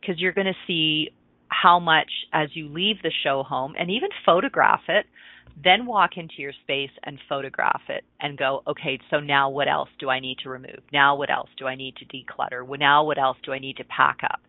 because 0.00 0.18
you're 0.18 0.32
going 0.32 0.46
to 0.46 0.66
see 0.66 1.10
how 1.48 1.78
much 1.78 2.10
as 2.32 2.48
you 2.54 2.68
leave 2.68 2.96
the 3.02 3.12
show 3.22 3.42
home 3.42 3.74
and 3.78 3.90
even 3.90 4.08
photograph 4.24 4.82
it, 4.88 5.06
then 5.62 5.86
walk 5.86 6.12
into 6.16 6.34
your 6.38 6.52
space 6.62 6.90
and 7.04 7.18
photograph 7.28 7.82
it 7.88 8.04
and 8.20 8.38
go, 8.38 8.62
okay, 8.66 8.98
so 9.10 9.18
now 9.18 9.50
what 9.50 9.68
else 9.68 9.88
do 9.98 10.08
I 10.08 10.20
need 10.20 10.38
to 10.44 10.50
remove? 10.50 10.80
Now 10.92 11.16
what 11.16 11.30
else 11.30 11.48
do 11.58 11.66
I 11.66 11.74
need 11.74 11.96
to 11.96 12.04
declutter? 12.04 12.78
Now 12.78 13.04
what 13.04 13.18
else 13.18 13.36
do 13.44 13.52
I 13.52 13.58
need 13.58 13.76
to 13.78 13.84
pack 13.84 14.18
up? 14.22 14.40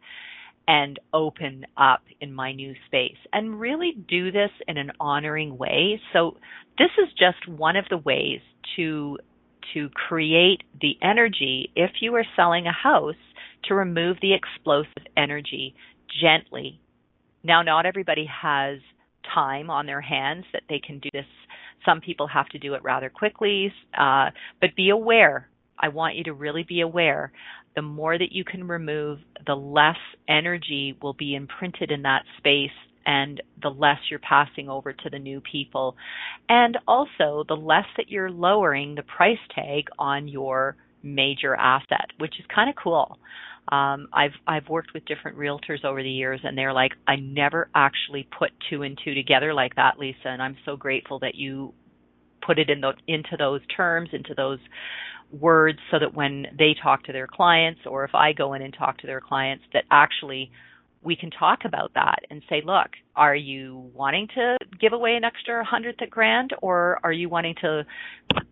And 0.70 0.99
open 1.13 1.65
up 1.78 2.03
in 2.22 2.32
my 2.32 2.51
new 2.51 2.76
space 2.86 3.17
and 3.34 3.59
really 3.59 3.91
do 4.07 4.32
this 4.32 4.51
in 4.67 4.78
an 4.78 4.91
honoring 4.99 5.57
way. 5.57 5.99
So 6.13 6.38
this 6.78 6.91
is 7.01 7.09
just 7.17 7.49
one 7.49 7.76
of 7.76 7.86
the 7.89 7.97
ways 7.97 8.39
to 8.76 9.17
to 9.74 9.89
create 9.89 10.61
the 10.80 10.95
energy 11.01 11.72
if 11.76 11.89
you 12.01 12.13
are 12.15 12.26
selling 12.36 12.67
a 12.67 12.72
house 12.72 13.15
to 13.63 13.74
remove 13.74 14.17
the 14.22 14.34
explosive 14.34 15.05
energy 15.17 15.74
gently. 16.22 16.80
Now 17.43 17.63
not 17.63 17.88
everybody 17.88 18.28
has 18.41 18.78
time 19.34 19.72
on 19.72 19.88
their 19.88 20.01
hands 20.01 20.45
that 20.53 20.63
they 20.70 20.80
can 20.80 20.99
do 20.99 21.09
this. 21.13 21.26
Some 21.84 21.99
people 21.99 22.28
have 22.28 22.47
to 22.49 22.59
do 22.59 22.76
it 22.76 22.84
rather 22.84 23.09
quickly, 23.09 23.74
uh, 23.99 24.30
but 24.61 24.76
be 24.76 24.89
aware. 24.89 25.49
I 25.80 25.88
want 25.88 26.15
you 26.15 26.26
to 26.26 26.34
really 26.34 26.63
be 26.63 26.82
aware 26.82 27.32
the 27.76 27.82
more 27.82 28.17
that 28.17 28.32
you 28.32 28.43
can 28.43 28.67
remove, 28.67 29.20
the 29.45 29.55
less 29.55 29.97
energy 30.28 30.97
will 31.01 31.13
be 31.13 31.36
imprinted 31.36 31.91
in 31.91 32.01
that 32.03 32.24
space 32.38 32.72
and 33.05 33.41
the 33.61 33.70
less 33.70 33.97
you're 34.09 34.20
passing 34.20 34.70
over 34.70 34.93
to 34.93 35.09
the 35.09 35.20
new 35.20 35.41
people. 35.41 35.95
And 36.47 36.78
also 36.88 37.43
the 37.47 37.55
less 37.55 37.86
that 37.97 38.09
you're 38.09 38.30
lowering 38.30 38.95
the 38.95 39.03
price 39.03 39.39
tag 39.55 39.86
on 39.97 40.28
your 40.28 40.76
major 41.01 41.55
asset, 41.55 42.07
which 42.17 42.39
is 42.39 42.45
kind 42.53 42.70
of 42.70 42.76
cool. 42.76 43.17
Um, 43.72 44.07
I've 44.13 44.34
I've 44.47 44.67
worked 44.67 44.93
with 44.93 45.05
different 45.05 45.38
realtors 45.38 45.86
over 45.86 46.01
the 46.01 46.09
years, 46.09 46.39
and 46.43 46.57
they're 46.57 46.74
like, 46.74 46.93
I 47.07 47.17
never 47.17 47.70
actually 47.76 48.28
put 48.38 48.51
two 48.70 48.82
and 48.82 48.99
two 49.03 49.13
together 49.13 49.53
like 49.53 49.76
that, 49.76 49.99
Lisa, 49.99 50.26
and 50.26 50.41
I'm 50.41 50.57
so 50.65 50.76
grateful 50.76 51.20
that 51.20 51.36
you 51.36 51.74
put 52.46 52.60
it 52.60 52.70
in 52.70 52.82
the, 52.82 52.94
into 53.08 53.36
those 53.38 53.62
terms, 53.76 54.10
into 54.14 54.34
those 54.36 54.60
words 55.32 55.80
so 55.92 56.00
that 56.00 56.14
when 56.14 56.48
they 56.58 56.76
talk 56.82 57.04
to 57.04 57.14
their 57.14 57.28
clients 57.28 57.82
or 57.86 58.04
if 58.04 58.16
I 58.16 58.34
go 58.34 58.54
in 58.54 58.62
and 58.62 58.74
talk 58.74 58.98
to 59.00 59.08
their 59.08 59.22
clients 59.22 59.64
that 59.74 59.84
actually 59.92 60.52
we 61.02 61.16
can 61.16 61.32
talk 61.32 61.60
about 61.64 61.92
that 61.96 62.20
and 62.30 62.42
say, 62.50 62.62
look, 62.66 62.90
are 63.16 63.36
you 63.36 63.90
wanting 63.94 64.28
to 64.36 64.58
give 64.82 64.92
away 64.92 65.16
an 65.16 65.24
extra 65.24 65.64
hundred 65.64 65.96
grand 66.10 66.52
or 66.62 67.00
are 67.04 67.14
you 67.14 67.30
wanting 67.30 67.56
to 67.62 67.86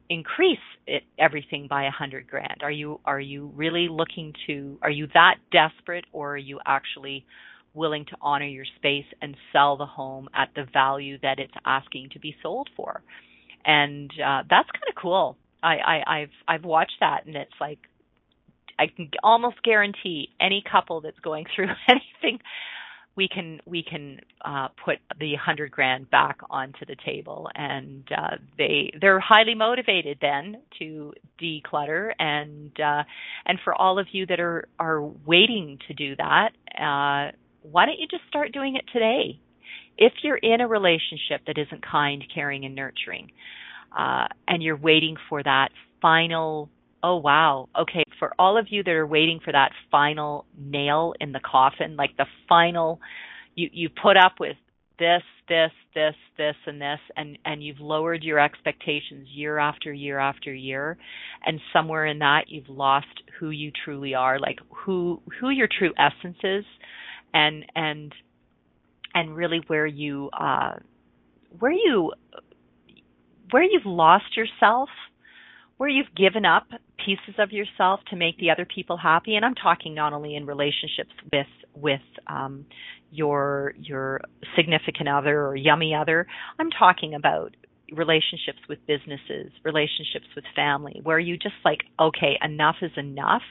increase 0.10 0.58
it, 0.86 1.04
everything 1.20 1.68
by 1.70 1.88
a 1.88 1.92
hundred 1.92 2.28
grand? 2.28 2.62
Are 2.62 2.72
you, 2.72 3.02
are 3.04 3.20
you 3.20 3.52
really 3.56 3.90
looking 3.90 4.34
to, 4.48 4.78
are 4.82 4.90
you 4.90 5.08
that 5.14 5.36
desperate 5.52 6.06
or 6.14 6.36
are 6.36 6.38
you 6.38 6.60
actually 6.66 7.26
willing 7.74 8.06
to 8.06 8.16
honor 8.22 8.48
your 8.48 8.66
space 8.78 9.06
and 9.22 9.36
sell 9.52 9.76
the 9.76 9.86
home 9.86 10.30
at 10.34 10.50
the 10.56 10.66
value 10.72 11.18
that 11.22 11.40
it's 11.40 11.54
asking 11.66 12.10
to 12.14 12.20
be 12.20 12.34
sold 12.42 12.70
for? 12.78 13.02
And 13.66 14.12
uh, 14.12 14.44
that's 14.50 14.70
kind 14.72 14.90
of 14.90 14.96
cool. 15.02 15.38
I, 15.64 15.76
I 15.76 16.20
I've 16.20 16.30
I've 16.48 16.64
watched 16.64 16.98
that 17.00 17.26
and 17.26 17.36
it's 17.36 17.52
like 17.60 17.80
I 18.80 18.88
can 18.88 19.10
almost 19.24 19.62
guarantee 19.64 20.30
any 20.40 20.64
couple 20.70 21.02
that's 21.02 21.20
going 21.20 21.46
through 21.56 21.70
anything 21.88 22.40
we 23.18 23.28
can 23.28 23.60
we 23.66 23.84
can 23.84 24.20
uh, 24.46 24.68
put 24.86 25.00
the 25.20 25.34
hundred 25.36 25.72
grand 25.72 26.10
back 26.10 26.38
onto 26.52 26.86
the 26.86 26.96
table, 27.04 27.50
and 27.56 28.08
uh, 28.16 28.38
they 28.60 28.94
they're 29.02 29.20
highly 29.20 29.56
motivated 29.56 30.20
then 30.22 30.62
to 30.78 31.12
declutter, 31.42 32.12
and 32.20 32.72
uh, 32.80 33.04
and 33.48 33.60
for 33.64 33.74
all 33.74 33.98
of 33.98 34.06
you 34.12 34.28
that 34.28 34.40
are 34.40 34.68
are 34.80 35.02
waiting 35.02 35.80
to 35.88 35.96
do 35.96 36.16
that, 36.16 36.50
uh, 36.80 37.36
why 37.64 37.88
don't 37.88 38.00
you 38.00 38.08
just 38.10 38.24
start 38.30 38.52
doing 38.54 38.76
it 38.76 38.86
today? 38.94 39.40
If 39.98 40.14
you're 40.24 40.38
in 40.38 40.62
a 40.62 40.68
relationship 40.68 41.42
that 41.48 41.58
isn't 41.58 41.84
kind, 41.86 42.24
caring, 42.34 42.66
and 42.66 42.76
nurturing, 42.76 43.32
uh, 43.98 44.28
and 44.48 44.62
you're 44.62 44.78
waiting 44.78 45.16
for 45.30 45.42
that 45.44 45.70
final 46.02 46.70
oh 47.04 47.18
wow 47.18 47.70
okay 47.80 48.04
for 48.20 48.34
all 48.40 48.58
of 48.58 48.68
you 48.70 48.84
that 48.84 48.92
are 48.92 49.08
waiting 49.08 49.40
for 49.44 49.52
that 49.52 49.72
final 49.92 50.46
nail 50.60 51.14
in 51.20 51.32
the 51.32 51.40
coffin 51.40 51.96
like 51.96 52.16
the 52.18 52.26
final 52.50 53.00
you 53.56 53.70
you 53.72 53.90
put 53.90 54.18
up 54.18 54.34
with 54.40 54.58
this 55.00 55.22
this 55.48 55.72
this 55.94 56.16
this 56.38 56.56
and 56.66 56.82
this 56.82 57.00
and 57.16 57.38
and 57.46 57.64
you've 57.64 57.80
lowered 57.80 58.24
your 58.24 58.40
expectations 58.40 59.28
year 59.32 59.58
after 59.58 59.94
year 59.94 60.20
after 60.20 60.54
year 60.54 60.98
and 61.46 61.60
somewhere 61.72 62.06
in 62.06 62.20
that 62.20 62.46
you've 62.48 62.70
lost 62.70 63.08
who 63.40 63.52
you 63.52 63.72
truly 63.86 64.16
are 64.16 64.40
like 64.40 64.60
who 64.70 65.22
who 65.40 65.50
your 65.50 65.68
true 65.68 65.94
essence 65.98 66.38
is 66.44 66.66
and 67.34 67.66
and 67.76 68.14
and 69.18 69.36
really 69.36 69.62
where 69.68 69.88
you 69.88 70.30
uh 70.40 70.74
where 71.60 71.72
you 71.72 72.12
where 73.50 73.64
you've 73.64 73.86
lost 73.86 74.36
yourself, 74.36 74.90
where 75.78 75.90
you've 75.90 76.14
given 76.16 76.46
up 76.46 76.68
pieces 77.04 77.36
of 77.40 77.52
yourself 77.52 78.02
to 78.10 78.16
make 78.16 78.38
the 78.38 78.52
other 78.52 78.66
people 78.66 78.98
happy. 78.98 79.36
And 79.36 79.44
i'm 79.44 79.56
talking 79.56 79.96
not 79.96 80.14
only 80.14 80.36
in 80.36 80.46
relationships 80.46 81.14
with 81.32 81.48
with 81.76 82.02
um 82.28 82.66
your 83.12 83.74
your 83.78 84.22
significant 84.56 85.10
other 85.10 85.46
or 85.48 85.56
yummy 85.56 85.96
other. 85.96 86.28
I'm 86.60 86.70
talking 86.70 87.14
about 87.16 87.56
relationships 87.92 88.60
with 88.70 88.80
businesses 88.86 89.52
relationships 89.64 90.28
with 90.36 90.44
family 90.56 91.00
where 91.04 91.20
you 91.20 91.38
just 91.38 91.56
like 91.64 91.80
okay 92.00 92.38
enough 92.44 92.76
is 92.82 92.92
enough 92.98 93.42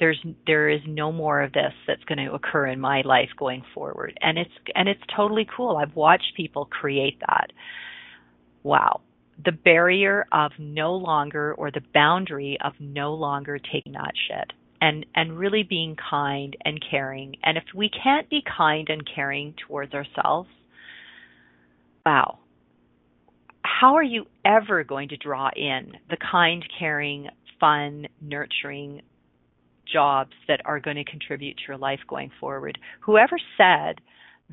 there's 0.00 0.20
there 0.46 0.68
is 0.68 0.80
no 0.86 1.12
more 1.12 1.42
of 1.42 1.52
this 1.52 1.72
that's 1.86 2.02
going 2.04 2.18
to 2.18 2.32
occur 2.32 2.66
in 2.66 2.80
my 2.80 3.02
life 3.02 3.28
going 3.38 3.62
forward. 3.74 4.18
And 4.22 4.38
it's 4.38 4.50
and 4.74 4.88
it's 4.88 5.02
totally 5.14 5.46
cool. 5.56 5.76
I've 5.76 5.94
watched 5.94 6.32
people 6.36 6.64
create 6.64 7.20
that. 7.20 7.52
Wow. 8.62 9.02
The 9.44 9.52
barrier 9.52 10.26
of 10.32 10.52
no 10.58 10.94
longer 10.94 11.54
or 11.54 11.70
the 11.70 11.82
boundary 11.94 12.58
of 12.62 12.72
no 12.80 13.14
longer 13.14 13.58
taking 13.58 13.92
that 13.92 14.12
shit 14.28 14.52
and 14.80 15.06
and 15.14 15.38
really 15.38 15.62
being 15.62 15.96
kind 16.10 16.56
and 16.64 16.82
caring. 16.90 17.36
And 17.44 17.56
if 17.56 17.64
we 17.74 17.90
can't 17.90 18.28
be 18.28 18.42
kind 18.56 18.88
and 18.88 19.08
caring 19.14 19.54
towards 19.68 19.94
ourselves 19.94 20.48
wow. 22.04 22.38
How 23.62 23.94
are 23.94 24.02
you 24.02 24.26
ever 24.44 24.84
going 24.84 25.10
to 25.10 25.16
draw 25.16 25.50
in 25.54 25.92
the 26.08 26.16
kind 26.30 26.64
caring 26.78 27.28
fun 27.60 28.08
nurturing 28.20 29.02
jobs 29.92 30.32
that 30.48 30.60
are 30.64 30.80
going 30.80 30.96
to 30.96 31.04
contribute 31.04 31.56
to 31.56 31.62
your 31.68 31.78
life 31.78 32.00
going 32.08 32.30
forward 32.40 32.78
whoever 33.00 33.36
said 33.56 34.00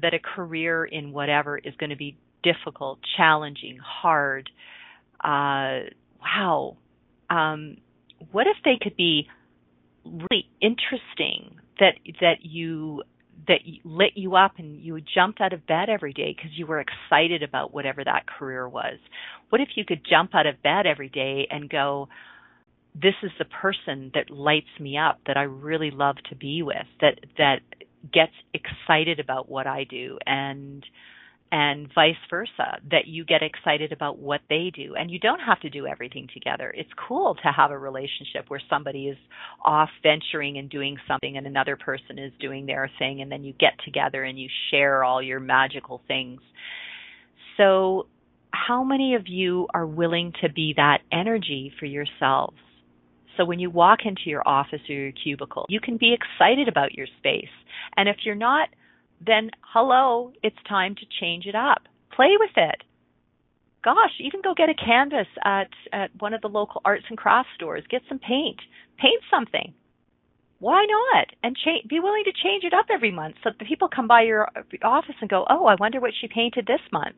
that 0.02 0.14
a 0.14 0.20
career 0.20 0.86
in 0.86 1.12
whatever 1.12 1.58
is 1.58 1.74
going 1.80 1.90
to 1.90 1.96
be 1.96 2.18
difficult 2.44 3.00
challenging 3.18 3.78
hard 3.84 4.50
uh, 5.24 5.90
wow, 6.22 6.78
um, 7.30 7.78
what 8.32 8.48
if 8.48 8.58
they 8.64 8.78
could 8.82 8.96
be 8.96 9.28
really 10.06 10.50
interesting 10.62 11.56
that 11.80 11.96
that 12.22 12.38
you 12.42 13.04
that 13.48 13.60
lit 13.84 14.12
you 14.16 14.36
up 14.36 14.54
and 14.58 14.82
you 14.82 15.00
jumped 15.14 15.40
out 15.42 15.54
of 15.54 15.66
bed 15.68 15.90
every 15.90 16.12
day 16.12 16.36
because 16.36 16.52
you 16.58 16.66
were 16.66 16.80
excited 16.82 17.44
about 17.44 17.74
whatever 17.74 18.04
that 18.04 18.26
career 18.28 18.68
was. 18.68 18.98
What 19.50 19.62
if 19.62 19.70
you 19.76 19.86
could 19.86 20.02
jump 20.10 20.34
out 20.34 20.48
of 20.48 20.62
bed 20.64 20.86
every 20.86 21.10
day 21.10 21.48
and 21.50 21.70
go, 21.70 22.10
this 23.02 23.16
is 23.24 23.32
the 23.38 23.46
person 23.46 24.12
that 24.14 24.30
lights 24.30 24.68
me 24.80 24.98
up 24.98 25.20
that 25.28 25.38
I 25.38 25.44
really 25.44 25.92
love 25.92 26.16
to 26.30 26.36
be 26.36 26.62
with, 26.62 26.88
that 27.02 27.20
that 27.38 27.60
gets 28.14 28.34
excited 28.54 29.20
about 29.20 29.50
what 29.50 29.68
I 29.68 29.84
do 29.84 30.18
and 30.26 30.86
and 31.50 31.88
vice 31.96 32.16
versa, 32.30 32.80
that 32.92 33.08
you 33.08 33.24
get 33.24 33.42
excited 33.42 33.94
about 33.94 34.20
what 34.20 34.42
they 34.50 34.70
do. 34.76 34.96
And 34.96 35.10
you 35.10 35.18
don't 35.18 35.40
have 35.40 35.62
to 35.62 35.70
do 35.70 35.88
everything 35.88 36.28
together. 36.34 36.74
It's 36.76 36.90
cool 37.08 37.36
to 37.36 37.52
have 37.56 37.72
a 37.72 37.78
relationship 37.78 38.50
where 38.50 38.62
somebody 38.70 39.08
is 39.08 39.18
off 39.64 39.90
venturing 40.04 40.58
and 40.58 40.70
doing 40.70 40.98
something 41.08 41.38
and 41.38 41.48
another 41.48 41.78
person 41.78 42.20
is 42.20 42.34
doing 42.42 42.66
their 42.66 42.92
thing, 43.00 43.22
and 43.22 43.32
then 43.32 43.46
you 43.46 43.54
get 43.54 43.74
together 43.86 44.24
and 44.24 44.38
you 44.38 44.50
share 44.72 45.04
all 45.04 45.22
your 45.22 45.40
magical 45.40 46.02
things. 46.08 46.42
So, 47.56 48.08
how 48.52 48.84
many 48.84 49.16
of 49.16 49.28
you 49.28 49.68
are 49.74 49.86
willing 49.86 50.34
to 50.42 50.52
be 50.52 50.74
that 50.76 51.00
energy 51.12 51.72
for 51.80 51.86
yourselves? 51.86 52.58
So 53.38 53.46
when 53.46 53.60
you 53.60 53.70
walk 53.70 54.00
into 54.06 54.24
your 54.26 54.48
office 54.48 54.82
or 54.90 54.96
your 54.96 55.12
cubicle, 55.12 55.66
you 55.70 55.80
can 55.80 55.98
be 55.98 56.14
excited 56.14 56.68
about 56.68 56.94
your 56.94 57.08
space. 57.20 57.54
And 57.96 58.10
if 58.10 58.18
you're 58.26 58.36
not 58.36 58.70
then 59.26 59.50
hello, 59.74 60.32
it's 60.44 60.58
time 60.70 60.96
to 60.96 61.02
change 61.20 61.46
it 61.46 61.56
up. 61.56 61.88
Play 62.16 62.36
with 62.40 62.52
it. 62.56 62.84
Gosh, 63.84 64.12
even 64.20 64.42
go 64.44 64.54
get 64.54 64.70
a 64.70 64.74
canvas 64.74 65.28
at 65.44 65.70
at 65.94 66.12
one 66.20 66.34
of 66.34 66.42
the 66.42 66.50
local 66.50 66.82
arts 66.84 67.06
and 67.10 67.18
crafts 67.18 67.52
stores. 67.56 67.84
Get 67.90 68.02
some 68.10 68.20
paint. 68.20 68.60
Paint 68.98 69.22
something. 69.30 69.74
Why 70.60 70.86
not? 70.86 71.28
And 71.44 71.56
cha- 71.56 71.88
be 71.88 72.00
willing 72.00 72.24
to 72.26 72.32
change 72.34 72.64
it 72.64 72.74
up 72.74 72.88
every 72.90 73.12
month 73.12 73.36
so 73.44 73.52
that 73.52 73.68
people 73.68 73.90
come 73.90 74.08
by 74.08 74.24
your 74.24 74.50
office 74.84 75.16
and 75.22 75.30
go, 75.30 75.46
"Oh, 75.50 75.66
I 75.66 75.76
wonder 75.76 76.00
what 76.00 76.14
she 76.20 76.28
painted 76.28 76.66
this 76.66 76.82
month." 76.92 77.16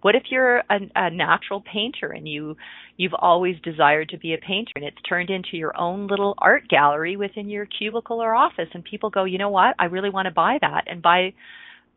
What 0.00 0.14
if 0.14 0.30
you're 0.30 0.58
a, 0.70 0.80
a 0.94 1.10
natural 1.10 1.60
painter 1.60 2.10
and 2.12 2.28
you 2.28 2.56
you've 2.96 3.14
always 3.14 3.60
desired 3.62 4.10
to 4.10 4.18
be 4.18 4.32
a 4.34 4.38
painter 4.38 4.72
and 4.76 4.84
it's 4.84 5.02
turned 5.02 5.30
into 5.30 5.56
your 5.56 5.76
own 5.76 6.06
little 6.06 6.34
art 6.38 6.68
gallery 6.68 7.16
within 7.16 7.48
your 7.48 7.66
cubicle 7.66 8.22
or 8.22 8.34
office 8.34 8.68
and 8.74 8.84
people 8.84 9.10
go, 9.10 9.24
"You 9.24 9.38
know 9.38 9.50
what? 9.50 9.74
I 9.78 9.86
really 9.86 10.10
want 10.10 10.26
to 10.26 10.32
buy 10.32 10.58
that." 10.60 10.84
And 10.86 11.02
by 11.02 11.34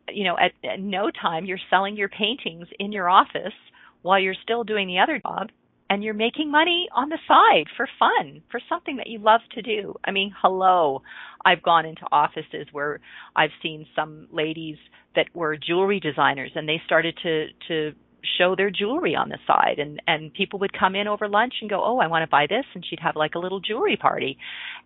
you 0.08 0.24
know, 0.24 0.36
at, 0.38 0.52
at 0.68 0.80
no 0.80 1.10
time 1.10 1.44
you're 1.44 1.58
selling 1.70 1.96
your 1.96 2.08
paintings 2.08 2.66
in 2.80 2.92
your 2.92 3.08
office 3.08 3.54
while 4.02 4.18
you're 4.18 4.34
still 4.42 4.64
doing 4.64 4.88
the 4.88 4.98
other 4.98 5.20
job 5.20 5.50
and 5.92 6.02
you're 6.02 6.14
making 6.14 6.50
money 6.50 6.88
on 6.96 7.10
the 7.10 7.18
side 7.28 7.66
for 7.76 7.86
fun, 7.98 8.40
for 8.50 8.58
something 8.66 8.96
that 8.96 9.08
you 9.08 9.18
love 9.18 9.42
to 9.54 9.60
do. 9.60 9.94
I 10.02 10.10
mean, 10.10 10.32
hello. 10.40 11.02
I've 11.44 11.62
gone 11.62 11.84
into 11.84 12.00
offices 12.10 12.66
where 12.72 12.98
I've 13.36 13.50
seen 13.62 13.84
some 13.94 14.26
ladies 14.32 14.78
that 15.14 15.26
were 15.34 15.54
jewelry 15.58 16.00
designers 16.00 16.52
and 16.54 16.66
they 16.66 16.80
started 16.86 17.14
to 17.22 17.48
to 17.68 17.92
show 18.38 18.56
their 18.56 18.70
jewelry 18.70 19.14
on 19.14 19.28
the 19.28 19.36
side 19.46 19.78
and 19.78 20.00
and 20.06 20.32
people 20.32 20.60
would 20.60 20.72
come 20.72 20.94
in 20.94 21.08
over 21.08 21.28
lunch 21.28 21.52
and 21.60 21.68
go, 21.68 21.84
"Oh, 21.84 21.98
I 21.98 22.06
want 22.06 22.22
to 22.22 22.30
buy 22.30 22.46
this." 22.48 22.64
And 22.74 22.82
she'd 22.88 23.00
have 23.00 23.14
like 23.14 23.34
a 23.34 23.38
little 23.38 23.60
jewelry 23.60 23.98
party. 23.98 24.38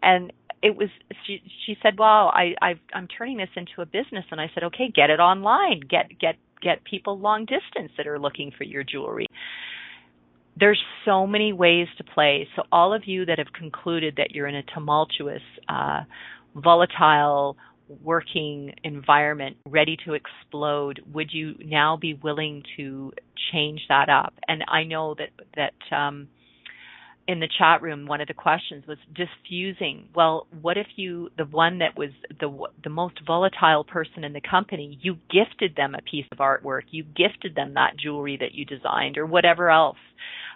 And 0.03 0.33
it 0.61 0.77
was 0.77 0.89
she 1.25 1.41
she 1.67 1.77
said, 1.85 2.01
"Well, 2.01 2.33
I 2.35 2.57
I 2.61 2.75
I'm 2.93 3.07
turning 3.07 3.37
this 3.37 3.55
into 3.55 3.81
a 3.81 3.87
business." 3.87 4.25
And 4.33 4.41
I 4.41 4.51
said, 4.53 4.65
"Okay, 4.65 4.91
get 4.93 5.11
it 5.11 5.21
online. 5.21 5.83
Get 5.89 6.19
get 6.19 6.35
get 6.61 6.83
people 6.83 7.17
long 7.17 7.45
distance 7.45 7.93
that 7.97 8.09
are 8.09 8.19
looking 8.19 8.51
for 8.59 8.65
your 8.65 8.83
jewelry." 8.83 9.29
There's 10.59 10.83
so 11.05 11.27
many 11.27 11.53
ways 11.53 11.87
to 11.99 12.05
play. 12.05 12.49
So 12.57 12.63
all 12.73 12.95
of 12.95 13.03
you 13.07 13.27
that 13.27 13.39
have 13.39 13.53
concluded 13.53 14.15
that 14.17 14.31
you're 14.33 14.47
in 14.47 14.55
a 14.55 14.63
tumultuous 14.63 15.43
uh 15.69 16.03
volatile 16.55 17.57
working 18.03 18.73
environment 18.83 19.57
ready 19.69 19.97
to 20.05 20.15
explode 20.15 21.01
would 21.13 21.31
you 21.33 21.55
now 21.63 21.97
be 22.01 22.15
willing 22.15 22.63
to 22.77 23.13
change 23.53 23.81
that 23.89 24.09
up? 24.09 24.35
And 24.49 24.65
i 24.69 24.83
know 24.85 25.15
that 25.15 25.31
that 25.57 25.97
um 25.97 26.29
in 27.29 27.41
the 27.41 27.49
chat 27.59 27.83
room 27.83 28.07
one 28.07 28.21
of 28.21 28.29
the 28.29 28.35
questions 28.35 28.85
was 28.87 28.99
diffusing. 29.15 30.09
Well 30.15 30.47
what 30.63 30.79
if 30.79 30.87
you 30.97 31.29
the 31.37 31.45
one 31.45 31.79
that 31.79 31.97
was 31.99 32.11
the 32.41 32.49
the 32.83 32.91
most 32.91 33.21
volatile 33.27 33.85
person 33.85 34.25
in 34.25 34.33
the 34.33 34.41
company 34.41 34.99
you 35.03 35.17
gifted 35.31 35.77
them 35.77 35.95
a 35.95 36.03
piece 36.03 36.27
of 36.33 36.39
artwork 36.39 36.83
you 36.91 37.05
gifted 37.05 37.55
them 37.55 37.75
that 37.75 37.97
jewelry 37.99 38.37
that 38.41 38.55
you 38.55 38.65
designed 38.65 39.19
or 39.19 39.27
whatever 39.27 39.71
else 39.71 39.99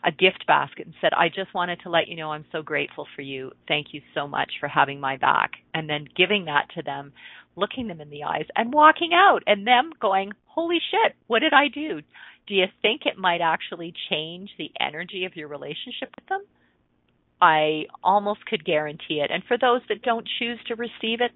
a 0.04 0.10
gift 0.10 0.46
basket 0.46 0.86
and 0.86 0.94
said, 1.00 1.12
I 1.12 1.28
just 1.28 1.54
wanted 1.54 1.80
to 1.82 1.90
let 1.90 2.08
you 2.08 2.16
know 2.16 2.32
I'm 2.32 2.44
so 2.52 2.62
grateful 2.62 3.06
for 3.14 3.22
you. 3.22 3.52
Thank 3.68 3.88
you 3.92 4.00
so 4.14 4.26
much 4.26 4.52
for 4.60 4.68
having 4.68 5.00
my 5.00 5.16
back. 5.16 5.52
And 5.74 5.88
then 5.88 6.06
giving 6.16 6.46
that 6.46 6.68
to 6.76 6.82
them, 6.82 7.12
looking 7.56 7.88
them 7.88 8.00
in 8.00 8.10
the 8.10 8.24
eyes 8.24 8.46
and 8.56 8.72
walking 8.72 9.10
out 9.14 9.40
and 9.46 9.66
them 9.66 9.90
going, 10.00 10.32
Holy 10.46 10.78
shit, 10.90 11.14
what 11.26 11.40
did 11.40 11.52
I 11.52 11.68
do? 11.68 12.00
Do 12.46 12.54
you 12.54 12.66
think 12.82 13.02
it 13.04 13.18
might 13.18 13.40
actually 13.40 13.92
change 14.10 14.50
the 14.58 14.70
energy 14.80 15.24
of 15.24 15.36
your 15.36 15.48
relationship 15.48 16.10
with 16.16 16.26
them? 16.28 16.42
I 17.40 17.84
almost 18.02 18.44
could 18.46 18.64
guarantee 18.64 19.22
it. 19.24 19.30
And 19.30 19.42
for 19.46 19.56
those 19.56 19.80
that 19.88 20.02
don't 20.02 20.28
choose 20.38 20.58
to 20.66 20.74
receive 20.74 21.20
it, 21.20 21.30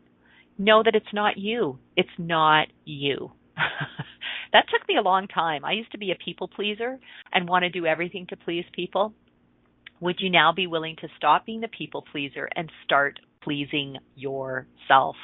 know 0.59 0.83
that 0.83 0.95
it's 0.95 1.13
not 1.13 1.39
you. 1.39 1.79
It's 1.97 2.09
not 2.19 2.69
you. 2.85 3.31
that 4.55 4.67
took 4.71 4.89
me 4.89 4.97
a 4.97 5.03
long 5.03 5.27
time. 5.29 5.65
I 5.65 5.73
used 5.73 5.93
to 5.93 5.99
be 5.99 6.13
a 6.13 6.25
people 6.25 6.49
pleaser 6.49 6.99
and 7.33 7.49
want 7.49 7.65
to 7.65 7.69
do 7.71 7.85
everything 7.85 8.27
to 8.29 8.37
please 8.37 8.65
people. 8.73 9.13
Would 10.01 10.17
you 10.21 10.31
now 10.31 10.53
be 10.53 10.67
willing 10.67 10.97
to 11.01 11.09
stop 11.17 11.45
being 11.45 11.61
the 11.61 11.69
people 11.69 12.05
pleaser 12.11 12.49
and 12.55 12.71
start 12.85 13.19
pleasing 13.43 13.97
yourself? 14.15 15.17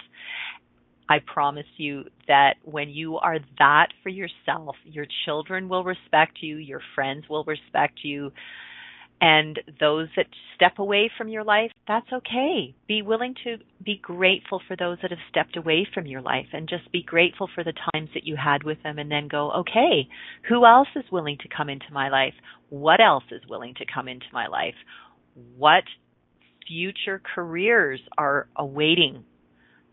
I 1.08 1.18
promise 1.26 1.66
you 1.76 2.04
that 2.28 2.54
when 2.64 2.90
you 2.90 3.18
are 3.18 3.38
that 3.58 3.88
for 4.02 4.08
yourself, 4.08 4.76
your 4.84 5.06
children 5.24 5.68
will 5.68 5.84
respect 5.84 6.38
you, 6.40 6.56
your 6.56 6.80
friends 6.94 7.24
will 7.28 7.44
respect 7.44 8.00
you, 8.02 8.32
and 9.20 9.58
those 9.80 10.08
that 10.16 10.26
step 10.54 10.78
away 10.78 11.10
from 11.16 11.28
your 11.28 11.44
life, 11.44 11.70
that's 11.90 12.12
okay. 12.12 12.72
Be 12.86 13.02
willing 13.02 13.34
to 13.42 13.56
be 13.84 13.98
grateful 14.00 14.62
for 14.68 14.76
those 14.76 14.98
that 15.02 15.10
have 15.10 15.18
stepped 15.28 15.56
away 15.56 15.84
from 15.92 16.06
your 16.06 16.22
life 16.22 16.46
and 16.52 16.68
just 16.68 16.92
be 16.92 17.02
grateful 17.02 17.48
for 17.52 17.64
the 17.64 17.72
times 17.92 18.10
that 18.14 18.22
you 18.24 18.36
had 18.36 18.62
with 18.62 18.80
them 18.84 19.00
and 19.00 19.10
then 19.10 19.26
go, 19.26 19.50
okay, 19.50 20.08
who 20.48 20.64
else 20.64 20.86
is 20.94 21.02
willing 21.10 21.36
to 21.38 21.48
come 21.48 21.68
into 21.68 21.92
my 21.92 22.08
life? 22.08 22.34
What 22.68 23.00
else 23.00 23.24
is 23.32 23.42
willing 23.50 23.74
to 23.74 23.84
come 23.92 24.06
into 24.06 24.26
my 24.32 24.46
life? 24.46 24.76
What 25.56 25.82
future 26.68 27.20
careers 27.34 27.98
are 28.16 28.46
awaiting 28.54 29.24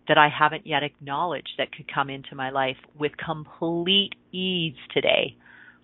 that 0.08 0.20
I 0.20 0.30
haven't 0.30 0.68
yet 0.68 0.84
acknowledged 0.84 1.54
that 1.58 1.72
could 1.76 1.92
come 1.92 2.12
into 2.12 2.36
my 2.36 2.52
life 2.52 2.78
with 2.96 3.14
complete 3.18 4.12
ease 4.32 4.76
today? 4.94 5.36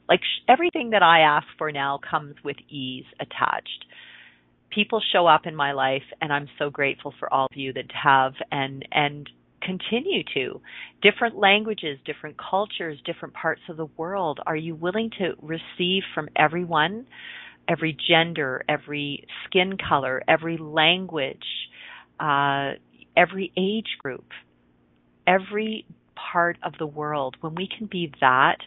Like 0.08 0.20
sh- 0.20 0.46
everything 0.48 0.92
that 0.92 1.02
I 1.02 1.22
ask 1.22 1.48
for 1.58 1.72
now 1.72 2.00
comes 2.08 2.36
with 2.44 2.58
ease 2.70 3.06
attached. 3.20 3.86
People 4.74 5.02
show 5.12 5.28
up 5.28 5.46
in 5.46 5.56
my 5.56 5.74
life 5.74 6.04
and 6.22 6.32
I'm 6.32 6.48
so 6.58 6.70
grateful 6.70 7.14
for 7.20 7.32
all 7.32 7.46
of 7.46 7.58
you 7.58 7.74
that 7.74 7.92
have 7.92 8.34
and 8.52 8.88
and 8.92 9.30
continue 9.62 10.24
to. 10.34 10.62
Different 11.02 11.38
languages, 11.38 11.98
different 12.06 12.38
cultures, 12.38 13.00
different 13.06 13.34
parts 13.34 13.62
of 13.70 13.78
the 13.78 13.86
world. 13.98 14.40
Are 14.46 14.56
you 14.56 14.76
willing 14.76 15.10
to 15.20 15.36
receive 15.42 16.04
from 16.14 16.28
everyone 16.36 17.06
every 17.68 17.96
gender, 18.10 18.64
every 18.68 19.26
skin 19.46 19.78
color, 19.78 20.22
every 20.28 20.58
language, 20.58 21.46
uh, 22.20 22.72
every 23.16 23.52
age 23.58 23.98
group, 24.00 24.26
every 25.28 25.86
part 26.32 26.58
of 26.64 26.74
the 26.80 26.86
world, 26.88 27.38
when 27.42 27.56
we 27.56 27.68
can 27.78 27.88
be 27.88 28.12
that, 28.22 28.58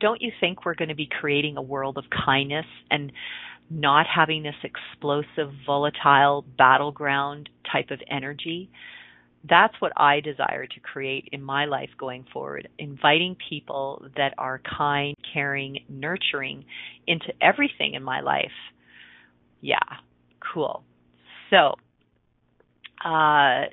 don't 0.00 0.22
you 0.22 0.32
think 0.40 0.64
we're 0.64 0.74
going 0.74 0.88
to 0.88 0.94
be 0.94 1.08
creating 1.20 1.56
a 1.56 1.62
world 1.62 1.98
of 1.98 2.04
kindness 2.26 2.66
and 2.90 3.12
not 3.70 4.06
having 4.06 4.42
this 4.42 4.54
explosive, 4.64 5.52
volatile, 5.64 6.44
battleground 6.58 7.48
type 7.70 7.90
of 7.90 8.00
energy? 8.10 8.70
That's 9.48 9.74
what 9.78 9.92
I 9.96 10.20
desire 10.20 10.66
to 10.66 10.80
create 10.80 11.28
in 11.32 11.42
my 11.42 11.64
life 11.64 11.88
going 11.98 12.26
forward, 12.32 12.68
inviting 12.78 13.36
people 13.48 14.06
that 14.16 14.34
are 14.36 14.60
kind, 14.78 15.16
caring, 15.32 15.78
nurturing 15.88 16.64
into 17.06 17.32
everything 17.40 17.94
in 17.94 18.02
my 18.02 18.20
life. 18.20 18.50
Yeah, 19.62 19.78
cool. 20.52 20.82
So, 21.48 21.74
uh, 23.04 23.64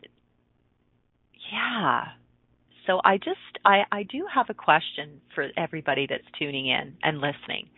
yeah. 1.51 2.03
So 2.85 3.01
I 3.03 3.17
just 3.17 3.37
I, 3.65 3.83
I 3.91 4.03
do 4.03 4.25
have 4.33 4.47
a 4.49 4.53
question 4.53 5.21
for 5.35 5.49
everybody 5.57 6.07
that's 6.09 6.23
tuning 6.39 6.67
in 6.67 6.95
and 7.03 7.17
listening. 7.17 7.69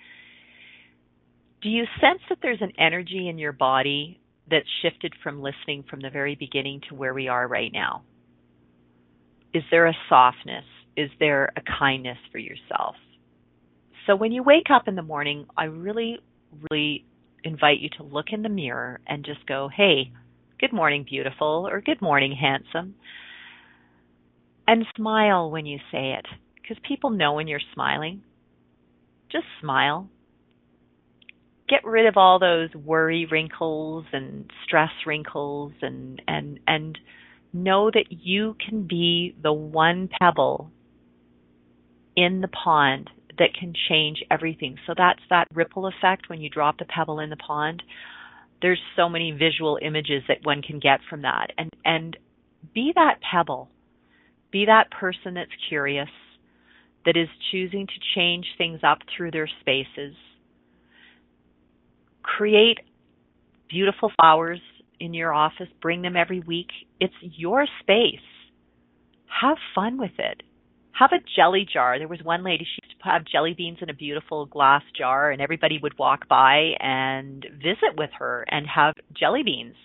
Do 1.62 1.70
you 1.70 1.86
sense 1.99 2.22
that 2.30 2.39
there's 2.41 2.62
an 2.62 2.72
energy 2.80 3.28
in 3.28 3.38
your 3.38 3.51
body 3.51 4.20
that's 4.49 4.66
shifted 4.82 5.14
from 5.22 5.41
listening 5.41 5.84
from 5.89 6.01
the 6.01 6.10
very 6.10 6.36
beginning 6.36 6.82
to 6.89 6.95
where 6.95 7.14
we 7.14 7.28
are 7.28 7.47
right 7.47 7.72
now? 7.72 8.03
Is 9.53 9.64
there 9.72 9.88
a 9.88 9.93
softness? 10.07 10.64
Is 10.95 11.10
there 11.20 11.51
a 11.55 11.62
kindness 11.80 12.18
for 12.32 12.38
yourself? 12.38 12.95
So 14.07 14.16
when 14.16 14.32
you 14.32 14.41
wake 14.43 14.72
up 14.74 14.88
in 14.88 14.95
the 14.95 15.01
morning, 15.01 15.45
I 15.57 15.66
really, 15.66 16.20
really 16.70 17.05
invite 17.43 17.80
you 17.80 17.89
to 17.97 18.03
look 18.03 18.28
in 18.32 18.41
the 18.41 18.49
mirror 18.49 18.99
and 19.05 19.26
just 19.26 19.45
go, 19.45 19.70
hey, 19.76 20.12
good 20.60 20.74
morning, 20.74 21.05
beautiful, 21.07 21.68
or 21.72 21.82
good 21.82 22.01
morning, 22.01 22.36
handsome. 22.39 22.95
And 24.68 24.86
smile 24.95 25.51
when 25.51 25.66
you 25.66 25.80
say 25.91 26.14
it, 26.14 26.26
because 26.55 26.78
people 26.88 27.10
know 27.10 27.34
when 27.34 27.47
you're 27.47 27.62
smiling. 27.74 28.22
Just 29.32 29.45
smile. 29.62 30.10
Get 31.70 31.86
rid 31.86 32.06
of 32.08 32.18
all 32.18 32.40
those 32.40 32.74
worry 32.74 33.28
wrinkles 33.30 34.06
and 34.12 34.50
stress 34.66 34.90
wrinkles 35.06 35.74
and 35.82 36.22
and 36.28 36.60
and 36.68 36.98
know 37.54 37.92
that 37.92 38.06
you 38.10 38.56
can 38.68 38.88
be 38.88 39.36
the 39.42 39.54
one 39.54 40.10
pebble 40.20 40.72
in 42.16 42.42
the 42.42 42.48
pond 42.48 43.10
that 43.38 43.54
can 43.58 43.74
change 43.88 44.24
everything. 44.30 44.78
So 44.86 44.94
that's 44.98 45.22
that 45.30 45.48
ripple 45.54 45.88
effect 45.88 46.30
when 46.30 46.42
you 46.42 46.50
drop 46.50 46.78
the 46.78 46.86
pebble 46.86 47.20
in 47.20 47.30
the 47.30 47.38
pond. 47.38 47.84
There's 48.62 48.82
so 48.96 49.08
many 49.08 49.32
visual 49.32 49.80
images 49.82 50.24
that 50.28 50.40
one 50.44 50.62
can 50.62 50.80
get 50.80 51.00
from 51.10 51.22
that. 51.22 51.52
And 51.58 51.70
and 51.86 52.18
be 52.74 52.92
that 52.96 53.20
pebble 53.32 53.70
be 54.52 54.66
that 54.66 54.92
person 54.92 55.36
that's 55.36 55.52
curious, 55.68 56.10
that 57.06 57.16
is 57.16 57.28
choosing 57.52 57.88
to 57.88 57.94
change 58.16 58.46
things 58.58 58.80
up 58.84 59.00
through 59.16 59.32
their 59.32 59.50
spaces. 59.62 60.16
Create 62.24 62.80
beautiful 63.70 64.12
flowers 64.20 64.60
in 65.00 65.14
your 65.14 65.34
office, 65.34 65.68
bring 65.82 66.02
them 66.02 66.16
every 66.16 66.42
week. 66.42 66.70
It's 67.00 67.14
your 67.22 67.66
space. 67.82 68.20
Have 69.42 69.58
fun 69.74 69.98
with 69.98 70.18
it. 70.18 70.44
Have 70.92 71.12
a 71.14 71.24
jelly 71.36 71.66
jar. 71.72 71.98
There 71.98 72.10
was 72.10 72.20
one 72.24 72.44
lady, 72.44 72.66
she 72.66 72.82
used 72.86 73.02
to 73.02 73.10
have 73.10 73.24
jelly 73.24 73.54
beans 73.54 73.78
in 73.82 73.90
a 73.90 73.94
beautiful 73.94 74.46
glass 74.48 74.84
jar, 74.98 75.32
and 75.32 75.42
everybody 75.42 75.80
would 75.82 75.98
walk 75.98 76.28
by 76.28 76.72
and 76.80 77.46
visit 77.58 77.96
with 77.98 78.10
her 78.20 78.46
and 78.50 78.68
have 78.68 78.96
jelly 79.18 79.44
beans 79.44 79.76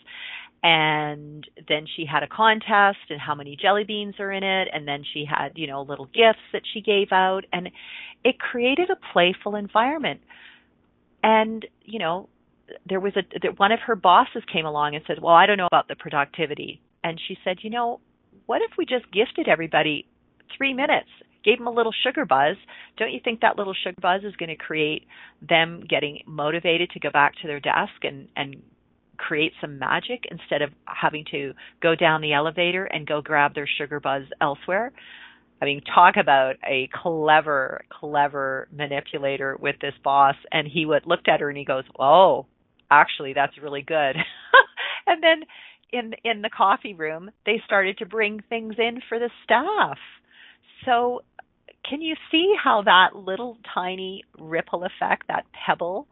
and 0.64 1.46
then 1.68 1.84
she 1.94 2.06
had 2.10 2.22
a 2.22 2.26
contest 2.26 3.10
and 3.10 3.20
how 3.20 3.34
many 3.34 3.54
jelly 3.54 3.84
beans 3.84 4.14
are 4.18 4.32
in 4.32 4.42
it 4.42 4.66
and 4.72 4.88
then 4.88 5.04
she 5.12 5.24
had 5.28 5.50
you 5.56 5.66
know 5.66 5.82
little 5.82 6.06
gifts 6.06 6.40
that 6.52 6.62
she 6.72 6.80
gave 6.80 7.08
out 7.12 7.42
and 7.52 7.68
it 8.24 8.40
created 8.40 8.88
a 8.88 9.12
playful 9.12 9.54
environment 9.54 10.20
and 11.22 11.66
you 11.84 11.98
know 11.98 12.28
there 12.88 13.00
was 13.00 13.12
a 13.16 13.48
one 13.56 13.72
of 13.72 13.80
her 13.86 13.94
bosses 13.94 14.42
came 14.52 14.66
along 14.66 14.94
and 14.94 15.04
said 15.06 15.20
well 15.20 15.34
i 15.34 15.46
don't 15.46 15.58
know 15.58 15.66
about 15.66 15.88
the 15.88 15.96
productivity. 15.96 16.80
And 17.02 17.20
she 17.28 17.36
said 17.44 17.58
you 17.62 17.70
know 17.70 18.00
what 18.46 18.62
if 18.62 18.72
we 18.76 18.84
just 18.84 19.10
gifted 19.12 19.48
everybody 19.48 20.06
3 20.56 20.74
minutes? 20.74 21.08
Gave 21.44 21.58
them 21.58 21.66
a 21.66 21.70
little 21.70 21.92
sugar 21.92 22.24
buzz. 22.24 22.56
Don't 22.96 23.12
you 23.12 23.20
think 23.22 23.40
that 23.40 23.58
little 23.58 23.74
sugar 23.74 24.00
buzz 24.00 24.22
is 24.24 24.34
going 24.36 24.48
to 24.48 24.56
create 24.56 25.06
them 25.46 25.84
getting 25.88 26.20
motivated 26.26 26.90
to 26.90 27.00
go 27.00 27.10
back 27.10 27.34
to 27.42 27.46
their 27.46 27.60
desk 27.60 28.02
and 28.02 28.28
and 28.36 28.62
create 29.16 29.52
some 29.60 29.78
magic 29.78 30.24
instead 30.30 30.62
of 30.62 30.70
having 30.86 31.24
to 31.30 31.52
go 31.80 31.94
down 31.94 32.20
the 32.20 32.32
elevator 32.32 32.84
and 32.84 33.06
go 33.06 33.20
grab 33.22 33.54
their 33.54 33.68
sugar 33.78 34.00
buzz 34.00 34.24
elsewhere. 34.40 34.92
I 35.64 35.66
mean, 35.66 35.80
talk 35.94 36.16
about 36.20 36.56
a 36.62 36.90
clever, 36.92 37.86
clever 37.88 38.68
manipulator 38.70 39.56
with 39.58 39.76
this 39.80 39.94
boss. 40.04 40.34
And 40.52 40.68
he 40.68 40.84
would 40.84 41.06
looked 41.06 41.26
at 41.26 41.40
her 41.40 41.48
and 41.48 41.56
he 41.56 41.64
goes, 41.64 41.84
"Oh, 41.98 42.44
actually, 42.90 43.32
that's 43.32 43.56
really 43.56 43.80
good." 43.80 44.14
and 45.06 45.22
then 45.22 45.44
in 45.90 46.14
in 46.22 46.42
the 46.42 46.50
coffee 46.50 46.92
room, 46.92 47.30
they 47.46 47.62
started 47.64 47.96
to 47.98 48.06
bring 48.06 48.42
things 48.50 48.74
in 48.76 49.00
for 49.08 49.18
the 49.18 49.30
staff. 49.42 49.96
So, 50.84 51.22
can 51.88 52.02
you 52.02 52.14
see 52.30 52.54
how 52.62 52.82
that 52.82 53.16
little 53.16 53.56
tiny 53.72 54.22
ripple 54.38 54.84
effect, 54.84 55.28
that 55.28 55.46
pebble, 55.66 56.08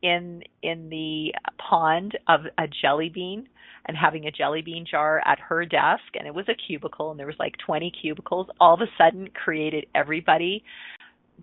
in 0.00 0.42
in 0.62 0.88
the 0.88 1.34
pond 1.58 2.16
of 2.28 2.46
a 2.56 2.66
jelly 2.66 3.10
bean 3.10 3.46
and 3.86 3.96
having 3.96 4.26
a 4.26 4.30
jelly 4.30 4.62
bean 4.62 4.84
jar 4.88 5.22
at 5.24 5.38
her 5.38 5.64
desk 5.64 6.04
and 6.14 6.26
it 6.26 6.34
was 6.34 6.46
a 6.48 6.54
cubicle 6.66 7.10
and 7.10 7.18
there 7.18 7.26
was 7.26 7.36
like 7.38 7.54
20 7.64 7.92
cubicles 8.02 8.48
all 8.60 8.74
of 8.74 8.80
a 8.80 8.90
sudden 8.98 9.28
created 9.28 9.86
everybody 9.94 10.62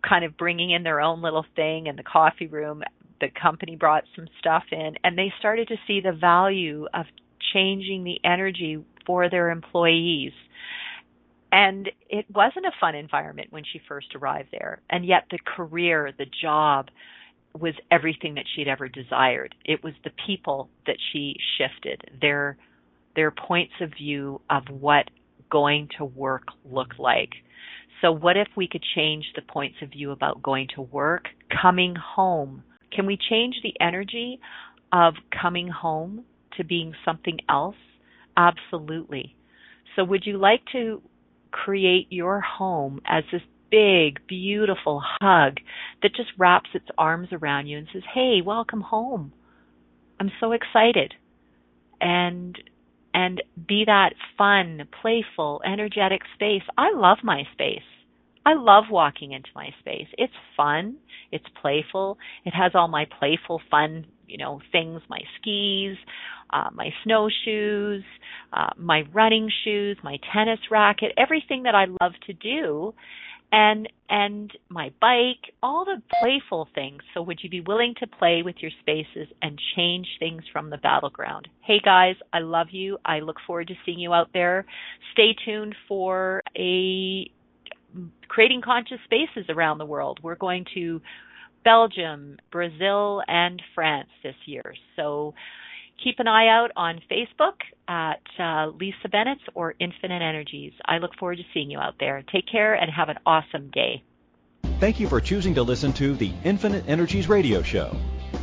kind 0.07 0.25
of 0.25 0.37
bringing 0.37 0.71
in 0.71 0.83
their 0.83 1.01
own 1.01 1.21
little 1.21 1.45
thing 1.55 1.87
in 1.87 1.95
the 1.95 2.03
coffee 2.03 2.47
room. 2.47 2.83
The 3.21 3.27
company 3.29 3.75
brought 3.75 4.03
some 4.15 4.27
stuff 4.39 4.63
in 4.71 4.95
and 5.03 5.17
they 5.17 5.31
started 5.39 5.67
to 5.69 5.75
see 5.87 6.01
the 6.01 6.11
value 6.11 6.87
of 6.93 7.05
changing 7.53 8.03
the 8.03 8.19
energy 8.23 8.83
for 9.05 9.29
their 9.29 9.49
employees. 9.49 10.31
And 11.51 11.89
it 12.09 12.25
wasn't 12.33 12.65
a 12.65 12.71
fun 12.79 12.95
environment 12.95 13.49
when 13.51 13.63
she 13.63 13.79
first 13.87 14.15
arrived 14.15 14.49
there 14.51 14.81
and 14.89 15.05
yet 15.05 15.25
the 15.29 15.39
career 15.45 16.11
the 16.17 16.25
job 16.41 16.87
was 17.59 17.73
everything 17.91 18.35
that 18.35 18.45
she'd 18.55 18.67
ever 18.67 18.87
desired. 18.87 19.55
It 19.65 19.83
was 19.83 19.93
the 20.03 20.11
people 20.25 20.69
that 20.87 20.97
she 21.11 21.35
shifted, 21.57 22.01
their 22.21 22.57
their 23.15 23.31
points 23.31 23.73
of 23.79 23.91
view 23.95 24.41
of 24.49 24.63
what 24.69 25.09
going 25.51 25.87
to 25.97 26.05
work 26.05 26.43
looked 26.65 26.99
like. 26.99 27.29
So 28.01 28.11
what 28.11 28.37
if 28.37 28.47
we 28.57 28.67
could 28.67 28.83
change 28.95 29.25
the 29.35 29.43
points 29.43 29.75
of 29.83 29.91
view 29.91 30.11
about 30.11 30.41
going 30.41 30.67
to 30.75 30.81
work, 30.81 31.25
coming 31.61 31.95
home? 31.95 32.63
Can 32.91 33.05
we 33.05 33.17
change 33.29 33.55
the 33.61 33.73
energy 33.79 34.39
of 34.91 35.13
coming 35.41 35.67
home 35.67 36.25
to 36.57 36.63
being 36.63 36.93
something 37.05 37.37
else? 37.47 37.75
Absolutely. 38.35 39.35
So 39.95 40.03
would 40.03 40.25
you 40.25 40.37
like 40.37 40.61
to 40.71 41.01
create 41.51 42.07
your 42.09 42.41
home 42.41 42.99
as 43.05 43.23
this 43.31 43.41
big, 43.69 44.19
beautiful 44.27 45.01
hug 45.21 45.57
that 46.03 46.15
just 46.15 46.29
wraps 46.37 46.69
its 46.73 46.87
arms 46.97 47.29
around 47.31 47.67
you 47.67 47.77
and 47.77 47.87
says, 47.91 48.03
Hey, 48.13 48.41
welcome 48.45 48.81
home. 48.81 49.33
I'm 50.19 50.31
so 50.39 50.51
excited. 50.51 51.13
And 51.99 52.57
and 53.13 53.43
be 53.67 53.83
that 53.85 54.13
fun, 54.37 54.87
playful, 55.01 55.61
energetic 55.65 56.21
space. 56.33 56.63
I 56.77 56.91
love 56.93 57.19
my 57.23 57.43
space. 57.53 57.83
I 58.45 58.55
love 58.55 58.85
walking 58.89 59.31
into 59.31 59.49
my 59.55 59.69
space. 59.79 60.07
It's 60.17 60.33
fun. 60.57 60.97
It's 61.31 61.45
playful. 61.61 62.17
It 62.43 62.53
has 62.53 62.71
all 62.75 62.87
my 62.87 63.05
playful, 63.19 63.61
fun, 63.71 64.05
you 64.27 64.37
know, 64.37 64.61
things, 64.71 65.01
my 65.09 65.19
skis, 65.37 65.95
uh, 66.49 66.69
my 66.73 66.89
snowshoes, 67.03 68.03
uh, 68.51 68.71
my 68.77 69.03
running 69.13 69.49
shoes, 69.63 69.97
my 70.03 70.17
tennis 70.33 70.59
racket, 70.69 71.11
everything 71.17 71.63
that 71.63 71.75
I 71.75 71.85
love 71.85 72.13
to 72.27 72.33
do 72.33 72.93
and 73.53 73.87
and 74.09 74.51
my 74.69 74.91
bike, 74.99 75.53
all 75.61 75.85
the 75.85 76.01
playful 76.19 76.67
things. 76.75 77.01
So 77.13 77.21
would 77.21 77.39
you 77.41 77.49
be 77.49 77.61
willing 77.61 77.93
to 77.99 78.07
play 78.07 78.41
with 78.43 78.55
your 78.59 78.71
spaces 78.81 79.27
and 79.41 79.59
change 79.75 80.07
things 80.19 80.43
from 80.51 80.69
the 80.69 80.77
battleground? 80.77 81.47
Hey 81.61 81.79
guys, 81.79 82.15
I 82.33 82.39
love 82.39 82.67
you. 82.71 82.97
I 83.05 83.19
look 83.19 83.37
forward 83.47 83.67
to 83.67 83.75
seeing 83.85 83.99
you 83.99 84.13
out 84.13 84.29
there. 84.33 84.65
Stay 85.13 85.35
tuned 85.45 85.75
for 85.87 86.41
a 86.57 87.29
creating 88.27 88.61
conscious 88.61 88.97
spaces 89.05 89.45
around 89.49 89.77
the 89.77 89.85
world. 89.85 90.19
We're 90.23 90.35
going 90.35 90.65
to 90.73 90.99
Belgium, 91.63 92.37
Brazil, 92.51 93.21
and 93.27 93.61
France 93.75 94.09
this 94.23 94.35
year. 94.47 94.73
So 94.95 95.35
keep 96.01 96.19
an 96.19 96.27
eye 96.27 96.47
out 96.47 96.71
on 96.75 97.01
Facebook 97.11 97.55
at 97.87 98.21
uh, 98.39 98.67
Lisa 98.77 99.09
Bennett 99.09 99.39
or 99.53 99.75
Infinite 99.79 100.21
Energies. 100.21 100.73
I 100.85 100.99
look 100.99 101.15
forward 101.19 101.37
to 101.37 101.43
seeing 101.53 101.69
you 101.69 101.79
out 101.79 101.95
there. 101.99 102.23
Take 102.31 102.47
care 102.47 102.73
and 102.73 102.91
have 102.91 103.09
an 103.09 103.17
awesome 103.25 103.69
day. 103.71 104.03
Thank 104.79 104.99
you 104.99 105.07
for 105.07 105.21
choosing 105.21 105.55
to 105.55 105.63
listen 105.63 105.93
to 105.93 106.15
the 106.15 106.33
Infinite 106.43 106.85
Energies 106.87 107.29
Radio 107.29 107.61
Show. 107.61 107.95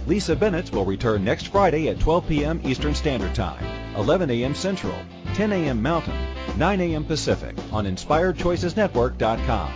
Lisa 0.07 0.35
Bennett 0.35 0.73
will 0.73 0.85
return 0.85 1.25
next 1.25 1.49
Friday 1.49 1.89
at 1.89 2.01
12 2.01 2.29
p.m. 2.29 2.61
Eastern 2.65 2.95
Standard 2.95 3.35
Time, 3.35 3.65
11 3.97 4.31
a.m. 4.31 4.55
Central, 4.55 4.95
10 5.35 5.53
a.m. 5.53 5.83
Mountain, 5.83 6.17
9 6.57 6.81
a.m. 6.81 7.05
Pacific 7.05 7.57
on 7.73 7.85
InspiredChoicesNetwork.com. 7.85 9.73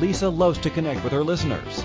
Lisa 0.00 0.28
loves 0.28 0.58
to 0.58 0.70
connect 0.70 1.04
with 1.04 1.12
her 1.12 1.22
listeners. 1.22 1.84